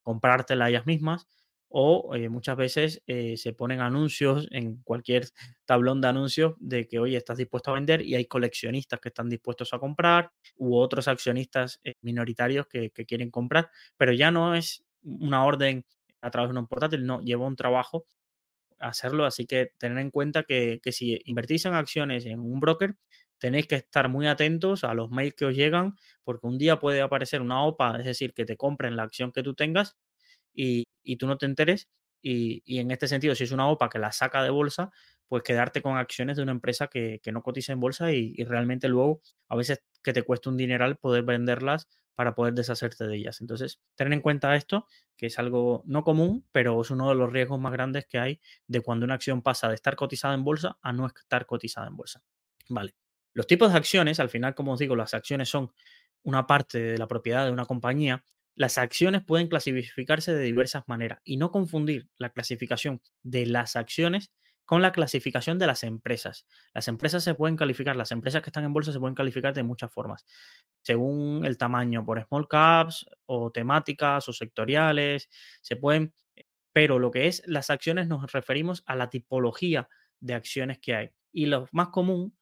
comprártela 0.02 0.70
ellas 0.70 0.86
mismas 0.86 1.28
o 1.68 2.14
eh, 2.14 2.28
muchas 2.30 2.56
veces 2.56 3.02
eh, 3.06 3.36
se 3.36 3.52
ponen 3.52 3.80
anuncios 3.80 4.48
en 4.50 4.82
cualquier 4.82 5.28
tablón 5.66 6.00
de 6.00 6.08
anuncios 6.08 6.54
de 6.58 6.88
que, 6.88 6.98
oye, 6.98 7.16
estás 7.16 7.36
dispuesto 7.36 7.70
a 7.70 7.74
vender 7.74 8.00
y 8.02 8.14
hay 8.14 8.24
coleccionistas 8.24 9.00
que 9.00 9.08
están 9.10 9.28
dispuestos 9.28 9.74
a 9.74 9.78
comprar 9.78 10.32
u 10.56 10.76
otros 10.76 11.08
accionistas 11.08 11.80
eh, 11.84 11.94
minoritarios 12.00 12.66
que, 12.66 12.90
que, 12.90 13.04
quieren 13.04 13.30
comprar, 13.30 13.70
pero 13.96 14.12
ya 14.12 14.30
no 14.30 14.54
es 14.54 14.84
una 15.02 15.44
orden 15.44 15.84
a 16.22 16.30
través 16.30 16.52
de 16.52 16.58
un 16.58 16.66
portátil, 16.66 17.04
no, 17.04 17.20
lleva 17.20 17.46
un 17.46 17.56
trabajo 17.56 18.06
hacerlo, 18.78 19.24
así 19.24 19.46
que 19.46 19.72
tener 19.78 19.98
en 19.98 20.10
cuenta 20.10 20.44
que, 20.44 20.80
que 20.82 20.92
si 20.92 21.20
invertís 21.24 21.66
en 21.66 21.74
acciones 21.74 22.26
en 22.26 22.40
un 22.40 22.60
broker, 22.60 22.94
tenéis 23.38 23.66
que 23.66 23.76
estar 23.76 24.08
muy 24.08 24.26
atentos 24.26 24.84
a 24.84 24.94
los 24.94 25.10
mails 25.10 25.34
que 25.34 25.46
os 25.46 25.54
llegan, 25.54 25.96
porque 26.24 26.46
un 26.46 26.58
día 26.58 26.78
puede 26.78 27.00
aparecer 27.00 27.40
una 27.40 27.64
OPA, 27.64 27.98
es 27.98 28.04
decir, 28.04 28.34
que 28.34 28.44
te 28.44 28.56
compren 28.56 28.96
la 28.96 29.04
acción 29.04 29.32
que 29.32 29.42
tú 29.42 29.54
tengas 29.54 29.96
y, 30.54 30.84
y 31.02 31.16
tú 31.16 31.26
no 31.26 31.38
te 31.38 31.46
enteres. 31.46 31.88
Y, 32.20 32.62
y, 32.64 32.80
en 32.80 32.90
este 32.90 33.06
sentido, 33.08 33.34
si 33.34 33.44
es 33.44 33.52
una 33.52 33.68
OPA 33.68 33.88
que 33.88 33.98
la 34.00 34.10
saca 34.12 34.42
de 34.42 34.50
bolsa, 34.50 34.90
pues 35.28 35.42
quedarte 35.42 35.82
con 35.82 35.96
acciones 35.96 36.36
de 36.36 36.42
una 36.42 36.52
empresa 36.52 36.88
que, 36.88 37.20
que 37.22 37.32
no 37.32 37.42
cotiza 37.42 37.72
en 37.72 37.80
bolsa 37.80 38.12
y, 38.12 38.34
y, 38.36 38.44
realmente 38.44 38.88
luego 38.88 39.20
a 39.48 39.56
veces 39.56 39.82
que 40.02 40.12
te 40.12 40.22
cuesta 40.22 40.50
un 40.50 40.56
dineral 40.56 40.96
poder 40.96 41.22
venderlas 41.22 41.88
para 42.18 42.34
poder 42.34 42.54
deshacerte 42.54 43.06
de 43.06 43.16
ellas. 43.16 43.40
Entonces, 43.40 43.80
tener 43.94 44.12
en 44.12 44.20
cuenta 44.20 44.56
esto, 44.56 44.86
que 45.16 45.26
es 45.26 45.38
algo 45.38 45.84
no 45.86 46.02
común, 46.02 46.44
pero 46.50 46.80
es 46.80 46.90
uno 46.90 47.08
de 47.10 47.14
los 47.14 47.32
riesgos 47.32 47.60
más 47.60 47.72
grandes 47.72 48.06
que 48.06 48.18
hay 48.18 48.40
de 48.66 48.80
cuando 48.80 49.04
una 49.04 49.14
acción 49.14 49.40
pasa 49.40 49.68
de 49.68 49.76
estar 49.76 49.94
cotizada 49.94 50.34
en 50.34 50.42
bolsa 50.42 50.78
a 50.82 50.92
no 50.92 51.06
estar 51.06 51.46
cotizada 51.46 51.86
en 51.86 51.96
bolsa. 51.96 52.20
Vale. 52.68 52.96
Los 53.34 53.46
tipos 53.46 53.70
de 53.70 53.78
acciones, 53.78 54.18
al 54.18 54.30
final, 54.30 54.56
como 54.56 54.72
os 54.72 54.80
digo, 54.80 54.96
las 54.96 55.14
acciones 55.14 55.48
son 55.48 55.70
una 56.24 56.48
parte 56.48 56.80
de 56.80 56.98
la 56.98 57.06
propiedad 57.06 57.44
de 57.44 57.52
una 57.52 57.66
compañía. 57.66 58.24
Las 58.56 58.78
acciones 58.78 59.22
pueden 59.24 59.46
clasificarse 59.46 60.34
de 60.34 60.42
diversas 60.42 60.82
maneras 60.88 61.20
y 61.22 61.36
no 61.36 61.52
confundir 61.52 62.08
la 62.18 62.30
clasificación 62.30 63.00
de 63.22 63.46
las 63.46 63.76
acciones 63.76 64.32
con 64.68 64.82
la 64.82 64.92
clasificación 64.92 65.58
de 65.58 65.66
las 65.66 65.82
empresas. 65.82 66.46
Las 66.74 66.88
empresas 66.88 67.24
se 67.24 67.34
pueden 67.34 67.56
calificar, 67.56 67.96
las 67.96 68.12
empresas 68.12 68.42
que 68.42 68.50
están 68.50 68.64
en 68.64 68.74
bolsa 68.74 68.92
se 68.92 69.00
pueden 69.00 69.14
calificar 69.14 69.54
de 69.54 69.62
muchas 69.62 69.90
formas, 69.90 70.26
según 70.82 71.46
el 71.46 71.56
tamaño, 71.56 72.04
por 72.04 72.22
small 72.22 72.46
caps 72.46 73.06
o 73.24 73.50
temáticas 73.50 74.28
o 74.28 74.32
sectoriales, 74.34 75.30
se 75.62 75.76
pueden, 75.76 76.12
pero 76.70 76.98
lo 76.98 77.10
que 77.10 77.28
es 77.28 77.42
las 77.46 77.70
acciones 77.70 78.08
nos 78.08 78.30
referimos 78.30 78.82
a 78.84 78.94
la 78.94 79.08
tipología 79.08 79.88
de 80.20 80.34
acciones 80.34 80.78
que 80.80 80.94
hay. 80.94 81.10
Y 81.32 81.46
lo 81.46 81.66
más 81.72 81.88
común 81.88 82.36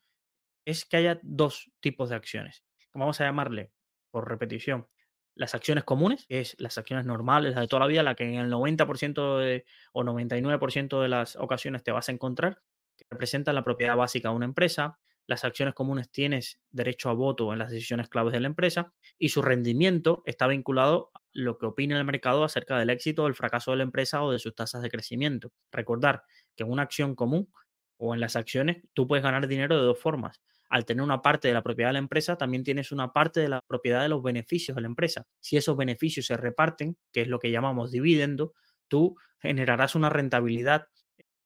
es 0.64 0.84
que 0.84 0.96
haya 0.96 1.20
dos 1.22 1.70
tipos 1.78 2.08
de 2.08 2.16
acciones. 2.16 2.64
Vamos 2.92 3.20
a 3.20 3.24
llamarle, 3.24 3.70
por 4.10 4.28
repetición, 4.28 4.88
las 5.36 5.54
acciones 5.54 5.84
comunes, 5.84 6.26
que 6.26 6.40
es 6.40 6.56
las 6.58 6.78
acciones 6.78 7.04
normales, 7.04 7.52
las 7.52 7.60
de 7.60 7.68
toda 7.68 7.80
la 7.80 7.86
vida, 7.86 8.02
la 8.02 8.14
que 8.14 8.24
en 8.24 8.40
el 8.40 8.50
90% 8.50 9.38
de, 9.38 9.66
o 9.92 10.02
99% 10.02 11.00
de 11.00 11.08
las 11.08 11.36
ocasiones 11.36 11.84
te 11.84 11.92
vas 11.92 12.08
a 12.08 12.12
encontrar, 12.12 12.62
que 12.96 13.04
representan 13.10 13.54
la 13.54 13.62
propiedad 13.62 13.96
básica 13.96 14.30
de 14.30 14.34
una 14.34 14.46
empresa. 14.46 14.98
Las 15.26 15.44
acciones 15.44 15.74
comunes 15.74 16.10
tienes 16.10 16.60
derecho 16.70 17.10
a 17.10 17.12
voto 17.12 17.52
en 17.52 17.58
las 17.58 17.70
decisiones 17.70 18.08
claves 18.08 18.32
de 18.32 18.40
la 18.40 18.46
empresa 18.46 18.94
y 19.18 19.28
su 19.28 19.42
rendimiento 19.42 20.22
está 20.24 20.46
vinculado 20.46 21.10
a 21.14 21.20
lo 21.32 21.58
que 21.58 21.66
opina 21.66 21.98
el 21.98 22.04
mercado 22.04 22.42
acerca 22.42 22.78
del 22.78 22.90
éxito 22.90 23.24
o 23.24 23.26
el 23.26 23.34
fracaso 23.34 23.72
de 23.72 23.78
la 23.78 23.82
empresa 23.82 24.22
o 24.22 24.32
de 24.32 24.38
sus 24.38 24.54
tasas 24.54 24.82
de 24.82 24.88
crecimiento. 24.88 25.52
Recordar 25.70 26.22
que 26.56 26.64
en 26.64 26.70
una 26.70 26.82
acción 26.82 27.14
común 27.14 27.52
o 27.98 28.14
en 28.14 28.20
las 28.20 28.36
acciones 28.36 28.84
tú 28.94 29.06
puedes 29.06 29.24
ganar 29.24 29.46
dinero 29.48 29.76
de 29.76 29.82
dos 29.82 29.98
formas 29.98 30.40
al 30.68 30.84
tener 30.84 31.02
una 31.02 31.22
parte 31.22 31.48
de 31.48 31.54
la 31.54 31.62
propiedad 31.62 31.90
de 31.90 31.94
la 31.94 31.98
empresa, 32.00 32.36
también 32.36 32.64
tienes 32.64 32.92
una 32.92 33.12
parte 33.12 33.40
de 33.40 33.48
la 33.48 33.60
propiedad 33.66 34.02
de 34.02 34.08
los 34.08 34.22
beneficios 34.22 34.74
de 34.74 34.82
la 34.82 34.88
empresa. 34.88 35.26
Si 35.40 35.56
esos 35.56 35.76
beneficios 35.76 36.26
se 36.26 36.36
reparten, 36.36 36.96
que 37.12 37.22
es 37.22 37.28
lo 37.28 37.38
que 37.38 37.50
llamamos 37.50 37.90
dividendo, 37.90 38.52
tú 38.88 39.16
generarás 39.40 39.94
una 39.94 40.08
rentabilidad 40.08 40.88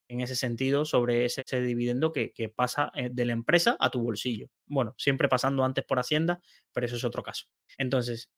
en 0.08 0.20
ese 0.20 0.34
sentido 0.34 0.84
sobre 0.84 1.24
ese, 1.24 1.44
dividendo 1.60 2.10
que, 2.12 2.32
que, 2.32 2.48
pasa 2.48 2.90
eh, 2.94 3.10
de 3.12 3.24
la 3.24 3.32
empresa 3.32 3.76
a 3.78 3.90
tu 3.90 4.02
bolsillo. 4.02 4.48
Bueno, 4.66 4.94
siempre 4.98 5.28
pasando 5.28 5.64
antes 5.64 5.84
por 5.84 6.00
Hacienda, 6.00 6.40
pero 6.72 6.86
eso 6.86 6.96
es 6.96 7.04
otro 7.04 7.22
caso. 7.22 7.46
Entonces, 7.78 8.28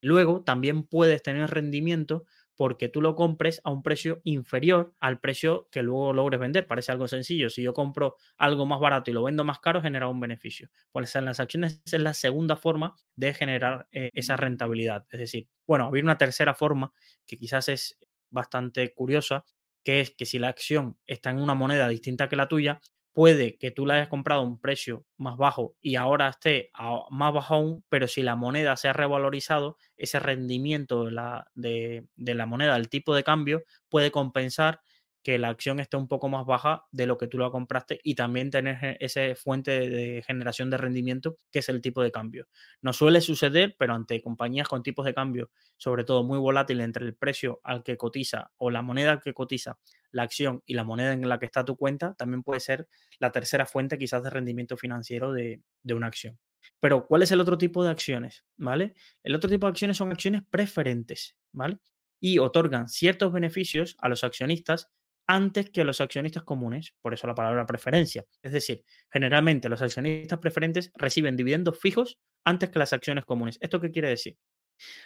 luego 0.00 0.42
también 0.44 0.84
puedes 0.84 1.22
tener 1.22 1.50
rendimiento 1.50 2.24
porque 2.60 2.90
tú 2.90 3.00
lo 3.00 3.16
compres 3.16 3.62
a 3.64 3.70
un 3.70 3.82
precio 3.82 4.20
inferior 4.22 4.92
al 5.00 5.18
precio 5.18 5.70
que 5.72 5.82
luego 5.82 6.12
logres 6.12 6.38
vender. 6.38 6.66
Parece 6.66 6.92
algo 6.92 7.08
sencillo. 7.08 7.48
Si 7.48 7.62
yo 7.62 7.72
compro 7.72 8.16
algo 8.36 8.66
más 8.66 8.78
barato 8.80 9.10
y 9.10 9.14
lo 9.14 9.22
vendo 9.22 9.44
más 9.44 9.60
caro, 9.60 9.80
genera 9.80 10.08
un 10.08 10.20
beneficio. 10.20 10.68
Pues 10.92 11.16
en 11.16 11.24
las 11.24 11.40
acciones 11.40 11.80
es 11.86 11.98
la 11.98 12.12
segunda 12.12 12.56
forma 12.56 12.94
de 13.16 13.32
generar 13.32 13.88
eh, 13.92 14.10
esa 14.12 14.36
rentabilidad. 14.36 15.06
Es 15.10 15.20
decir, 15.20 15.48
bueno, 15.66 15.86
había 15.86 16.02
una 16.02 16.18
tercera 16.18 16.52
forma 16.52 16.92
que 17.26 17.38
quizás 17.38 17.70
es 17.70 17.98
bastante 18.28 18.92
curiosa, 18.92 19.46
que 19.82 20.02
es 20.02 20.10
que 20.10 20.26
si 20.26 20.38
la 20.38 20.48
acción 20.48 20.98
está 21.06 21.30
en 21.30 21.40
una 21.40 21.54
moneda 21.54 21.88
distinta 21.88 22.28
que 22.28 22.36
la 22.36 22.46
tuya, 22.46 22.82
puede 23.12 23.56
que 23.58 23.70
tú 23.70 23.86
la 23.86 23.94
hayas 23.94 24.08
comprado 24.08 24.42
a 24.42 24.44
un 24.44 24.60
precio 24.60 25.04
más 25.16 25.36
bajo 25.36 25.74
y 25.80 25.96
ahora 25.96 26.28
esté 26.28 26.70
a 26.74 27.02
más 27.10 27.32
bajo 27.34 27.54
aún, 27.54 27.84
pero 27.88 28.08
si 28.08 28.22
la 28.22 28.36
moneda 28.36 28.76
se 28.76 28.88
ha 28.88 28.92
revalorizado, 28.92 29.76
ese 29.96 30.20
rendimiento 30.20 31.04
de 31.06 31.12
la, 31.12 31.46
de, 31.54 32.06
de 32.16 32.34
la 32.34 32.46
moneda, 32.46 32.76
el 32.76 32.88
tipo 32.88 33.14
de 33.14 33.24
cambio, 33.24 33.62
puede 33.88 34.10
compensar 34.10 34.80
que 35.22 35.38
la 35.38 35.48
acción 35.48 35.80
esté 35.80 35.96
un 35.96 36.08
poco 36.08 36.28
más 36.28 36.46
baja 36.46 36.86
de 36.90 37.06
lo 37.06 37.18
que 37.18 37.26
tú 37.26 37.38
la 37.38 37.50
compraste 37.50 38.00
y 38.02 38.14
también 38.14 38.50
tener 38.50 38.96
esa 39.00 39.34
fuente 39.34 39.88
de 39.88 40.22
generación 40.26 40.70
de 40.70 40.78
rendimiento 40.78 41.36
que 41.50 41.58
es 41.58 41.68
el 41.68 41.80
tipo 41.82 42.02
de 42.02 42.10
cambio. 42.10 42.48
No 42.80 42.92
suele 42.92 43.20
suceder, 43.20 43.76
pero 43.78 43.94
ante 43.94 44.22
compañías 44.22 44.68
con 44.68 44.82
tipos 44.82 45.04
de 45.04 45.14
cambio, 45.14 45.50
sobre 45.76 46.04
todo 46.04 46.24
muy 46.24 46.38
volátiles 46.38 46.84
entre 46.84 47.04
el 47.04 47.14
precio 47.14 47.60
al 47.64 47.82
que 47.82 47.96
cotiza 47.96 48.50
o 48.56 48.70
la 48.70 48.82
moneda 48.82 49.20
que 49.20 49.34
cotiza 49.34 49.78
la 50.10 50.22
acción 50.22 50.62
y 50.66 50.74
la 50.74 50.84
moneda 50.84 51.12
en 51.12 51.28
la 51.28 51.38
que 51.38 51.46
está 51.46 51.64
tu 51.64 51.76
cuenta, 51.76 52.14
también 52.14 52.42
puede 52.42 52.60
ser 52.60 52.88
la 53.18 53.30
tercera 53.30 53.66
fuente 53.66 53.98
quizás 53.98 54.22
de 54.22 54.30
rendimiento 54.30 54.76
financiero 54.76 55.32
de, 55.32 55.62
de 55.82 55.94
una 55.94 56.06
acción. 56.06 56.38
Pero, 56.80 57.06
¿cuál 57.06 57.22
es 57.22 57.30
el 57.32 57.40
otro 57.40 57.58
tipo 57.58 57.84
de 57.84 57.90
acciones? 57.90 58.44
¿Vale? 58.56 58.94
El 59.22 59.34
otro 59.34 59.48
tipo 59.48 59.66
de 59.66 59.70
acciones 59.70 59.96
son 59.96 60.10
acciones 60.10 60.42
preferentes, 60.50 61.36
¿vale? 61.52 61.78
Y 62.20 62.38
otorgan 62.38 62.88
ciertos 62.88 63.32
beneficios 63.32 63.96
a 63.98 64.08
los 64.08 64.24
accionistas 64.24 64.90
antes 65.30 65.70
que 65.70 65.84
los 65.84 66.00
accionistas 66.00 66.42
comunes, 66.42 66.92
por 67.00 67.14
eso 67.14 67.28
la 67.28 67.36
palabra 67.36 67.64
preferencia. 67.64 68.24
Es 68.42 68.50
decir, 68.50 68.84
generalmente 69.12 69.68
los 69.68 69.80
accionistas 69.80 70.40
preferentes 70.40 70.90
reciben 70.96 71.36
dividendos 71.36 71.78
fijos 71.78 72.18
antes 72.44 72.70
que 72.70 72.80
las 72.80 72.92
acciones 72.92 73.24
comunes. 73.24 73.56
¿Esto 73.60 73.80
qué 73.80 73.92
quiere 73.92 74.08
decir? 74.08 74.36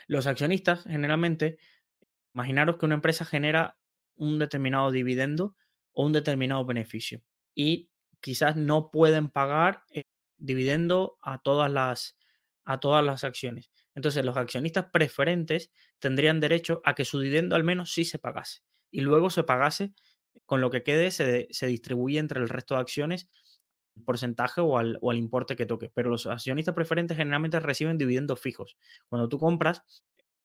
Los 0.06 0.26
accionistas 0.26 0.84
generalmente, 0.84 1.58
imaginaros 2.32 2.78
que 2.78 2.87
una 2.87 2.94
empresa 2.94 3.26
genera 3.26 3.76
un 4.14 4.38
determinado 4.38 4.90
dividendo 4.90 5.56
o 5.92 6.06
un 6.06 6.12
determinado 6.12 6.64
beneficio 6.64 7.20
y 7.54 7.90
quizás 8.22 8.56
no 8.56 8.90
pueden 8.90 9.28
pagar 9.28 9.82
dividendo 10.38 11.18
a 11.20 11.42
todas 11.42 11.70
las 11.70 12.16
a 12.64 12.80
todas 12.80 13.04
las 13.04 13.24
acciones. 13.24 13.70
Entonces, 13.94 14.24
los 14.24 14.38
accionistas 14.38 14.87
preferentes 14.90 15.70
tendrían 15.98 16.40
derecho 16.40 16.80
a 16.82 16.94
que 16.94 17.04
su 17.04 17.20
dividendo 17.20 17.56
al 17.56 17.64
menos 17.64 17.92
sí 17.92 18.06
se 18.06 18.18
pagase 18.18 18.62
y 18.90 19.02
luego 19.02 19.28
se 19.28 19.42
pagase 19.42 19.92
con 20.46 20.60
lo 20.60 20.70
que 20.70 20.82
quede 20.82 21.10
se, 21.10 21.48
se 21.50 21.66
distribuye 21.66 22.18
entre 22.18 22.40
el 22.40 22.48
resto 22.48 22.74
de 22.74 22.80
acciones 22.80 23.28
el 23.96 24.02
porcentaje 24.02 24.60
o 24.60 24.78
al, 24.78 24.98
o 25.00 25.10
al, 25.10 25.16
importe 25.16 25.56
que 25.56 25.66
toque. 25.66 25.90
Pero 25.94 26.10
los 26.10 26.26
accionistas 26.26 26.74
preferentes 26.74 27.16
generalmente 27.16 27.60
reciben 27.60 27.98
dividendos 27.98 28.40
fijos. 28.40 28.76
Cuando 29.08 29.28
tú 29.28 29.38
compras 29.38 29.85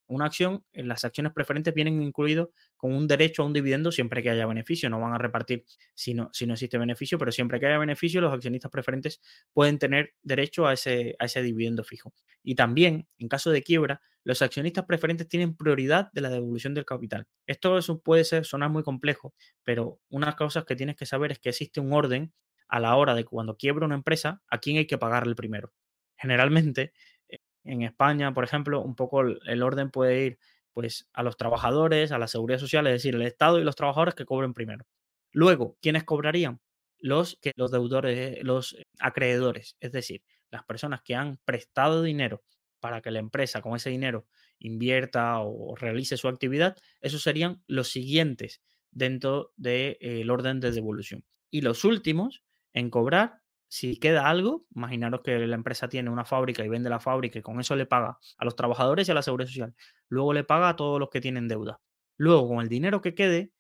una 0.10 0.26
acción, 0.26 0.64
en 0.74 0.88
las 0.88 1.06
acciones 1.06 1.34
preferentes 1.34 1.74
vienen 1.74 2.02
incluidos 2.02 2.50
con 2.76 2.94
un 2.94 3.08
derecho 3.08 3.44
a 3.44 3.46
un 3.46 3.54
dividendo 3.54 3.92
siempre 3.92 4.24
que 4.24 4.32
haya 4.32 4.46
beneficio. 4.48 4.90
No 4.90 5.00
van 5.00 5.14
a 5.14 5.18
repartir 5.20 5.66
si 5.94 6.16
no, 6.16 6.30
si 6.34 6.48
no 6.48 6.54
existe 6.54 6.78
beneficio, 6.78 7.18
pero 7.20 7.32
siempre 7.32 7.60
que 7.60 7.68
haya 7.68 7.78
beneficio, 7.78 8.20
los 8.20 8.34
accionistas 8.34 8.72
preferentes 8.72 9.22
pueden 9.54 9.78
tener 9.78 10.16
derecho 10.24 10.66
a 10.66 10.74
ese, 10.74 11.16
a 11.20 11.26
ese 11.26 11.44
dividendo 11.44 11.84
fijo. 11.84 12.14
Y 12.44 12.56
también, 12.56 13.08
en 13.20 13.28
caso 13.28 13.52
de 13.52 13.62
quiebra, 13.62 14.02
los 14.24 14.42
accionistas 14.42 14.86
preferentes 14.86 15.28
tienen 15.28 15.56
prioridad 15.56 16.12
de 16.12 16.22
la 16.22 16.30
devolución 16.30 16.74
del 16.74 16.86
capital. 16.86 17.28
Esto 17.48 17.80
puede 18.04 18.24
ser, 18.24 18.46
sonar 18.46 18.70
muy 18.70 18.84
complejo, 18.84 19.34
pero 19.64 20.00
una 20.10 20.36
cosa 20.36 20.64
que 20.64 20.76
tienes 20.76 20.96
que 20.96 21.06
saber 21.06 21.32
es 21.32 21.40
que 21.40 21.50
existe 21.50 21.80
un 21.80 21.94
orden 21.94 22.34
a 22.68 22.80
la 22.80 22.96
hora 22.96 23.16
de 23.16 23.26
cuando 23.26 23.58
quiebra 23.58 23.86
una 23.86 23.96
empresa, 23.96 24.42
a 24.50 24.60
quién 24.60 24.78
hay 24.78 24.88
que 24.88 24.98
pagarle 24.98 25.36
primero. 25.36 25.74
Generalmente, 26.18 26.94
eh, 27.30 27.40
en 27.64 27.82
España, 27.82 28.34
por 28.34 28.44
ejemplo, 28.44 28.82
un 28.82 28.96
poco 28.96 29.22
el 29.22 29.64
orden 29.64 29.90
puede 29.90 30.26
ir 30.26 30.40
pues 30.74 31.10
a 31.14 31.24
los 31.24 31.36
trabajadores, 31.36 32.12
a 32.12 32.20
la 32.20 32.28
seguridad 32.28 32.60
social, 32.60 32.86
es 32.88 32.94
decir, 32.94 33.16
el 33.16 33.24
Estado 33.24 33.60
y 33.60 33.64
los 33.64 33.76
trabajadores 33.76 34.16
que 34.16 34.26
cobren 34.26 34.54
primero. 34.54 34.86
Luego, 35.32 35.78
¿quiénes 35.82 36.04
cobrarían? 36.04 36.62
Los, 37.00 37.38
que, 37.42 37.54
los 37.56 37.72
deudores, 37.72 38.44
los 38.44 38.78
acreedores, 39.00 39.78
es 39.80 39.92
decir, 39.92 40.22
las 40.52 40.64
personas 40.64 41.02
que 41.02 41.16
han 41.16 41.38
prestado 41.46 42.04
dinero 42.04 42.44
para 42.80 43.02
que 43.02 43.12
la 43.12 43.20
empresa 43.20 43.62
con 43.62 43.76
ese 43.76 43.90
dinero 43.90 44.28
invierta 44.60 45.40
o 45.40 45.76
realice 45.76 46.18
su 46.18 46.28
actividad, 46.28 46.78
esos 47.02 47.22
serían 47.22 47.64
los 47.68 47.90
siguientes 47.90 48.62
dentro 48.92 49.54
del 49.56 50.30
orden 50.30 50.60
de 50.60 50.72
devolución. 50.72 51.24
Y 51.52 51.62
los 51.62 51.84
últimos 51.86 52.44
en 52.74 52.90
cobrar, 52.90 53.42
si 53.68 53.98
queda 53.98 54.30
algo, 54.30 54.66
imaginaros 54.76 55.22
que 55.22 55.38
la 55.40 55.56
empresa 55.56 55.88
tiene 55.90 56.10
una 56.10 56.26
fábrica 56.26 56.64
y 56.64 56.70
vende 56.70 56.90
la 56.90 57.00
fábrica 57.00 57.40
y 57.40 57.42
con 57.42 57.60
eso 57.60 57.76
le 57.76 57.86
paga 57.86 58.20
a 58.38 58.46
los 58.46 58.56
trabajadores 58.56 59.08
y 59.08 59.12
a 59.12 59.14
la 59.14 59.22
seguridad 59.22 59.48
social. 59.50 59.76
Luego 60.08 60.34
le 60.34 60.44
paga 60.44 60.70
a 60.70 60.76
todos 60.76 61.00
los 61.00 61.10
que 61.10 61.22
tienen 61.22 61.48
deuda. 61.48 61.80
Luego, 62.18 62.48
con 62.48 62.62
el 62.62 62.70
dinero 62.70 63.02
que 63.02 63.16
quede, 63.16 63.52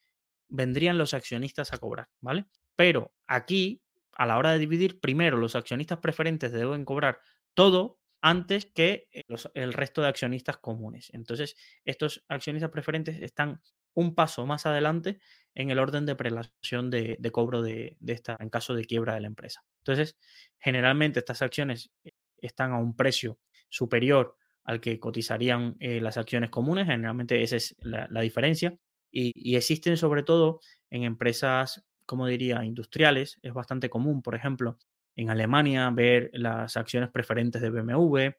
vendrían 0.47 0.97
los 0.97 1.13
accionistas 1.13 1.73
a 1.73 1.77
cobrar, 1.77 2.09
¿vale? 2.21 2.45
Pero 2.75 3.13
aquí, 3.27 3.81
a 4.13 4.25
la 4.25 4.37
hora 4.37 4.51
de 4.51 4.59
dividir, 4.59 4.99
primero 4.99 5.37
los 5.37 5.55
accionistas 5.55 5.99
preferentes 5.99 6.51
deben 6.51 6.85
cobrar 6.85 7.19
todo 7.53 7.99
antes 8.21 8.65
que 8.65 9.07
eh, 9.11 9.23
el 9.53 9.73
resto 9.73 10.01
de 10.01 10.07
accionistas 10.07 10.57
comunes. 10.57 11.09
Entonces, 11.13 11.55
estos 11.85 12.23
accionistas 12.27 12.71
preferentes 12.71 13.21
están 13.21 13.61
un 13.93 14.15
paso 14.15 14.45
más 14.45 14.65
adelante 14.65 15.19
en 15.55 15.71
el 15.71 15.79
orden 15.79 16.05
de 16.05 16.15
prelación 16.15 16.89
de, 16.89 17.17
cobro 17.31 17.61
de, 17.61 17.97
esta, 18.07 18.37
en 18.39 18.49
caso 18.49 18.73
de 18.73 18.85
quiebra 18.85 19.15
de 19.15 19.21
la 19.21 19.27
empresa. 19.27 19.63
Entonces, 19.79 20.17
generalmente 20.57 21.19
estas 21.19 21.41
acciones 21.41 21.91
eh, 22.03 22.11
están 22.37 22.71
a 22.71 22.77
un 22.77 22.95
precio 22.95 23.39
superior 23.69 24.37
al 24.63 24.79
que 24.79 24.99
cotizarían 24.99 25.75
eh, 25.79 25.99
las 25.99 26.17
acciones 26.17 26.49
comunes, 26.49 26.85
generalmente 26.85 27.41
esa 27.41 27.55
es 27.55 27.75
la, 27.79 28.21
diferencia, 28.21 28.77
y, 29.11 29.55
existen 29.55 29.97
sobre 29.97 30.21
todo 30.21 30.59
en 30.91 31.03
empresas, 31.03 31.83
como 32.05 32.27
diría, 32.27 32.63
industriales, 32.63 33.39
es 33.41 33.53
bastante 33.53 33.89
común, 33.89 34.21
por 34.21 34.35
ejemplo, 34.35 34.77
en 35.19 35.29
Alemania 35.29 35.89
ver 35.89 36.29
las 36.33 36.77
acciones 36.77 37.09
preferentes 37.09 37.61
de 37.61 37.69
BMW 37.69 38.29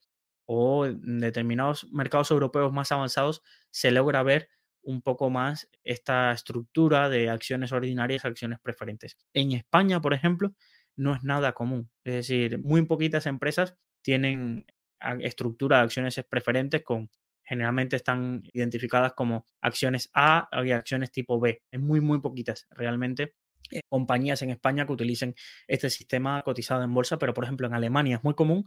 o 0.46 0.86
en 0.86 1.20
determinados 1.20 1.86
mercados 1.92 2.30
europeos 2.30 2.72
más 2.72 2.90
avanzados 2.90 3.42
se 3.70 3.90
logra 3.90 4.22
ver 4.22 4.48
un 4.82 5.02
poco 5.02 5.28
más 5.28 5.68
esta 5.84 6.32
estructura 6.32 7.10
de 7.10 7.28
acciones 7.28 7.72
ordinarias, 7.72 8.24
acciones 8.24 8.60
preferentes. 8.60 9.18
En 9.34 9.52
España, 9.52 10.00
por 10.00 10.14
ejemplo, 10.14 10.54
no 10.96 11.14
es 11.14 11.22
nada 11.22 11.52
común. 11.52 11.90
Es 12.02 12.14
decir, 12.14 12.58
muy 12.62 12.86
poquitas 12.86 13.26
empresas 13.26 13.76
tienen 14.00 14.64
estructura 15.20 15.78
de 15.78 15.82
acciones 15.82 16.18
preferentes 16.30 16.82
con 16.82 17.10
generalmente 17.44 17.96
están 17.96 18.42
identificadas 18.54 19.12
como 19.12 19.44
acciones 19.60 20.08
A 20.14 20.48
y 20.64 20.70
acciones 20.70 21.10
tipo 21.10 21.38
B. 21.40 21.62
Es 21.70 21.80
muy, 21.80 22.00
muy 22.00 22.20
poquitas 22.20 22.66
realmente 22.70 23.34
eh, 23.70 23.82
compañías 23.88 24.42
en 24.42 24.50
España 24.50 24.86
que 24.86 24.92
utilicen 24.92 25.34
este 25.66 25.90
sistema 25.90 26.42
cotizado 26.42 26.82
en 26.82 26.92
bolsa, 26.92 27.18
pero 27.18 27.34
por 27.34 27.44
ejemplo 27.44 27.66
en 27.66 27.74
Alemania 27.74 28.16
es 28.16 28.24
muy 28.24 28.34
común. 28.34 28.64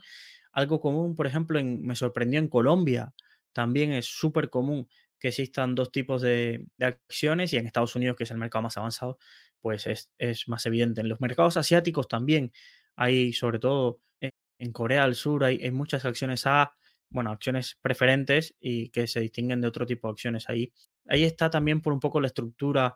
Algo 0.52 0.80
común, 0.80 1.16
por 1.16 1.28
ejemplo, 1.28 1.60
en, 1.60 1.82
me 1.82 1.96
sorprendió 1.96 2.40
en 2.40 2.48
Colombia, 2.48 3.14
también 3.54 3.92
es 3.92 4.06
súper 4.06 4.50
común 4.50 4.88
que 5.20 5.30
existan 5.30 5.74
dos 5.74 5.92
tipos 5.92 6.22
de, 6.22 6.68
acciones 6.80 7.54
y 7.54 7.58
en 7.58 7.66
Estados 7.66 7.96
Unidos, 7.96 8.18
que 8.18 8.26
es 8.26 8.32
el 8.32 8.38
mercado 8.38 8.64
más 8.64 8.78
avanzado, 8.78 9.18
pues 9.62 9.88
es, 9.88 10.48
más 10.48 10.66
evidente. 10.66 11.02
En 11.02 11.08
los 11.08 11.22
mercados 11.22 11.56
asiáticos 11.56 12.08
también 12.08 12.52
hay, 12.96 13.32
sobre 13.32 13.60
todo 13.60 14.02
en, 14.20 14.72
Corea 14.74 15.04
del 15.04 15.16
Sur, 15.16 15.46
hay, 15.46 15.62
hay, 15.64 15.72
muchas 15.72 16.04
acciones 16.06 16.46
A, 16.46 16.76
bueno, 17.10 17.32
acciones 17.32 17.78
preferentes 17.82 18.56
y 18.60 18.90
que 18.90 19.08
se 19.08 19.22
distinguen 19.22 19.62
de 19.62 19.68
otro 19.68 19.86
tipo 19.86 20.08
de 20.08 20.12
acciones 20.12 20.50
ahí. 20.50 20.74
Ahí 21.08 21.24
está 21.24 21.50
también 21.50 21.82
por 21.82 21.94
un 21.94 22.00
poco 22.00 22.20
la 22.20 22.28
estructura 22.28 22.96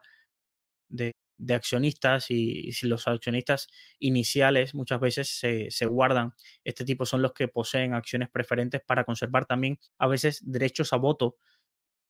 de, 0.90 1.14
de 1.38 1.54
accionistas 1.54 2.30
y, 2.32 2.72
si 2.74 2.88
los 2.88 3.08
accionistas 3.08 3.68
iniciales 4.00 4.74
muchas 4.74 5.00
veces 5.00 5.30
se, 5.30 5.86
guardan, 5.86 6.34
este 6.64 6.86
tipo 6.86 7.06
son 7.06 7.22
los 7.22 7.34
que 7.34 7.48
poseen 7.48 7.94
acciones 7.94 8.30
preferentes 8.30 8.82
para 8.86 9.04
conservar 9.04 9.46
también 9.46 9.80
a 9.98 10.08
veces 10.08 10.42
derechos 10.44 10.94
a 10.94 10.98
voto 10.98 11.38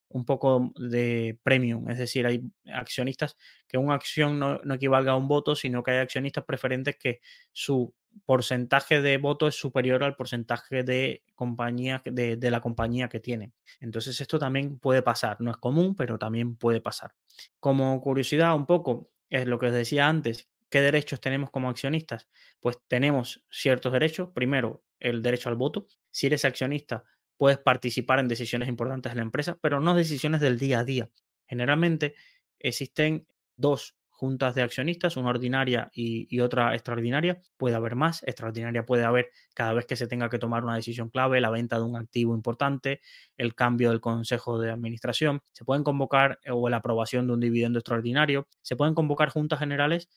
un 0.09 0.23
poco 0.23 0.71
de 0.77 1.37
premium, 1.43 1.89
es 1.89 1.97
decir, 1.97 2.25
hay 2.25 2.41
accionistas 2.73 3.35
que 3.67 3.77
una 3.77 3.95
acción 3.95 4.39
no, 4.39 4.59
no 4.63 4.75
equivalga 4.75 5.11
a 5.11 5.17
un 5.17 5.27
voto, 5.27 5.53
sino 5.53 5.83
que 5.83 5.91
hay 5.91 5.97
accionistas 5.97 6.45
preferentes 6.45 6.95
que 6.97 7.19
su 7.51 7.93
porcentaje 8.25 9.01
de 9.01 9.17
voto 9.17 9.47
es 9.47 9.55
superior 9.55 10.03
al 10.03 10.15
porcentaje 10.15 10.83
de 10.83 11.23
compañía 11.35 12.01
de, 12.05 12.37
de, 12.37 12.51
la 12.51 12.61
compañía 12.61 13.09
que 13.09 13.19
tienen. 13.19 13.53
Entonces 13.79 14.19
esto 14.19 14.39
también 14.39 14.79
puede 14.79 15.01
pasar, 15.01 15.37
no 15.41 15.51
es 15.51 15.57
común, 15.57 15.95
pero 15.95 16.17
también 16.17 16.55
puede 16.55 16.81
pasar. 16.81 17.13
Como 17.59 17.99
curiosidad 18.01 18.55
un 18.55 18.65
poco, 18.65 19.09
es 19.29 19.45
lo 19.45 19.59
que 19.59 19.67
os 19.67 19.73
decía 19.73 20.07
antes, 20.07 20.49
¿qué 20.69 20.81
derechos 20.81 21.19
tenemos 21.19 21.51
como 21.51 21.69
accionistas? 21.69 22.27
Pues 22.59 22.77
tenemos 22.87 23.43
ciertos 23.49 23.91
derechos. 23.91 24.29
Primero, 24.33 24.83
el 24.99 25.21
derecho 25.21 25.49
al 25.49 25.55
voto. 25.55 25.87
Si 26.11 26.27
eres 26.27 26.45
accionista, 26.45 27.03
puedes 27.37 27.57
participar 27.57 28.19
en 28.19 28.27
decisiones 28.27 28.69
importantes 28.69 29.11
de 29.11 29.17
la 29.17 29.21
empresa, 29.23 29.57
pero 29.61 29.79
no 29.79 29.95
decisiones 29.95 30.41
del 30.41 30.57
día 30.57 30.79
a 30.79 30.83
día. 30.83 31.09
Generalmente 31.47 32.15
existen 32.59 33.27
dos 33.55 33.96
juntas 34.17 34.55
de 34.55 34.63
accionistas, 34.63 35.15
una 35.15 35.29
ordinaria 35.29 35.91
y, 35.93 36.39
otra 36.39 36.73
extraordinaria. 36.73 37.39
Puede 37.55 37.75
haber 37.75 37.95
más, 37.95 38.23
extraordinaria 38.23 38.83
puede 38.83 39.03
haber 39.05 39.29
cada 39.53 39.73
vez 39.73 39.85
que 39.85 39.95
se 39.95 40.07
tenga 40.07 40.27
que 40.27 40.39
tomar 40.39 40.63
una 40.63 40.75
decisión 40.75 41.09
clave, 41.09 41.39
la 41.39 41.51
venta 41.51 41.77
de 41.77 41.83
un 41.83 41.95
activo 41.95 42.33
importante, 42.33 43.01
el 43.37 43.53
cambio 43.53 43.91
del 43.91 44.01
consejo 44.01 44.59
de 44.59 44.71
administración, 44.71 45.41
se 45.53 45.65
pueden 45.65 45.83
convocar 45.83 46.39
eh, 46.43 46.49
o 46.51 46.67
la 46.67 46.77
aprobación 46.77 47.27
de 47.27 47.33
un 47.33 47.39
dividendo 47.39 47.77
extraordinario, 47.77 48.47
se 48.63 48.75
pueden 48.75 48.95
convocar 48.95 49.29
juntas 49.29 49.59
generales, 49.59 50.09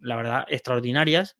la 0.00 0.14
verdad, 0.14 0.44
extraordinarias, 0.48 1.36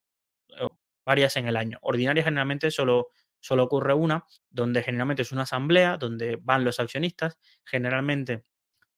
varias 1.04 1.36
en 1.36 1.46
el 1.46 1.56
año. 1.56 1.78
Ordinarias 1.82 2.24
generalmente 2.24 2.72
solo, 2.72 3.08
solo 3.38 3.62
ocurre 3.64 3.94
una, 3.94 4.26
donde 4.50 4.82
generalmente 4.82 5.22
es 5.22 5.30
una 5.30 5.42
asamblea, 5.42 5.96
donde 5.96 6.38
van 6.42 6.64
los 6.64 6.80
accionistas, 6.80 7.38
generalmente 7.64 8.44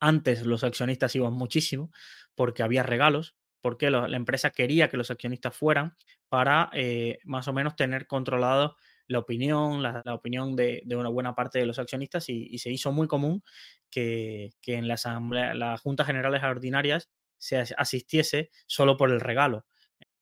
antes 0.00 0.44
los 0.44 0.64
accionistas 0.64 1.14
iban 1.14 1.32
muchísimo 1.32 1.90
porque 2.34 2.62
había 2.62 2.82
regalos, 2.82 3.34
porque 3.60 3.90
la, 3.90 4.06
empresa 4.16 4.50
quería 4.50 4.88
que 4.88 4.96
los 4.96 5.10
accionistas 5.10 5.56
fueran 5.56 5.96
para 6.28 6.70
eh, 6.72 7.18
más 7.24 7.48
o 7.48 7.52
menos 7.52 7.76
tener 7.76 8.06
controlado 8.06 8.76
la 9.06 9.18
opinión, 9.18 9.82
la, 9.82 10.02
opinión 10.06 10.56
de, 10.56 10.82
una 10.90 11.08
buena 11.08 11.34
parte 11.34 11.58
de 11.58 11.66
los 11.66 11.78
accionistas 11.78 12.28
y, 12.28 12.58
se 12.58 12.70
hizo 12.70 12.92
muy 12.92 13.06
común 13.06 13.42
que, 13.90 14.52
en 14.66 14.88
la 14.88 14.94
asamblea, 14.94 15.54
las 15.54 15.80
juntas 15.80 16.06
generales 16.06 16.42
ordinarias 16.42 17.10
se 17.38 17.58
asistiese 17.76 18.50
solo 18.66 18.96
por 18.96 19.10
el 19.10 19.20
regalo 19.20 19.66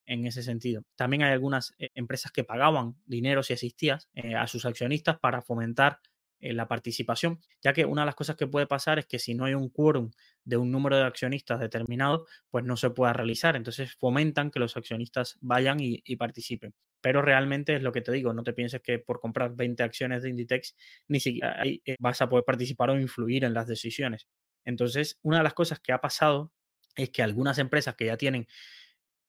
en 0.07 0.27
ese 0.27 0.43
sentido. 0.43 0.83
También 0.97 1.23
hay 1.23 1.33
algunas 1.33 1.75
eh, 1.79 1.91
empresas 1.95 2.33
que 2.33 2.45
pagaban 2.45 2.97
dinero 3.07 3.43
si 3.43 3.53
asistías 3.53 4.09
eh, 4.15 4.35
a 4.35 4.47
sus 4.47 4.65
accionistas 4.65 5.19
para 5.19 5.43
fomentar 5.43 6.01
la 6.43 6.67
participación, 6.67 7.41
ya 7.63 7.73
que 7.73 7.85
una 7.85 8.03
de 8.03 8.07
las 8.07 8.15
cosas 8.15 8.37
que 8.37 8.47
puede 8.47 8.67
pasar 8.67 8.99
es 8.99 9.07
que 9.07 9.19
si 9.19 9.35
no 9.35 9.45
hay 9.45 9.55
un 9.55 9.69
quórum 9.69 10.11
de 10.45 10.57
un 10.57 10.73
número 10.73 10.97
de 10.97 11.05
accionistas 11.05 11.61
determinado, 11.61 12.27
pues 12.51 12.65
no 12.65 12.77
se 12.77 12.91
pueda 12.91 13.13
realizar. 13.13 13.55
Entonces 13.55 13.95
fomentan 13.95 14.51
que 14.51 14.59
los 14.59 14.77
accionistas 14.77 15.39
vayan 15.41 15.79
y, 15.81 16.17
participen. 16.17 16.75
Pero 17.01 17.23
realmente 17.23 17.75
es 17.75 17.83
lo 17.83 17.93
que 17.93 18.01
te 18.01 18.13
digo, 18.13 18.33
no 18.33 18.43
te 18.43 18.53
pienses 18.53 18.81
que 18.83 18.99
por 18.99 19.21
comprar 19.21 19.55
20 19.55 19.83
acciones 19.83 20.23
de 20.23 20.31
Inditex 20.31 20.77
ni 21.09 21.21
siquiera 21.21 21.63
eh, 21.65 21.97
vas 21.99 22.21
a 22.23 22.29
poder 22.29 22.45
participar 22.45 22.91
o 22.91 23.01
influir 23.01 23.45
en 23.45 23.55
las 23.55 23.67
decisiones. 23.67 24.29
Entonces, 24.65 25.19
una 25.23 25.39
de 25.39 25.45
las 25.45 25.55
cosas 25.55 25.81
que 25.81 25.93
ha 25.93 26.01
pasado 26.01 26.53
es 26.97 27.11
que 27.11 27.23
algunas 27.23 27.59
empresas 27.59 27.95
que 27.95 28.07
ya 28.07 28.17
tienen 28.17 28.47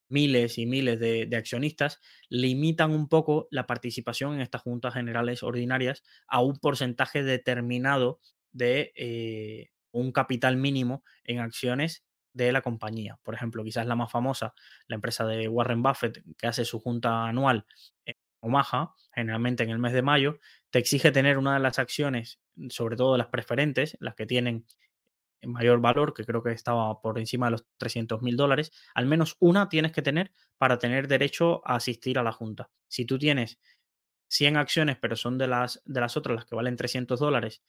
miles 0.09 0.57
y 0.57 0.65
miles 0.65 0.99
de, 0.99 1.29
accionistas, 1.35 1.99
limitan 2.29 2.91
un 2.91 3.07
poco 3.07 3.47
la 3.51 3.65
participación 3.65 4.35
en 4.35 4.41
estas 4.41 4.61
juntas 4.61 4.93
generales 4.93 5.43
ordinarias 5.43 6.03
a 6.27 6.41
un 6.41 6.57
porcentaje 6.57 7.23
determinado 7.23 8.19
de 8.51 8.93
eh, 8.95 9.71
un 9.91 10.11
capital 10.11 10.57
mínimo 10.57 11.03
en 11.23 11.39
acciones 11.39 12.05
de 12.33 12.51
la 12.51 12.61
compañía. 12.61 13.19
Por 13.23 13.35
ejemplo, 13.35 13.63
quizás 13.63 13.85
la 13.85 13.95
más 13.95 14.11
famosa, 14.11 14.53
la 14.87 14.95
empresa 14.95 15.25
de 15.25 15.47
Warren 15.47 15.83
Buffett, 15.83 16.23
que 16.37 16.47
hace 16.47 16.65
su 16.65 16.79
junta 16.79 17.27
anual 17.27 17.65
en 18.05 18.15
Omaha, 18.39 18.93
generalmente 19.13 19.63
en 19.63 19.69
el 19.69 19.79
mes 19.79 19.93
de 19.93 20.01
mayo, 20.01 20.39
te 20.69 20.79
exige 20.79 21.11
tener 21.11 21.37
una 21.37 21.53
de 21.53 21.59
las 21.59 21.79
acciones, 21.79 22.39
sobre 22.69 22.95
todo 22.95 23.17
las 23.17 23.27
preferentes, 23.27 23.95
las 23.99 24.15
que 24.15 24.25
tienen 24.25 24.65
mayor 25.45 25.81
valor, 25.81 26.13
que 26.13 26.25
creo 26.25 26.43
que 26.43 26.51
estaba 26.51 27.01
por 27.01 27.19
encima 27.19 27.47
de 27.47 27.51
los 27.51 27.65
300 27.77 28.21
mil 28.21 28.37
dólares, 28.37 28.71
al 28.93 29.05
menos 29.05 29.37
una 29.39 29.69
tienes 29.69 29.91
que 29.91 30.01
tener 30.01 30.31
para 30.57 30.79
tener 30.79 31.07
derecho 31.07 31.61
a 31.67 31.75
asistir 31.75 32.19
a 32.19 32.23
la 32.23 32.31
junta. 32.31 32.69
Si 32.87 33.05
tú 33.05 33.17
tienes 33.17 33.59
100 34.29 34.57
acciones, 34.57 34.97
pero 34.99 35.15
son 35.15 35.37
de 35.37 35.47
las, 35.47 35.81
de 35.85 36.01
las 36.01 36.17
otras 36.17 36.35
las 36.35 36.45
que 36.45 36.55
valen 36.55 36.75
300 36.75 37.19
dólares, 37.19 37.61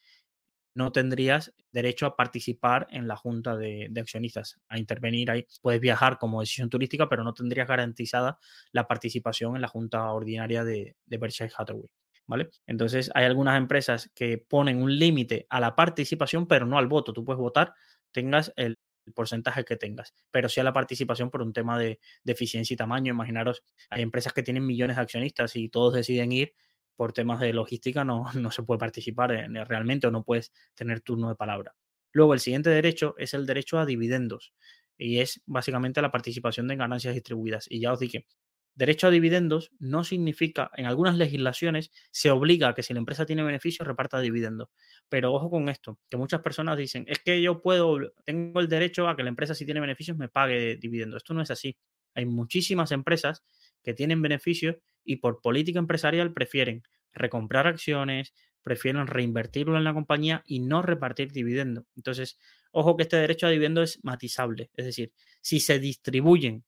no 0.75 0.93
tendrías 0.93 1.55
derecho 1.71 2.07
a 2.07 2.17
participar 2.17 2.89
en 2.91 3.07
la 3.07 3.17
junta 3.17 3.57
de, 3.57 3.91
accionistas, 3.97 4.61
a 4.69 4.79
intervenir 4.79 5.31
ahí. 5.31 5.47
Puedes 5.63 5.81
viajar 5.81 6.19
como 6.19 6.41
decisión 6.41 6.69
turística, 6.69 7.09
pero 7.09 7.23
no 7.23 7.33
tendrías 7.33 7.69
garantizada 7.69 8.39
la 8.73 8.87
participación 8.89 9.55
en 9.55 9.63
la 9.63 9.69
junta 9.69 10.11
ordinaria 10.11 10.65
de, 10.65 10.97
de 11.07 11.19
Berkshire 11.19 11.53
Hathaway. 11.57 11.89
¿Vale? 12.27 12.51
Entonces 12.67 13.11
hay 13.15 13.25
algunas 13.25 13.57
empresas 13.59 14.11
que 14.15 14.39
ponen 14.39 14.83
un 14.83 14.99
límite 14.99 15.47
a 15.51 15.61
la 15.61 15.75
participación, 15.75 16.47
pero 16.47 16.67
no 16.67 16.79
al 16.79 16.87
voto. 16.87 17.13
Tú 17.13 17.25
puedes 17.25 17.41
votar, 17.41 17.75
tengas 18.13 18.53
el 18.57 18.79
porcentaje 19.15 19.65
que 19.65 19.77
tengas, 19.77 20.15
pero 20.31 20.49
sí 20.49 20.61
a 20.61 20.65
la 20.65 20.73
participación 20.73 21.31
por 21.31 21.43
un 21.43 21.53
tema 21.53 21.79
de, 21.79 22.01
eficiencia 22.25 22.75
y 22.75 22.77
tamaño. 22.77 23.13
Imaginaros, 23.13 23.63
hay 23.91 24.03
empresas 24.03 24.33
que 24.33 24.43
tienen 24.43 24.67
millones 24.67 24.97
de 24.97 25.03
accionistas 25.03 25.57
y 25.57 25.69
todos 25.69 25.95
deciden 25.95 26.33
ir 26.33 26.55
por 26.97 27.13
temas 27.13 27.41
de 27.41 27.53
logística, 27.53 28.05
no, 28.05 28.25
no 28.35 28.51
se 28.51 28.63
puede 28.63 28.79
participar 28.79 29.31
realmente 29.69 30.07
o 30.07 30.11
no 30.11 30.25
puedes 30.25 30.53
tener 30.75 31.01
turno 31.01 31.29
de 31.29 31.37
palabra. 31.37 31.75
Luego, 32.13 32.33
el 32.35 32.41
siguiente 32.41 32.71
derecho 32.71 33.15
es 33.19 33.35
el 33.35 33.45
derecho 33.45 33.79
a 33.79 33.87
dividendos 33.87 34.55
y 34.97 35.19
es 35.19 35.43
básicamente 35.47 36.01
la 36.01 36.13
participación 36.13 36.69
de 36.69 36.77
ganancias 36.77 37.15
distribuidas. 37.15 37.67
Y 37.69 37.81
ya 37.81 37.93
os 37.93 37.99
dije, 37.99 38.27
derecho 38.75 39.07
a 39.07 39.11
dividendos 39.11 39.71
no 39.79 40.05
significa, 40.05 40.71
en 40.77 40.87
algunas 40.87 41.17
legislaciones 41.17 41.91
se 42.11 42.31
obliga 42.31 42.69
a 42.69 42.75
que 42.75 42.83
si 42.83 42.93
la 42.93 42.99
empresa 42.99 43.27
tiene 43.27 43.43
beneficios 43.43 43.87
reparta 43.87 44.21
dividendos. 44.21 44.69
Pero 45.09 45.33
ojo 45.33 45.51
con 45.51 45.69
esto, 45.69 45.99
que 46.11 46.17
muchas 46.17 46.41
personas 46.41 46.77
dicen, 46.77 47.05
es 47.09 47.19
que 47.21 47.41
yo 47.41 47.63
puedo, 47.63 47.99
tengo 48.25 48.61
el 48.61 48.69
derecho 48.69 49.09
a 49.09 49.17
que 49.17 49.23
la 49.23 49.29
empresa 49.29 49.55
si 49.55 49.65
tiene 49.65 49.81
beneficios 49.81 50.17
me 50.17 50.29
pague 50.29 50.77
dividendos. 50.77 51.19
Esto 51.19 51.35
no 51.35 51.43
es 51.43 51.51
así. 51.51 51.77
Hay 52.15 52.27
muchísimas 52.27 52.93
empresas 52.93 53.45
que 53.83 53.95
tienen 53.95 54.23
beneficios 54.23 54.77
y 55.05 55.17
por 55.17 55.41
política 55.41 55.79
empresarial 55.79 56.33
prefieren 56.33 56.83
recomprar 57.13 57.67
acciones, 57.67 58.35
prefieren 58.63 59.07
reinvertirlo 59.07 59.77
en 59.77 59.85
la 59.85 59.95
compañía 59.95 60.43
y 60.47 60.61
no 60.61 60.83
repartir 60.83 61.31
dividendos. 61.31 61.85
Entonces, 61.97 62.39
ojo 62.73 62.97
que 62.97 63.03
este 63.05 63.17
derecho 63.17 63.47
a 63.47 63.51
dividendos 63.51 63.91
es 63.91 64.05
matizable. 64.05 64.71
Es 64.75 64.87
decir, 64.87 65.13
si 65.41 65.61
se 65.61 65.79
distribuyen 65.79 66.65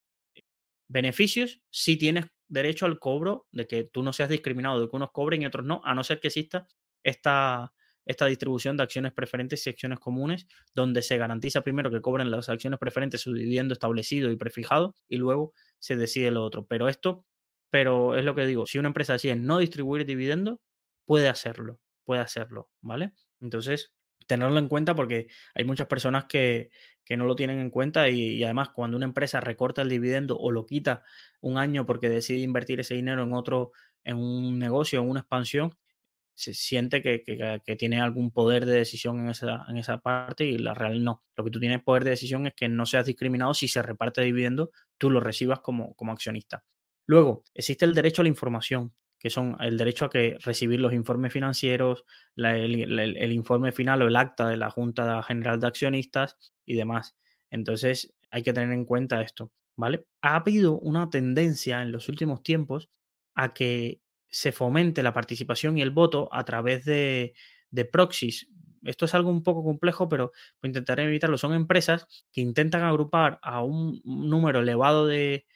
beneficios, 0.89 1.61
sí 1.71 1.97
tienes 1.97 2.27
derecho 2.49 2.87
al 2.87 2.99
cobro 2.99 3.47
de 3.53 3.67
que 3.67 3.85
tú 3.85 4.03
no 4.03 4.13
seas 4.13 4.29
discriminado, 4.29 4.81
de 4.81 4.89
que 4.89 4.97
unos 4.97 5.11
cobren 5.13 5.43
y 5.43 5.47
otros 5.47 5.65
no, 5.67 5.81
a 5.85 5.95
no 5.95 6.05
ser 6.05 6.21
que 6.21 6.29
exista 6.29 6.67
esta, 7.03 7.73
esta 8.05 8.27
distribución 8.27 8.77
de 8.77 8.85
acciones 8.85 9.13
preferentes 9.13 9.67
y 9.67 9.71
acciones 9.71 9.99
comunes, 9.99 10.47
donde 10.75 11.03
se 11.03 11.19
garantiza 11.19 11.63
primero 11.63 11.91
que 11.91 12.01
cobren 12.01 12.31
las 12.31 12.49
acciones 12.49 12.79
preferentes 12.79 13.21
su 13.21 13.35
dividendo 13.35 13.75
establecido 13.75 14.31
y 14.31 14.37
prefijado 14.37 14.95
y 15.09 15.17
luego 15.17 15.53
se 15.79 15.97
decide 15.97 16.31
lo 16.31 16.45
otro. 16.45 16.67
Pero 16.67 16.89
esto, 16.89 17.27
pero 17.71 18.17
es 18.17 18.25
lo 18.25 18.35
que 18.35 18.47
digo, 18.47 18.67
si 18.67 18.79
una 18.79 18.89
empresa 18.89 19.15
decide 19.15 19.37
no 19.37 19.59
distribuir 19.59 20.07
dividendos, 20.07 20.59
puede 21.05 21.29
hacerlo, 21.29 21.81
puede 22.05 22.21
hacerlo, 22.21 22.71
¿vale? 22.81 23.13
Entonces, 23.41 23.93
tenerlo 24.27 24.59
en 24.59 24.69
cuenta 24.69 24.95
porque 24.95 25.27
hay 25.55 25.65
muchas 25.65 25.87
personas 25.87 26.25
que, 26.27 26.71
no 27.17 27.27
lo 27.27 27.37
tienen 27.37 27.59
en 27.59 27.71
cuenta 27.71 28.09
y, 28.09 28.43
además 28.43 28.71
cuando 28.71 28.97
una 28.97 29.07
empresa 29.07 29.41
recorta 29.41 29.83
el 29.83 29.89
dividendo 29.91 30.37
o 30.39 30.51
lo 30.51 30.67
quita 30.67 31.05
un 31.41 31.59
año 31.59 31.87
porque 31.87 32.09
decide 32.09 32.41
invertir 32.41 32.81
ese 32.81 32.95
dinero 32.95 33.23
en 33.23 33.33
otro, 33.33 33.73
en 34.03 34.17
un 34.17 34.59
negocio, 34.59 35.01
en 35.01 35.09
una 35.11 35.21
expansión, 35.21 35.77
se 36.35 36.53
siente 36.53 37.03
que, 37.03 37.77
tiene 37.79 38.01
algún 38.01 38.31
poder 38.31 38.67
de 38.67 38.79
decisión 38.79 39.21
en 39.21 39.31
esa, 39.31 39.65
en 39.69 39.79
esa 39.79 39.99
parte 39.99 40.45
y 40.45 40.59
la 40.59 40.75
real 40.75 41.05
no. 41.05 41.23
Lo 41.37 41.45
que 41.45 41.51
tú 41.51 41.61
tienes 41.61 41.83
poder 41.83 42.05
de 42.05 42.11
decisión 42.11 42.47
es 42.47 42.55
que 42.55 42.69
no 42.69 42.87
seas 42.87 43.07
discriminado 43.07 43.55
si 43.55 43.69
se 43.69 43.83
reparte 43.83 44.23
dividendo, 44.23 44.71
tú 44.99 45.11
lo 45.11 45.21
recibas 45.21 45.61
como, 45.61 45.95
como 45.95 46.13
accionista. 46.13 46.65
Luego, 47.07 47.45
existe 47.55 47.85
el 47.85 47.95
derecho 47.95 48.23
a 48.23 48.25
la 48.25 48.29
información 48.31 48.93
que 49.19 49.31
son 49.31 49.57
el 49.61 49.79
derecho 49.79 50.05
a 50.05 50.11
que 50.11 50.37
recibir 50.41 50.81
los 50.81 50.93
informes 50.93 51.33
financieros, 51.33 52.05
el, 52.37 53.33
informe 53.33 53.73
final 53.73 54.03
o 54.03 54.09
el 54.09 54.17
acta 54.17 54.49
de 54.49 54.57
la 54.57 54.71
Junta 54.71 55.23
General 55.23 55.59
de 55.59 55.67
Accionistas 55.67 56.37
y 56.65 56.75
demás. 56.75 57.17
Entonces 57.51 58.15
hay 58.31 58.43
que 58.43 58.53
tener 58.53 58.73
en 58.73 58.85
cuenta 58.85 59.23
esto, 59.23 59.53
¿vale? 59.77 60.07
Ha 60.21 60.37
habido 60.37 60.79
una 60.79 61.09
tendencia 61.09 61.83
en 61.83 61.93
los 61.93 62.09
últimos 62.09 62.43
tiempos 62.43 62.91
a 63.35 63.55
que 63.55 64.01
se 64.29 64.53
fomente 64.53 65.03
la 65.03 65.15
participación 65.15 65.79
y 65.79 65.83
el 65.83 65.91
voto 65.91 66.29
a 66.33 66.45
través 66.45 66.85
de, 66.85 67.35
de 67.71 67.85
proxies. 67.85 68.49
Esto 68.83 69.07
es 69.07 69.15
algo 69.15 69.31
un 69.31 69.43
poco 69.43 69.65
complejo, 69.65 70.09
pero 70.09 70.33
intentaré 70.63 71.05
evitarlo. 71.05 71.39
Son 71.39 71.55
empresas 71.55 72.07
que 72.33 72.43
intentan 72.43 72.83
agrupar 72.83 73.39
a 73.43 73.63
un 73.63 74.01
número 74.05 74.61
elevado 74.61 75.07
de, 75.07 75.47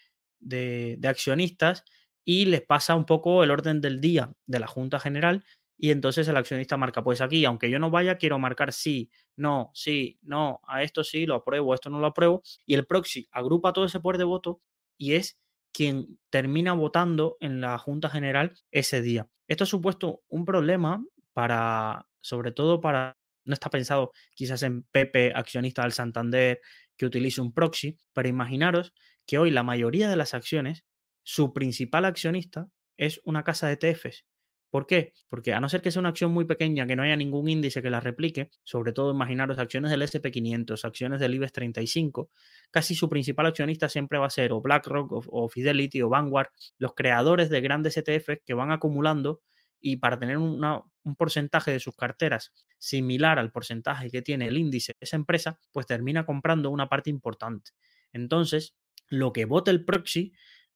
de 0.40 1.08
accionistas 1.08 1.84
y 2.30 2.44
les 2.44 2.62
pasa 2.62 2.94
un 2.94 3.06
poco 3.06 3.42
el 3.42 3.50
orden 3.50 3.80
del 3.80 4.00
día 4.00 4.32
de 4.46 4.60
la 4.60 4.68
Junta 4.68 5.00
General 5.00 5.44
y 5.76 5.90
entonces 5.90 6.28
el 6.28 6.36
accionista 6.36 6.76
marca, 6.76 7.02
pues 7.02 7.20
aquí, 7.20 7.44
aunque 7.44 7.68
yo 7.68 7.80
no 7.80 7.90
vaya, 7.90 8.18
quiero 8.18 8.38
marcar 8.38 8.72
sí, 8.72 9.10
no, 9.34 9.72
sí, 9.74 10.16
no, 10.22 10.60
a 10.68 10.84
esto 10.84 11.02
sí, 11.02 11.26
lo 11.26 11.34
apruebo, 11.34 11.72
a 11.72 11.74
esto 11.74 11.90
no 11.90 11.98
lo 11.98 12.06
apruebo, 12.06 12.44
y 12.64 12.74
el 12.74 12.86
proxy 12.86 13.26
agrupa 13.32 13.72
todo 13.72 13.84
ese 13.84 13.98
poder 13.98 14.16
de 14.18 14.22
voto 14.22 14.60
y 14.96 15.14
es 15.14 15.40
quien 15.72 16.20
termina 16.30 16.72
votando 16.72 17.36
en 17.40 17.60
la 17.60 17.76
Junta 17.78 18.08
General 18.08 18.54
ese 18.70 19.02
día. 19.02 19.26
Esto 19.48 19.64
ha 19.64 19.66
supuesto 19.66 20.22
un 20.28 20.44
problema 20.44 21.04
para, 21.32 22.06
sobre 22.20 22.52
todo 22.52 22.80
para, 22.80 23.18
no 23.44 23.54
está 23.54 23.70
pensado 23.70 24.12
quizás 24.36 24.62
en 24.62 24.84
Pepe, 24.84 25.32
accionista 25.34 25.82
del 25.82 25.90
Santander, 25.90 26.60
que 26.96 27.06
utilice 27.06 27.40
un 27.40 27.52
proxy, 27.52 27.98
pero 28.12 28.28
imaginaros 28.28 28.94
que 29.26 29.38
hoy 29.38 29.50
la 29.50 29.64
mayoría 29.64 30.08
de 30.08 30.14
las 30.14 30.32
acciones 30.32 30.84
su 31.22 31.52
principal 31.52 32.04
accionista 32.04 32.68
es 32.96 33.20
una 33.24 33.44
casa 33.44 33.68
de 33.68 33.74
ETFs. 33.74 34.24
¿Por 34.70 34.86
qué? 34.86 35.12
Porque 35.28 35.52
a 35.52 35.60
no 35.60 35.68
ser 35.68 35.82
que 35.82 35.90
sea 35.90 36.00
una 36.00 36.10
acción 36.10 36.32
muy 36.32 36.44
pequeña, 36.44 36.86
que 36.86 36.94
no 36.94 37.02
haya 37.02 37.16
ningún 37.16 37.48
índice 37.48 37.82
que 37.82 37.90
la 37.90 37.98
replique, 37.98 38.50
sobre 38.62 38.92
todo 38.92 39.12
imaginaros 39.12 39.58
acciones 39.58 39.90
del 39.90 40.02
SP500, 40.02 40.84
acciones 40.84 41.18
del 41.18 41.34
IBEX 41.34 41.52
35, 41.52 42.30
casi 42.70 42.94
su 42.94 43.08
principal 43.08 43.46
accionista 43.46 43.88
siempre 43.88 44.20
va 44.20 44.26
a 44.26 44.30
ser 44.30 44.52
o 44.52 44.60
BlackRock 44.60 45.10
o, 45.12 45.48
Fidelity 45.48 46.02
o 46.02 46.08
Vanguard, 46.08 46.50
los 46.78 46.94
creadores 46.94 47.50
de 47.50 47.60
grandes 47.60 47.96
ETFs 47.96 48.42
que 48.46 48.54
van 48.54 48.70
acumulando 48.70 49.42
y 49.80 49.96
para 49.96 50.18
tener 50.20 50.38
un 50.38 51.16
porcentaje 51.16 51.72
de 51.72 51.80
sus 51.80 51.96
carteras 51.96 52.52
similar 52.78 53.40
al 53.40 53.50
porcentaje 53.50 54.08
que 54.10 54.22
tiene 54.22 54.46
el 54.46 54.56
índice 54.56 54.94
esa 55.00 55.16
empresa, 55.16 55.58
pues 55.72 55.86
termina 55.86 56.24
comprando 56.24 56.70
una 56.70 56.88
parte 56.88 57.10
importante. 57.10 57.72
Entonces, 58.12 58.76
lo 59.08 59.32
que 59.32 59.46
vota 59.46 59.72
el 59.72 59.84
proxy 59.84 60.32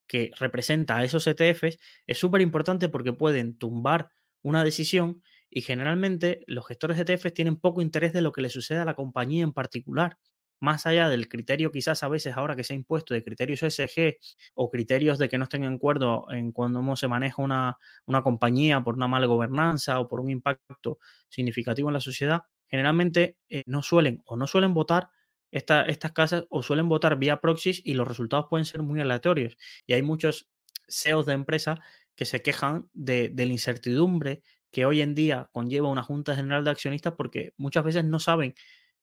que 0.07 0.31
representa 0.39 0.97
a 0.97 1.03
esos 1.03 1.27
ETFs 1.27 1.77
es 2.07 2.17
súper 2.17 2.41
importante 2.41 2.89
porque 2.89 3.13
pueden 3.13 3.57
tumbar 3.57 4.09
una 4.41 4.63
decisión 4.63 5.23
y 5.49 5.61
generalmente 5.61 6.41
los 6.47 6.67
gestores 6.67 6.97
de 6.97 7.03
ETFs 7.03 7.33
tienen 7.33 7.55
poco 7.55 7.81
interés 7.81 8.13
de 8.13 8.21
lo 8.21 8.31
que 8.31 8.41
le 8.41 8.49
sucede 8.49 8.79
a 8.79 8.85
la 8.85 8.95
compañía 8.95 9.43
en 9.43 9.53
particular. 9.53 10.17
Más 10.61 10.85
allá 10.85 11.09
del 11.09 11.27
criterio 11.27 11.71
quizás 11.71 12.03
a 12.03 12.07
veces 12.07 12.35
ahora 12.35 12.55
que 12.55 12.63
se 12.63 12.73
ha 12.73 12.75
impuesto 12.75 13.13
de 13.13 13.23
criterios 13.23 13.61
ESG 13.61 14.17
o 14.53 14.69
criterios 14.69 15.17
de 15.17 15.29
que 15.29 15.37
no 15.37 15.43
estén 15.43 15.63
en 15.63 15.73
acuerdo 15.73 16.25
en 16.29 16.51
cuando 16.51 16.95
se 16.95 17.07
maneja 17.07 17.41
una, 17.41 17.77
una 18.05 18.21
compañía 18.21 18.81
por 18.83 18.95
una 18.95 19.07
mala 19.07 19.27
gobernanza 19.27 19.99
o 19.99 20.07
por 20.07 20.21
un 20.21 20.29
impacto 20.29 20.99
significativo 21.29 21.89
en 21.89 21.93
la 21.93 21.99
sociedad, 21.99 22.43
generalmente 22.67 23.37
eh, 23.49 23.63
no 23.65 23.81
suelen 23.81 24.21
o 24.25 24.37
no 24.37 24.47
suelen 24.47 24.73
votar 24.73 25.09
estas 25.55 26.11
casas 26.13 26.45
o 26.49 26.61
suelen 26.61 26.89
votar 26.89 27.17
vía 27.17 27.39
proxies 27.39 27.81
y 27.83 27.93
los 27.93 28.07
resultados 28.07 28.47
pueden 28.49 28.65
ser 28.65 28.81
muy 28.83 28.99
aleatorios. 28.99 29.57
Y 29.87 29.93
hay 29.93 30.01
muchos 30.01 30.49
CEOs 30.87 31.25
de 31.25 31.33
empresas 31.33 31.79
que 32.15 32.25
se 32.25 32.41
quejan 32.41 32.89
de, 32.93 33.31
la 33.35 33.43
incertidumbre 33.43 34.41
que 34.71 34.85
hoy 34.85 35.01
en 35.01 35.15
día 35.15 35.49
conlleva 35.53 35.89
una 35.89 36.03
Junta 36.03 36.35
General 36.35 36.63
de 36.63 36.71
Accionistas 36.71 37.13
porque 37.15 37.53
muchas 37.57 37.85
veces 37.85 38.03
no 38.03 38.19
saben 38.19 38.53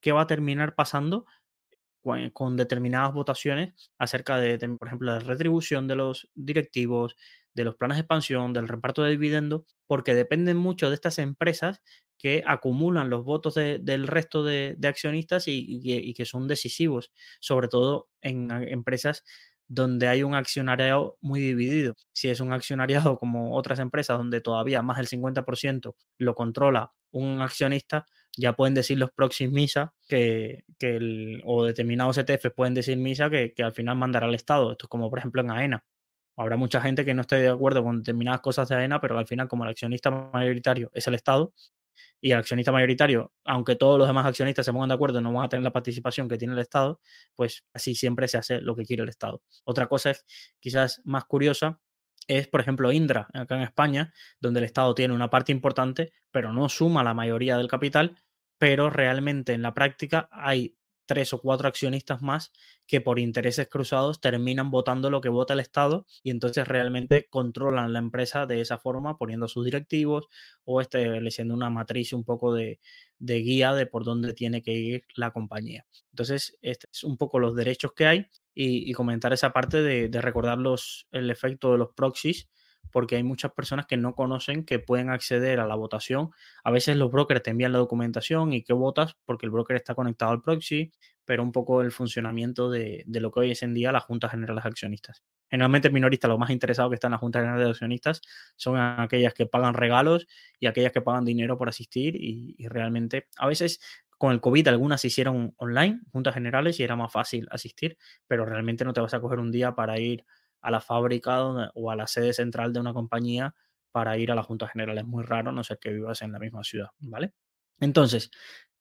qué 0.00 0.12
va 0.12 0.22
a 0.22 0.26
terminar 0.26 0.74
pasando 0.74 1.24
con 2.32 2.56
determinadas 2.56 3.14
votaciones 3.14 3.92
acerca 3.96 4.36
de, 4.38 4.58
por 4.76 4.88
ejemplo, 4.88 5.12
la 5.12 5.20
retribución 5.20 5.86
de 5.86 5.96
los 5.96 6.28
directivos, 6.34 7.16
de 7.54 7.64
los 7.64 7.76
planes 7.76 7.96
de 7.96 8.00
expansión, 8.00 8.52
del 8.52 8.68
reparto 8.68 9.02
de 9.02 9.10
dividendos, 9.10 9.62
porque 9.86 10.14
dependen 10.14 10.56
mucho 10.56 10.88
de 10.88 10.94
estas 10.94 11.18
empresas 11.18 11.82
que 12.18 12.44
acumulan 12.46 13.10
los 13.10 13.24
votos 13.24 13.54
del 13.56 14.06
resto 14.06 14.44
de, 14.44 14.76
accionistas 14.84 15.44
y, 15.48 16.14
que 16.14 16.24
son 16.24 16.46
decisivos, 16.46 17.12
sobre 17.40 17.66
todo 17.68 18.08
en 18.20 18.50
empresas 18.50 19.24
donde 19.66 20.06
hay 20.06 20.22
un 20.22 20.34
accionariado 20.34 21.16
muy 21.20 21.40
dividido. 21.40 21.94
Si 22.12 22.28
es 22.28 22.40
un 22.40 22.52
accionariado 22.52 23.18
como 23.18 23.56
otras 23.56 23.80
empresas 23.80 24.18
donde 24.18 24.40
todavía 24.40 24.82
más 24.82 24.98
del 24.98 25.08
50% 25.08 25.94
lo 26.18 26.34
controla 26.34 26.92
un 27.10 27.40
accionista, 27.40 28.06
ya 28.36 28.52
pueden 28.52 28.74
decir 28.74 28.98
los 28.98 29.10
próximos 29.10 29.54
MISA 29.54 29.92
que, 30.08 30.64
que 30.78 31.40
o 31.44 31.64
determinados 31.64 32.18
ETF 32.18 32.50
pueden 32.54 32.74
decir 32.74 32.98
MISA 32.98 33.30
que, 33.30 33.52
que 33.52 33.62
al 33.62 33.72
final 33.72 33.96
mandará 33.96 34.26
al 34.26 34.34
Estado. 34.34 34.72
Esto 34.72 34.86
es 34.86 34.88
como 34.88 35.10
por 35.10 35.18
ejemplo 35.18 35.42
en 35.42 35.50
AENA. 35.50 35.84
Habrá 36.36 36.56
mucha 36.56 36.80
gente 36.80 37.04
que 37.04 37.14
no 37.14 37.22
esté 37.22 37.36
de 37.36 37.48
acuerdo 37.48 37.82
con 37.82 37.98
determinadas 37.98 38.40
cosas 38.40 38.68
de 38.68 38.76
AENA, 38.76 39.00
pero 39.00 39.18
al 39.18 39.26
final, 39.26 39.48
como 39.48 39.64
el 39.64 39.70
accionista 39.70 40.10
mayoritario 40.10 40.90
es 40.94 41.06
el 41.06 41.14
Estado, 41.14 41.52
y 42.20 42.30
el 42.30 42.38
accionista 42.38 42.70
mayoritario, 42.70 43.32
aunque 43.44 43.74
todos 43.74 43.98
los 43.98 44.06
demás 44.06 44.24
accionistas 44.26 44.64
se 44.64 44.72
pongan 44.72 44.88
de 44.88 44.94
acuerdo, 44.94 45.20
no 45.20 45.32
van 45.32 45.44
a 45.44 45.48
tener 45.48 45.64
la 45.64 45.72
participación 45.72 46.28
que 46.28 46.38
tiene 46.38 46.54
el 46.54 46.60
Estado, 46.60 47.00
pues 47.34 47.64
así 47.74 47.96
siempre 47.96 48.28
se 48.28 48.38
hace 48.38 48.60
lo 48.60 48.76
que 48.76 48.84
quiere 48.84 49.02
el 49.02 49.08
Estado. 49.08 49.42
Otra 49.64 49.88
cosa 49.88 50.10
es 50.10 50.24
quizás 50.60 51.02
más 51.04 51.24
curiosa, 51.24 51.80
es 52.28 52.46
por 52.46 52.60
ejemplo 52.60 52.92
Indra, 52.92 53.26
acá 53.34 53.56
en 53.56 53.62
España, 53.62 54.12
donde 54.40 54.60
el 54.60 54.64
Estado 54.64 54.94
tiene 54.94 55.14
una 55.14 55.30
parte 55.30 55.50
importante, 55.50 56.12
pero 56.30 56.52
no 56.52 56.68
suma 56.68 57.02
la 57.02 57.12
mayoría 57.12 57.56
del 57.56 57.66
capital, 57.66 58.16
pero 58.56 58.88
realmente 58.88 59.52
en 59.52 59.62
la 59.62 59.74
práctica 59.74 60.28
hay 60.30 60.76
tres 61.06 61.32
o 61.32 61.40
cuatro 61.40 61.68
accionistas 61.68 62.22
más 62.22 62.52
que 62.86 63.00
por 63.00 63.18
intereses 63.18 63.68
cruzados 63.68 64.20
terminan 64.20 64.70
votando 64.70 65.10
lo 65.10 65.20
que 65.20 65.28
vota 65.28 65.54
el 65.54 65.60
Estado 65.60 66.06
y 66.22 66.30
entonces 66.30 66.66
realmente 66.66 67.28
controlan 67.28 67.92
la 67.92 67.98
empresa 67.98 68.46
de 68.46 68.60
esa 68.60 68.78
forma, 68.78 69.18
poniendo 69.18 69.48
sus 69.48 69.64
directivos 69.64 70.28
o 70.64 70.80
estableciendo 70.80 71.54
una 71.54 71.70
matriz 71.70 72.12
un 72.12 72.24
poco 72.24 72.54
de, 72.54 72.80
de 73.18 73.38
guía 73.38 73.72
de 73.72 73.86
por 73.86 74.04
dónde 74.04 74.34
tiene 74.34 74.62
que 74.62 74.72
ir 74.72 75.04
la 75.14 75.30
compañía. 75.30 75.86
Entonces, 76.10 76.58
este 76.62 76.86
es 76.92 77.04
un 77.04 77.16
poco 77.16 77.38
los 77.38 77.54
derechos 77.54 77.92
que 77.92 78.06
hay 78.06 78.26
y, 78.54 78.92
comentar 78.92 79.32
esa 79.32 79.52
parte 79.52 79.82
de, 79.82 80.08
de 80.08 80.20
recordar 80.20 80.58
el 81.12 81.30
efecto 81.30 81.72
de 81.72 81.78
los 81.78 81.94
proxies 81.94 82.48
porque 82.90 83.16
hay 83.16 83.22
muchas 83.22 83.52
personas 83.52 83.86
que 83.86 83.96
no 83.96 84.14
conocen 84.14 84.64
que 84.64 84.78
pueden 84.78 85.10
acceder 85.10 85.60
a 85.60 85.66
la 85.66 85.74
votación. 85.74 86.30
A 86.64 86.70
veces 86.70 86.96
los 86.96 87.10
brokers 87.10 87.42
te 87.42 87.50
envían 87.50 87.72
la 87.72 87.78
documentación 87.78 88.52
y 88.52 88.62
que 88.62 88.72
votas 88.72 89.16
porque 89.24 89.46
el 89.46 89.52
broker 89.52 89.76
está 89.76 89.94
conectado 89.94 90.32
al 90.32 90.42
proxy, 90.42 90.92
pero 91.24 91.42
un 91.42 91.52
poco 91.52 91.82
el 91.82 91.92
funcionamiento 91.92 92.70
de, 92.70 93.04
lo 93.06 93.30
que 93.30 93.40
hoy 93.40 93.50
es 93.52 93.62
en 93.62 93.74
día 93.74 93.92
la 93.92 94.00
Junta 94.00 94.28
General 94.28 94.56
de 94.56 94.68
Accionistas. 94.68 95.22
Generalmente 95.48 95.90
minoristas, 95.90 96.28
los 96.28 96.38
más 96.38 96.50
interesados 96.50 96.90
que 96.90 96.94
están 96.94 97.10
en 97.10 97.12
la 97.12 97.18
Junta 97.18 97.40
General 97.40 97.62
de 97.62 97.70
Accionistas 97.70 98.22
son 98.56 98.78
aquellas 98.78 99.34
que 99.34 99.46
pagan 99.46 99.74
regalos 99.74 100.26
y 100.58 100.66
aquellas 100.66 100.92
que 100.92 101.02
pagan 101.02 101.24
dinero 101.24 101.58
por 101.58 101.68
asistir 101.68 102.16
y, 102.16 102.54
y 102.58 102.68
realmente 102.68 103.28
a 103.36 103.46
veces 103.46 103.80
con 104.22 104.30
el 104.30 104.40
COVID 104.40 104.68
algunas 104.68 105.00
se 105.00 105.08
hicieron 105.08 105.52
online, 105.56 106.00
juntas 106.12 106.34
generales, 106.34 106.78
y 106.78 106.84
era 106.84 106.94
más 106.94 107.12
fácil 107.12 107.48
asistir, 107.50 107.98
pero 108.28 108.44
realmente 108.44 108.84
no 108.84 108.92
te 108.92 109.00
vas 109.00 109.12
a 109.14 109.20
coger 109.20 109.40
un 109.40 109.50
día 109.50 109.74
para 109.74 109.98
ir 109.98 110.24
a 110.62 110.70
la 110.70 110.80
fábrica 110.80 111.44
o 111.44 111.90
a 111.90 111.96
la 111.96 112.06
sede 112.06 112.32
central 112.32 112.72
de 112.72 112.80
una 112.80 112.94
compañía 112.94 113.54
para 113.90 114.16
ir 114.16 114.32
a 114.32 114.34
la 114.34 114.42
Junta 114.42 114.68
General. 114.68 114.96
Es 114.96 115.04
muy 115.04 115.22
raro, 115.24 115.52
no 115.52 115.62
ser 115.62 115.78
que 115.78 115.92
vivas 115.92 116.22
en 116.22 116.32
la 116.32 116.38
misma 116.38 116.64
ciudad, 116.64 116.88
¿vale? 117.00 117.34
Entonces, 117.80 118.30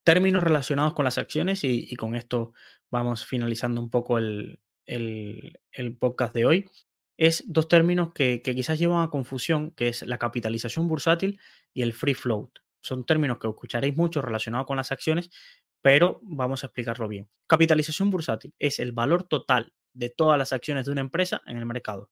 términos 0.03 0.43
relacionados 0.43 0.93
con 0.93 1.05
las 1.05 1.17
acciones 1.17 1.63
y, 1.63 1.95
con 1.95 2.15
esto 2.15 2.53
vamos 2.89 3.25
finalizando 3.25 3.81
un 3.81 3.89
poco 3.89 4.17
el, 4.17 4.59
podcast 5.99 6.33
de 6.33 6.45
hoy. 6.45 6.69
Es 7.17 7.43
dos 7.47 7.67
términos 7.67 8.13
que, 8.13 8.41
que, 8.41 8.55
quizás 8.55 8.79
llevan 8.79 9.03
a 9.03 9.09
confusión, 9.09 9.71
que 9.71 9.89
es 9.89 10.01
la 10.03 10.17
capitalización 10.17 10.87
bursátil 10.87 11.39
y 11.73 11.81
el 11.81 11.93
free 11.93 12.13
float. 12.15 12.59
Son 12.81 13.05
términos 13.05 13.37
que 13.37 13.47
escucharéis 13.47 13.95
mucho 13.95 14.21
relacionados 14.21 14.65
con 14.65 14.77
las 14.77 14.91
acciones, 14.91 15.29
pero 15.81 16.19
vamos 16.23 16.63
a 16.63 16.67
explicarlo 16.67 17.07
bien. 17.07 17.29
Capitalización 17.47 18.09
bursátil 18.09 18.53
es 18.57 18.79
el 18.79 18.91
valor 18.91 19.23
total 19.23 19.73
de 19.93 20.09
todas 20.09 20.37
las 20.37 20.53
acciones 20.53 20.85
de 20.85 20.91
una 20.91 21.01
empresa 21.01 21.41
en 21.45 21.57
el 21.57 21.65
mercado. 21.65 22.09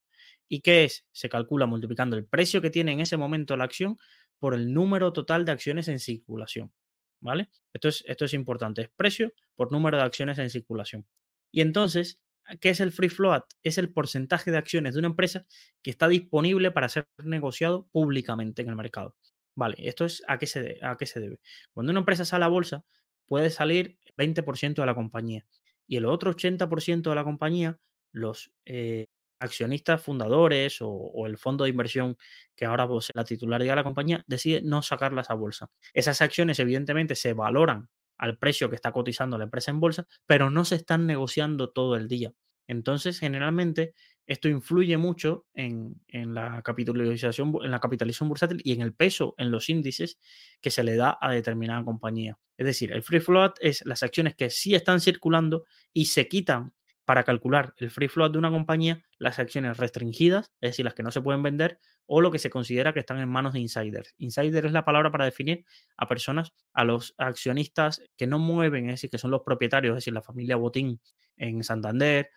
¿Y 0.47 0.61
qué 0.61 0.83
es? 0.83 1.05
Se 1.11 1.29
calcula 1.29 1.65
multiplicando 1.67 2.17
el 2.17 2.25
precio 2.25 2.61
que 2.61 2.69
tiene 2.69 2.91
en 2.91 2.99
ese 2.99 3.17
momento 3.17 3.55
la 3.55 3.65
acción 3.65 3.97
por 4.39 4.55
el 4.55 4.73
número 4.73 5.13
total 5.13 5.45
de 5.45 5.51
acciones 5.51 5.87
en 5.87 5.99
circulación. 5.99 6.73
¿Vale? 7.21 7.49
Esto 7.73 7.89
es, 7.89 8.03
esto 8.07 8.25
es 8.25 8.33
importante. 8.33 8.81
Es 8.81 8.89
precio 8.95 9.33
por 9.55 9.71
número 9.71 9.97
de 9.97 10.03
acciones 10.03 10.39
en 10.39 10.49
circulación. 10.49 11.05
Y 11.51 11.61
entonces, 11.61 12.19
¿qué 12.61 12.69
es 12.69 12.79
el 12.79 12.91
free 12.91 13.09
float? 13.09 13.43
Es 13.61 13.77
el 13.77 13.91
porcentaje 13.91 14.51
de 14.51 14.57
acciones 14.57 14.93
de 14.93 14.99
una 14.99 15.09
empresa 15.09 15.45
que 15.83 15.91
está 15.91 16.07
disponible 16.07 16.71
para 16.71 16.89
ser 16.89 17.07
negociado 17.17 17.87
públicamente 17.91 18.61
en 18.61 18.69
el 18.69 18.75
mercado. 18.75 19.15
Vale, 19.55 19.75
esto 19.79 20.05
es 20.05 20.23
a 20.27 20.37
qué 20.37 20.47
se, 20.47 20.77
a 20.81 20.95
qué 20.95 21.05
se 21.05 21.19
debe. 21.19 21.39
Cuando 21.73 21.91
una 21.91 21.99
empresa 21.99 22.23
sale 22.23 22.45
a 22.45 22.47
bolsa, 22.47 22.85
puede 23.27 23.49
salir 23.49 23.99
20% 24.17 24.75
de 24.75 24.85
la 24.85 24.95
compañía 24.95 25.45
y 25.89 25.97
el 25.97 26.05
otro 26.05 26.31
80% 26.31 27.09
de 27.09 27.15
la 27.15 27.23
compañía, 27.23 27.79
los 28.13 28.51
eh, 28.65 29.07
accionistas 29.39 30.01
fundadores 30.01 30.77
o, 30.81 31.25
el 31.25 31.37
fondo 31.37 31.63
de 31.63 31.71
inversión 31.71 32.15
que 32.55 32.65
ahora 32.65 32.87
posee 32.87 33.13
la 33.15 33.23
titularidad 33.23 33.71
de 33.71 33.77
la 33.77 33.83
compañía 33.83 34.23
decide 34.27 34.61
no 34.61 34.83
sacarlas 34.83 35.31
a 35.31 35.33
bolsa. 35.33 35.71
Esas 35.93 36.21
acciones 36.21 36.59
evidentemente 36.59 37.15
se 37.15 37.33
valoran 37.33 37.89
al 38.19 38.37
precio 38.37 38.69
que 38.69 38.75
está 38.75 38.91
cotizando 38.91 39.37
la 39.39 39.45
empresa 39.45 39.71
en 39.71 39.79
bolsa, 39.79 40.05
pero 40.27 40.51
no 40.51 40.63
se 40.63 40.75
están 40.75 41.07
negociando 41.07 41.71
todo 41.71 41.95
el 41.95 42.07
día. 42.07 42.33
Entonces, 42.67 43.17
generalmente, 43.17 43.95
esto 44.27 44.47
influye 44.47 44.95
mucho 44.97 45.47
en, 45.55 45.95
la 46.11 46.61
capitalización, 46.61 47.55
en 47.63 47.71
la 47.71 47.79
capitalización 47.79 48.29
bursátil 48.29 48.61
y 48.63 48.73
en 48.73 48.81
el 48.81 48.93
peso 48.93 49.33
en 49.39 49.49
los 49.49 49.69
índices 49.69 50.19
que 50.61 50.69
se 50.69 50.83
le 50.83 50.95
da 50.95 51.17
a 51.19 51.31
determinada 51.31 51.83
compañía. 51.83 52.37
Es 52.59 52.65
decir, 52.65 52.91
el 52.91 53.03
free 53.03 53.21
float 53.21 53.55
es 53.61 53.85
las 53.85 54.03
acciones 54.03 54.35
que 54.35 54.49
sí 54.49 54.75
están 54.75 54.99
circulando 54.99 55.63
y 55.93 56.07
se 56.07 56.27
quitan 56.27 56.73
para 57.05 57.23
calcular 57.23 57.73
el 57.77 57.89
free 57.89 58.09
float 58.09 58.33
de 58.33 58.37
una 58.37 58.51
compañía 58.51 59.01
las 59.17 59.39
acciones 59.39 59.77
restringidas, 59.77 60.51
es 60.59 60.71
decir, 60.71 60.83
las 60.83 60.93
que 60.93 61.01
no 61.01 61.09
se 61.09 61.21
pueden 61.21 61.41
vender, 61.41 61.79
o 62.05 62.19
lo 62.19 62.31
que 62.31 62.37
se 62.37 62.49
considera 62.49 62.91
que 62.91 62.99
están 62.99 63.19
en 63.19 63.29
manos 63.29 63.53
de 63.53 63.61
insiders. 63.61 64.13
Insider 64.17 64.65
es 64.65 64.73
la 64.73 64.83
palabra 64.83 65.09
para 65.09 65.23
definir 65.23 65.63
a 65.95 66.09
personas, 66.09 66.51
a 66.73 66.83
los 66.83 67.15
accionistas 67.17 68.01
que 68.17 68.27
no 68.27 68.39
mueven, 68.39 68.89
es 68.89 68.95
decir, 68.95 69.09
que 69.09 69.17
son 69.19 69.31
los 69.31 69.43
propietarios, 69.43 69.93
es 69.93 70.03
decir, 70.03 70.13
la 70.13 70.21
familia 70.21 70.57
Botín 70.57 70.99
en 71.37 71.63
Santander, 71.63 72.29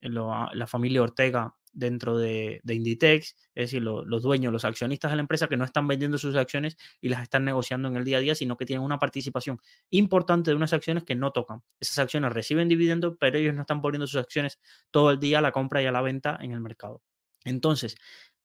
la 0.00 0.66
familia 0.66 1.02
Ortega 1.02 1.54
dentro 1.76 2.16
de, 2.16 2.60
Inditex, 2.66 3.36
es 3.54 3.70
decir, 3.70 3.82
los 3.82 4.22
dueños, 4.22 4.52
los 4.52 4.64
accionistas 4.64 5.12
de 5.12 5.16
la 5.16 5.20
empresa 5.20 5.46
que 5.46 5.56
no 5.56 5.64
están 5.64 5.86
vendiendo 5.86 6.18
sus 6.18 6.34
acciones 6.34 6.76
y 7.00 7.08
las 7.10 7.22
están 7.22 7.44
negociando 7.44 7.88
en 7.88 7.96
el 7.96 8.04
día 8.04 8.16
a 8.16 8.20
día, 8.20 8.34
sino 8.34 8.56
que 8.56 8.66
tienen 8.66 8.84
una 8.84 8.98
participación 8.98 9.60
importante 9.90 10.50
de 10.50 10.56
unas 10.56 10.72
acciones 10.72 11.04
que 11.04 11.14
no 11.14 11.30
tocan. 11.30 11.62
Esas 11.78 11.98
acciones 11.98 12.32
reciben 12.32 12.68
dividendos, 12.68 13.16
pero 13.20 13.38
ellos 13.38 13.54
no 13.54 13.60
están 13.60 13.82
poniendo 13.82 14.06
sus 14.06 14.20
acciones 14.20 14.58
todo 14.90 15.10
el 15.10 15.20
día 15.20 15.38
a 15.38 15.42
la 15.42 15.52
compra 15.52 15.82
y 15.82 15.86
a 15.86 15.92
la 15.92 16.00
venta 16.00 16.38
en 16.40 16.52
el 16.52 16.60
mercado. 16.60 17.02
Entonces, 17.44 17.96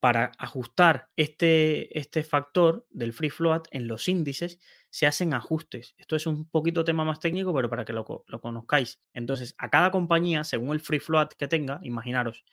para 0.01 0.31
ajustar 0.37 1.09
este, 1.15 1.97
este 1.97 2.23
factor 2.23 2.85
del 2.89 3.13
free 3.13 3.29
float 3.29 3.67
en 3.71 3.87
los 3.87 4.07
índices, 4.07 4.59
se 4.91 5.07
hacen 5.07 5.33
ajustes. 5.33 5.95
Esto 5.97 6.15
es 6.15 6.27
un 6.27 6.49
poquito 6.49 6.83
tema 6.83 7.05
más 7.05 7.19
técnico, 7.19 7.53
pero 7.53 7.69
para 7.69 7.85
que 7.85 7.93
lo, 7.93 8.03
conozcáis. 8.03 8.99
Entonces, 9.13 9.55
a 9.57 9.69
cada 9.69 9.89
compañía, 9.89 10.43
según 10.43 10.71
el 10.71 10.81
free 10.81 10.99
float 10.99 11.33
que 11.33 11.47
tenga, 11.47 11.79
imaginaros, 11.81 12.43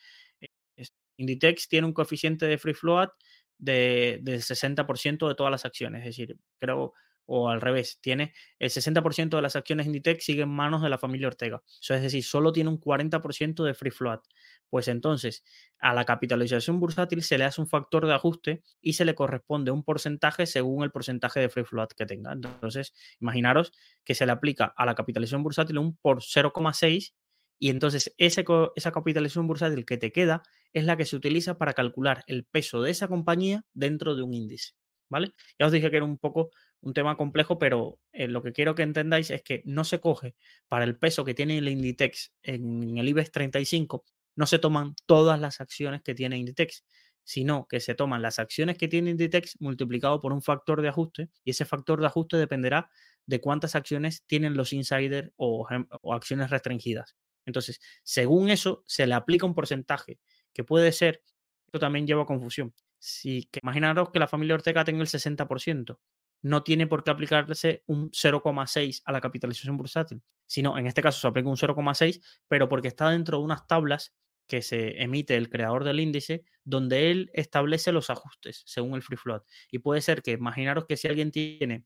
Inditex 1.19 1.69
tiene 1.69 1.87
un 1.87 1.93
coeficiente 1.93 2.47
de 2.47 2.59
free 2.59 2.75
float 2.75 3.11
de, 3.59 4.19
del 4.23 4.41
60% 4.41 5.29
de 5.29 5.35
todas 5.35 5.51
las 5.51 5.65
acciones. 5.65 6.01
Es 6.01 6.17
decir, 6.17 6.39
creo 6.59 6.95
o 7.31 7.51
al 7.51 7.61
revés, 7.61 7.99
tiene 8.01 8.33
el 8.59 8.71
60% 8.71 9.37
de 9.37 9.43
las 9.43 9.55
acciones 9.55 9.87
Inditex 9.87 10.25
sigue 10.25 10.43
en 10.45 10.49
manos 10.49 10.81
de 10.81 10.89
la 10.89 10.97
familia 10.97 11.29
Ortega. 11.29 11.63
Es 11.87 12.03
decir, 12.03 12.25
solo 12.25 12.53
tiene 12.53 12.71
un 12.71 12.81
40% 12.81 13.65
de 13.65 13.75
free 13.75 13.91
float. 13.91 14.23
Pues 14.71 14.89
entonces, 14.89 15.45
a 15.79 15.93
la 15.93 16.07
capitalización 16.07 16.81
bursátil 16.81 17.23
se 17.23 17.37
le 17.37 17.45
hace 17.45 17.61
un 17.61 17.67
factor 17.67 18.07
de 18.07 18.15
ajuste 18.15 18.63
y 18.81 18.95
se 18.95 19.05
le 19.05 19.15
corresponde 19.15 19.71
un 19.71 19.85
porcentaje 19.85 20.47
según 20.47 20.83
el 20.85 20.91
porcentaje 20.91 21.39
de 21.39 21.51
free 21.51 21.65
float 21.65 21.93
que 21.93 22.07
tenga. 22.07 22.33
Entonces, 22.33 22.95
imaginaros 23.21 23.73
que 24.05 24.15
se 24.15 24.25
le 24.25 24.33
aplica 24.33 24.73
a 24.75 24.87
la 24.87 24.95
capitalización 24.95 25.43
bursátil 25.43 25.77
un 25.77 25.99
por 25.99 26.23
0,6 26.23 27.13
y 27.59 27.69
entonces 27.69 28.15
ese, 28.17 28.45
esa 28.75 28.93
capitalización 28.93 29.47
bursátil 29.47 29.85
que 29.85 29.99
te 29.99 30.13
queda 30.13 30.43
es 30.73 30.85
la 30.85 30.97
que 30.97 31.05
se 31.05 31.17
utiliza 31.17 31.59
para 31.59 31.73
calcular 31.75 32.25
el 32.27 32.45
peso 32.45 32.83
de 32.83 32.91
esa 32.91 33.09
compañía 33.09 33.65
dentro 33.73 34.15
de 34.15 34.23
un 34.23 34.35
índice. 34.35 34.73
¿Vale? 35.11 35.33
Ya 35.59 35.67
os 35.67 35.73
dije 35.73 35.91
que 35.91 35.97
era 35.97 36.05
un 36.05 36.19
poco 36.19 36.51
un 36.81 36.93
tema 36.93 37.17
complejo, 37.17 37.59
pero 37.59 37.99
eh, 38.13 38.29
lo 38.29 38.43
que 38.43 38.53
quiero 38.53 38.75
que 38.75 38.83
entendáis 38.83 39.31
es 39.31 39.43
que 39.43 39.63
no 39.65 39.85
se 39.85 40.01
coge 40.01 40.35
para 40.69 40.85
el 40.85 40.99
peso 40.99 41.25
que 41.25 41.35
tiene 41.35 41.59
el 41.59 41.69
Inditex 41.69 42.35
en 42.43 42.99
el 42.99 43.09
IBEX 43.09 43.33
35, 43.33 44.05
no 44.37 44.47
se 44.47 44.59
toman 44.59 44.95
todas 45.07 45.41
las 45.41 45.61
acciones 45.61 46.03
que 46.03 46.15
tiene 46.15 46.37
Inditex, 46.37 46.85
sino 47.25 47.67
que 47.69 47.81
se 47.81 47.95
toman 47.95 48.23
las 48.23 48.39
acciones 48.39 48.79
que 48.79 48.87
tiene 48.87 49.11
Inditex 49.11 49.61
multiplicado 49.61 50.21
por 50.21 50.33
un 50.33 50.43
factor 50.43 50.83
de 50.83 50.89
ajuste 50.89 51.31
y 51.43 51.51
ese 51.51 51.65
factor 51.65 52.01
de 52.01 52.07
ajuste 52.07 52.37
dependerá 52.37 52.91
de 53.27 53.41
cuántas 53.41 53.75
acciones 53.75 54.25
tienen 54.27 54.57
los 54.57 54.73
insiders 54.73 55.31
o 55.37 55.67
acciones 56.13 56.51
restringidas. 56.51 57.17
Entonces, 57.45 57.81
según 58.03 58.51
eso, 58.51 58.85
se 58.87 59.07
le 59.07 59.15
aplica 59.15 59.47
un 59.47 59.55
porcentaje 59.55 60.21
que 60.59 60.65
puede 60.65 60.91
ser, 60.91 61.23
esto 61.67 61.79
también 61.79 62.05
lleva 62.05 62.25
a 62.25 62.27
confusión. 62.27 62.75
Si 62.99 63.45
que 63.45 63.61
imaginaros 63.63 64.11
que 64.11 64.19
la 64.19 64.27
familia 64.27 64.57
Ortega 64.57 64.85
tenga 64.85 65.03
el 65.03 65.07
60%, 65.07 66.01
no 66.43 66.65
tiene 66.65 66.89
por 66.89 67.05
qué 67.05 67.13
aplicarse 67.13 67.85
un 67.87 68.11
0,6 68.11 69.03
a 69.05 69.13
la 69.13 69.21
capitalización 69.21 69.77
bursátil, 69.77 70.21
sino 70.49 70.77
en 70.77 70.89
este 70.89 71.01
caso 71.01 71.21
se 71.21 71.29
aplica 71.29 71.49
un 71.49 71.57
0,6, 71.57 72.21
pero 72.49 72.69
porque 72.69 72.89
está 72.89 73.09
dentro 73.11 73.39
de 73.39 73.45
unas 73.45 73.69
tablas 73.69 74.17
que 74.49 74.61
se 74.61 75.01
emite 75.01 75.37
el 75.37 75.49
creador 75.49 75.85
del 75.85 76.01
índice, 76.01 76.45
donde 76.65 77.13
él 77.13 77.31
establece 77.35 77.93
los 77.93 78.11
ajustes 78.11 78.65
según 78.67 78.97
el 78.97 79.03
free 79.03 79.17
float. 79.17 79.45
Y 79.71 79.79
puede 79.79 80.01
ser 80.01 80.23
que, 80.23 80.33
imaginaros 80.33 80.87
que 80.87 80.97
si 80.97 81.07
alguien 81.07 81.31
tiene 81.31 81.85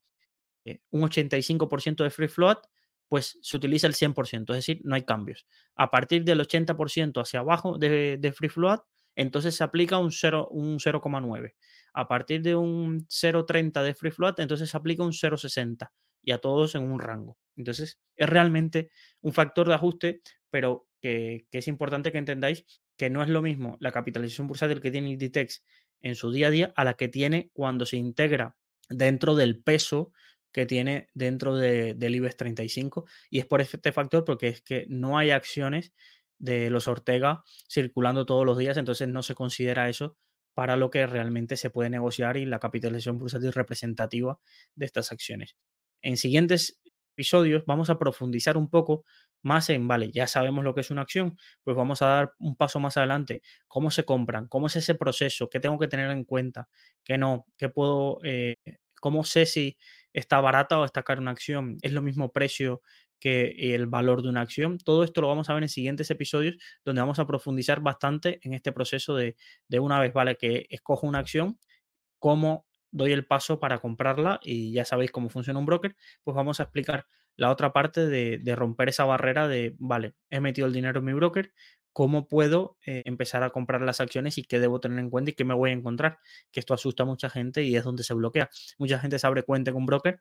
eh, 0.64 0.80
un 0.88 1.02
85% 1.02 2.04
de 2.04 2.10
free 2.10 2.28
float, 2.28 2.64
pues 3.12 3.38
se 3.42 3.58
utiliza 3.58 3.86
el 3.86 3.92
100%, 3.92 4.40
es 4.52 4.56
decir, 4.56 4.80
no 4.84 4.94
hay 4.94 5.02
cambios. 5.02 5.46
A 5.74 5.90
partir 5.90 6.24
del 6.24 6.40
80% 6.40 7.20
hacia 7.20 7.40
abajo 7.40 7.76
de, 7.76 8.32
free 8.34 8.48
float, 8.48 8.80
entonces 9.14 9.54
se 9.54 9.62
aplica 9.62 9.98
un 9.98 10.08
0,9. 10.08 11.54
A 11.92 12.08
partir 12.08 12.40
de 12.40 12.54
un 12.56 13.06
0,30 13.06 13.82
de 13.82 13.92
free 13.92 14.12
float, 14.12 14.40
entonces 14.40 14.70
se 14.70 14.76
aplica 14.78 15.02
un 15.02 15.12
0,60 15.12 15.90
y 16.22 16.32
a 16.32 16.38
todos 16.38 16.74
en 16.74 16.90
un 16.90 17.00
rango. 17.00 17.36
Entonces 17.54 18.00
es 18.16 18.30
realmente 18.30 18.88
un 19.20 19.34
factor 19.34 19.68
de 19.68 19.74
ajuste, 19.74 20.22
pero 20.48 20.88
que, 20.98 21.46
es 21.52 21.68
importante 21.68 22.12
que 22.12 22.18
entendáis 22.18 22.64
que 22.96 23.10
no 23.10 23.22
es 23.22 23.28
lo 23.28 23.42
mismo 23.42 23.76
la 23.80 23.92
capitalización 23.92 24.46
bursátil 24.46 24.80
que 24.80 24.90
tiene 24.90 25.10
Inditex 25.10 25.62
en 26.00 26.14
su 26.14 26.32
día 26.32 26.46
a 26.46 26.50
día 26.50 26.72
a 26.76 26.84
la 26.84 26.94
que 26.94 27.08
tiene 27.08 27.50
cuando 27.52 27.84
se 27.84 27.98
integra 27.98 28.56
dentro 28.88 29.34
del 29.34 29.62
peso 29.62 30.12
que 30.52 30.66
tiene 30.66 31.08
dentro 31.14 31.56
del 31.56 32.14
IBEX 32.14 32.36
35 32.36 33.06
y 33.30 33.38
es 33.38 33.46
por 33.46 33.60
este 33.60 33.92
factor 33.92 34.24
porque 34.24 34.48
es 34.48 34.62
que 34.62 34.86
no 34.88 35.18
hay 35.18 35.30
acciones 35.30 35.92
de 36.38 36.70
los 36.70 36.88
Ortega 36.88 37.42
circulando 37.68 38.26
todos 38.26 38.44
los 38.44 38.58
días, 38.58 38.76
entonces 38.76 39.08
no 39.08 39.22
se 39.22 39.34
considera 39.34 39.88
eso 39.88 40.16
para 40.54 40.76
lo 40.76 40.90
que 40.90 41.06
realmente 41.06 41.56
se 41.56 41.70
puede 41.70 41.88
negociar 41.88 42.36
y 42.36 42.44
la 42.44 42.58
capitalización 42.58 43.18
bursátil 43.18 43.52
representativa 43.52 44.38
de 44.74 44.86
estas 44.86 45.12
acciones. 45.12 45.56
en 46.02 46.16
siguientes 46.16 46.80
episodios 47.14 47.64
vamos 47.66 47.90
a 47.90 47.98
profundizar 47.98 48.56
un 48.56 48.68
poco 48.68 49.04
más 49.42 49.70
en, 49.70 49.88
vale, 49.88 50.10
ya 50.12 50.26
sabemos 50.26 50.64
lo 50.64 50.74
que 50.74 50.82
es 50.82 50.90
una 50.90 51.02
acción, 51.02 51.36
pues 51.64 51.76
vamos 51.76 52.00
a 52.02 52.06
dar 52.06 52.32
un 52.38 52.56
paso 52.56 52.78
más 52.80 52.96
adelante, 52.96 53.42
cómo 53.66 53.90
se 53.90 54.04
compran, 54.04 54.46
cómo 54.48 54.68
es 54.68 54.76
ese 54.76 54.94
proceso, 54.94 55.48
qué 55.50 55.60
tengo 55.60 55.78
que 55.78 55.88
tener 55.88 56.10
en 56.10 56.24
cuenta, 56.24 56.68
qué 57.04 57.18
no, 57.18 57.46
qué 57.56 57.68
puedo, 57.68 58.18
eh, 58.24 58.56
cómo 59.00 59.24
sé 59.24 59.46
si 59.46 59.76
está 60.12 60.40
barata 60.40 60.78
o 60.78 60.84
está 60.84 61.02
cara 61.02 61.20
una 61.20 61.30
acción, 61.30 61.78
es 61.82 61.92
lo 61.92 62.02
mismo 62.02 62.32
precio 62.32 62.82
que 63.18 63.74
el 63.74 63.86
valor 63.86 64.22
de 64.22 64.28
una 64.28 64.40
acción. 64.40 64.78
Todo 64.78 65.04
esto 65.04 65.20
lo 65.20 65.28
vamos 65.28 65.48
a 65.48 65.54
ver 65.54 65.62
en 65.62 65.68
siguientes 65.68 66.10
episodios 66.10 66.56
donde 66.84 67.00
vamos 67.00 67.20
a 67.20 67.26
profundizar 67.26 67.80
bastante 67.80 68.40
en 68.42 68.52
este 68.52 68.72
proceso 68.72 69.14
de, 69.14 69.36
de 69.68 69.78
una 69.78 70.00
vez, 70.00 70.12
¿vale? 70.12 70.36
Que 70.36 70.66
escojo 70.70 71.06
una 71.06 71.20
acción, 71.20 71.58
cómo 72.18 72.66
doy 72.90 73.12
el 73.12 73.26
paso 73.26 73.60
para 73.60 73.78
comprarla 73.78 74.40
y 74.42 74.72
ya 74.72 74.84
sabéis 74.84 75.12
cómo 75.12 75.30
funciona 75.30 75.58
un 75.58 75.66
broker, 75.66 75.96
pues 76.24 76.34
vamos 76.34 76.60
a 76.60 76.64
explicar 76.64 77.06
la 77.36 77.50
otra 77.50 77.72
parte 77.72 78.06
de, 78.06 78.56
romper 78.56 78.90
esa 78.90 79.04
barrera 79.04 79.48
de, 79.48 79.74
vale, 79.78 80.14
he 80.30 80.40
metido 80.40 80.66
el 80.66 80.72
dinero 80.72 81.00
en 81.00 81.06
mi 81.06 81.12
broker, 81.12 81.52
¿cómo 81.92 82.28
puedo 82.28 82.78
eh, 82.86 83.02
empezar 83.04 83.42
a 83.42 83.50
comprar 83.50 83.82
las 83.82 84.00
acciones 84.00 84.38
y 84.38 84.44
qué 84.44 84.60
debo 84.60 84.80
tener 84.80 84.98
en 84.98 85.10
cuenta 85.10 85.30
y 85.30 85.34
qué 85.34 85.44
me 85.44 85.54
voy 85.54 85.70
a 85.70 85.72
encontrar? 85.74 86.18
Que 86.50 86.60
esto 86.60 86.74
asusta 86.74 87.02
a 87.04 87.06
mucha 87.06 87.30
gente 87.30 87.62
y 87.62 87.76
es 87.76 87.84
donde 87.84 88.04
se 88.04 88.14
bloquea. 88.14 88.50
Mucha 88.78 88.98
gente 88.98 89.18
se 89.18 89.26
abre 89.26 89.42
cuenta 89.42 89.72
con 89.72 89.82
un 89.82 89.86
broker, 89.86 90.18